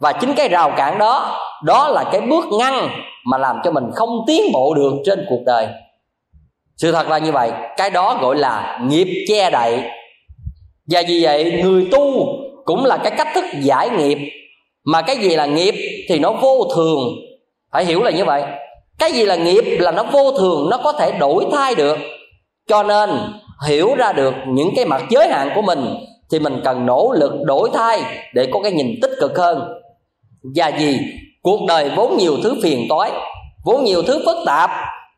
[0.00, 2.88] và chính cái rào cản đó đó là cái bước ngăn
[3.26, 5.66] mà làm cho mình không tiến bộ được trên cuộc đời.
[6.76, 9.82] Sự thật là như vậy, cái đó gọi là nghiệp che đậy.
[10.90, 12.26] Và vì vậy, người tu
[12.64, 14.18] cũng là cái cách thức giải nghiệp.
[14.84, 15.74] Mà cái gì là nghiệp
[16.08, 17.00] thì nó vô thường.
[17.72, 18.42] Phải hiểu là như vậy.
[18.98, 21.98] Cái gì là nghiệp là nó vô thường, nó có thể đổi thay được.
[22.68, 23.10] Cho nên,
[23.68, 25.96] hiểu ra được những cái mặt giới hạn của mình,
[26.32, 28.02] thì mình cần nỗ lực đổi thay
[28.34, 29.83] để có cái nhìn tích cực hơn
[30.56, 30.98] và vì
[31.42, 33.10] cuộc đời vốn nhiều thứ phiền toái,
[33.64, 34.70] vốn nhiều thứ phức tạp,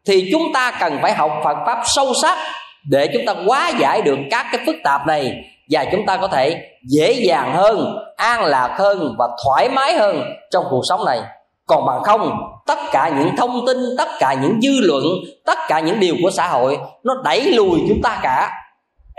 [0.07, 2.39] thì chúng ta cần phải học Phật pháp sâu sắc
[2.91, 5.35] để chúng ta hóa giải được các cái phức tạp này.
[5.71, 10.23] Và chúng ta có thể dễ dàng hơn, an lạc hơn và thoải mái hơn
[10.51, 11.21] trong cuộc sống này.
[11.67, 12.31] Còn bằng không,
[12.67, 15.05] tất cả những thông tin, tất cả những dư luận,
[15.47, 18.51] tất cả những điều của xã hội, nó đẩy lùi chúng ta cả.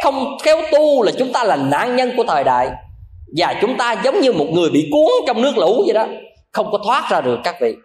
[0.04, 2.70] Không khéo tu là chúng ta là nạn nhân của thời đại
[3.38, 6.06] và chúng ta giống như một người bị cuốn trong nước lũ vậy đó.
[6.52, 7.76] Không có thoát ra được các vị.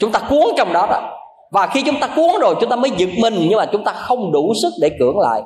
[0.00, 1.14] Chúng ta cuốn trong đó đó.
[1.50, 3.92] Và khi chúng ta cuốn rồi, chúng ta mới giật mình, nhưng mà chúng ta
[3.92, 5.40] không đủ sức để cưỡng lại.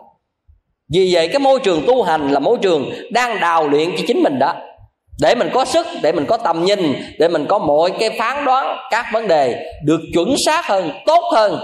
[0.95, 4.23] Vì vậy, cái môi trường tu hành là môi trường đang đào luyện cho chính
[4.23, 4.55] mình đó.
[5.21, 8.45] Để mình có sức, để mình có tầm nhìn, để mình có mọi cái phán
[8.45, 11.59] đoán, các vấn đề được chuẩn xác hơn, tốt hơn.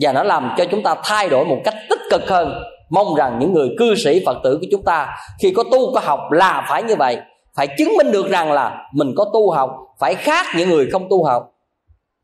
[0.00, 2.62] Và nó làm cho chúng ta thay đổi một cách tích cực hơn
[2.92, 5.08] mong rằng những người cư sĩ phật tử của chúng ta
[5.42, 7.16] khi có tu, có học là phải như vậy.
[7.56, 9.70] Phải chứng minh được rằng là mình có tu học,
[10.00, 11.48] phải khác những người không tu học.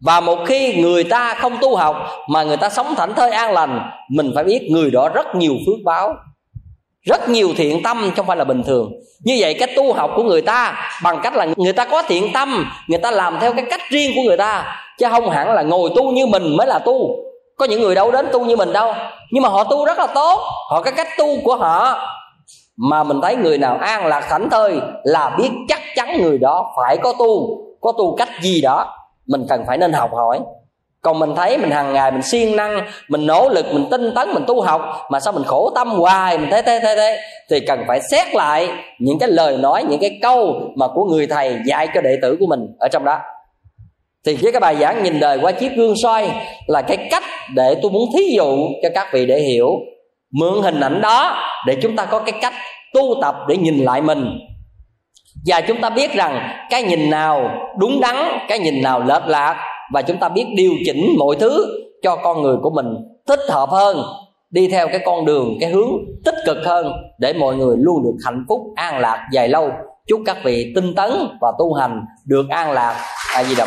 [0.01, 1.97] Và một khi người ta không tu học
[2.29, 5.53] mà người ta sống thảnh thơi an lành, mình phải biết người đó rất nhiều
[5.67, 6.15] phước báo,
[7.03, 8.93] rất nhiều thiện tâm không phải là bình thường.
[9.25, 12.33] Như vậy cái tu học của người ta bằng cách là người ta có thiện
[12.35, 15.63] tâm, người ta làm theo cái cách riêng của người ta, chứ không hẳn là
[15.63, 17.28] ngồi tu như mình mới là tu
[17.59, 18.93] có những người đâu đến tu như mình đâu.
[19.33, 20.39] Nhưng mà họ tu rất là tốt.
[20.71, 21.99] Họ cái cách tu của họ.
[22.77, 26.73] Mà mình thấy người nào an lạc thảnh thơi là biết chắc chắn người đó
[26.77, 27.49] phải có tu.
[27.81, 28.95] Có tu cách gì đó,
[29.27, 30.41] mình cần phải nên học hỏi.
[31.03, 34.35] Còn mình thấy mình hàng ngày mình siêng năng, mình nỗ lực, mình tinh tấn,
[34.35, 37.19] mình tu học, mà sao mình khổ tâm hoài, mình thế thế thế thế.
[37.51, 38.69] Thì cần phải xét lại
[38.99, 42.37] những cái lời nói, những cái câu mà của người thầy dạy cho đệ tử
[42.41, 43.19] của mình ở trong đó
[44.29, 46.31] thì với cái bài giảng nhìn đời qua chiếc gương soi
[46.67, 47.23] là cái cách
[47.55, 49.71] để tôi muốn thí dụ cho các vị để hiểu,
[50.33, 52.53] mượn hình ảnh đó để chúng ta có cái cách
[52.95, 54.25] tu tập để nhìn lại mình.
[55.47, 58.17] Và chúng ta biết rằng cái nhìn nào đúng đắn,
[58.49, 59.57] cái nhìn nào lệch lạc
[59.93, 61.67] và chúng ta biết điều chỉnh mọi thứ
[62.03, 62.87] cho con người của mình
[63.29, 64.03] thích hợp hơn,
[64.51, 65.91] đi theo cái con đường, cái hướng
[66.25, 69.71] tích cực hơn để mọi người luôn được hạnh phúc, an lạc dài lâu.
[70.09, 71.11] Chúc các vị tinh tấn
[71.41, 72.95] và tu hành được an lạc.
[73.35, 73.57] A di đà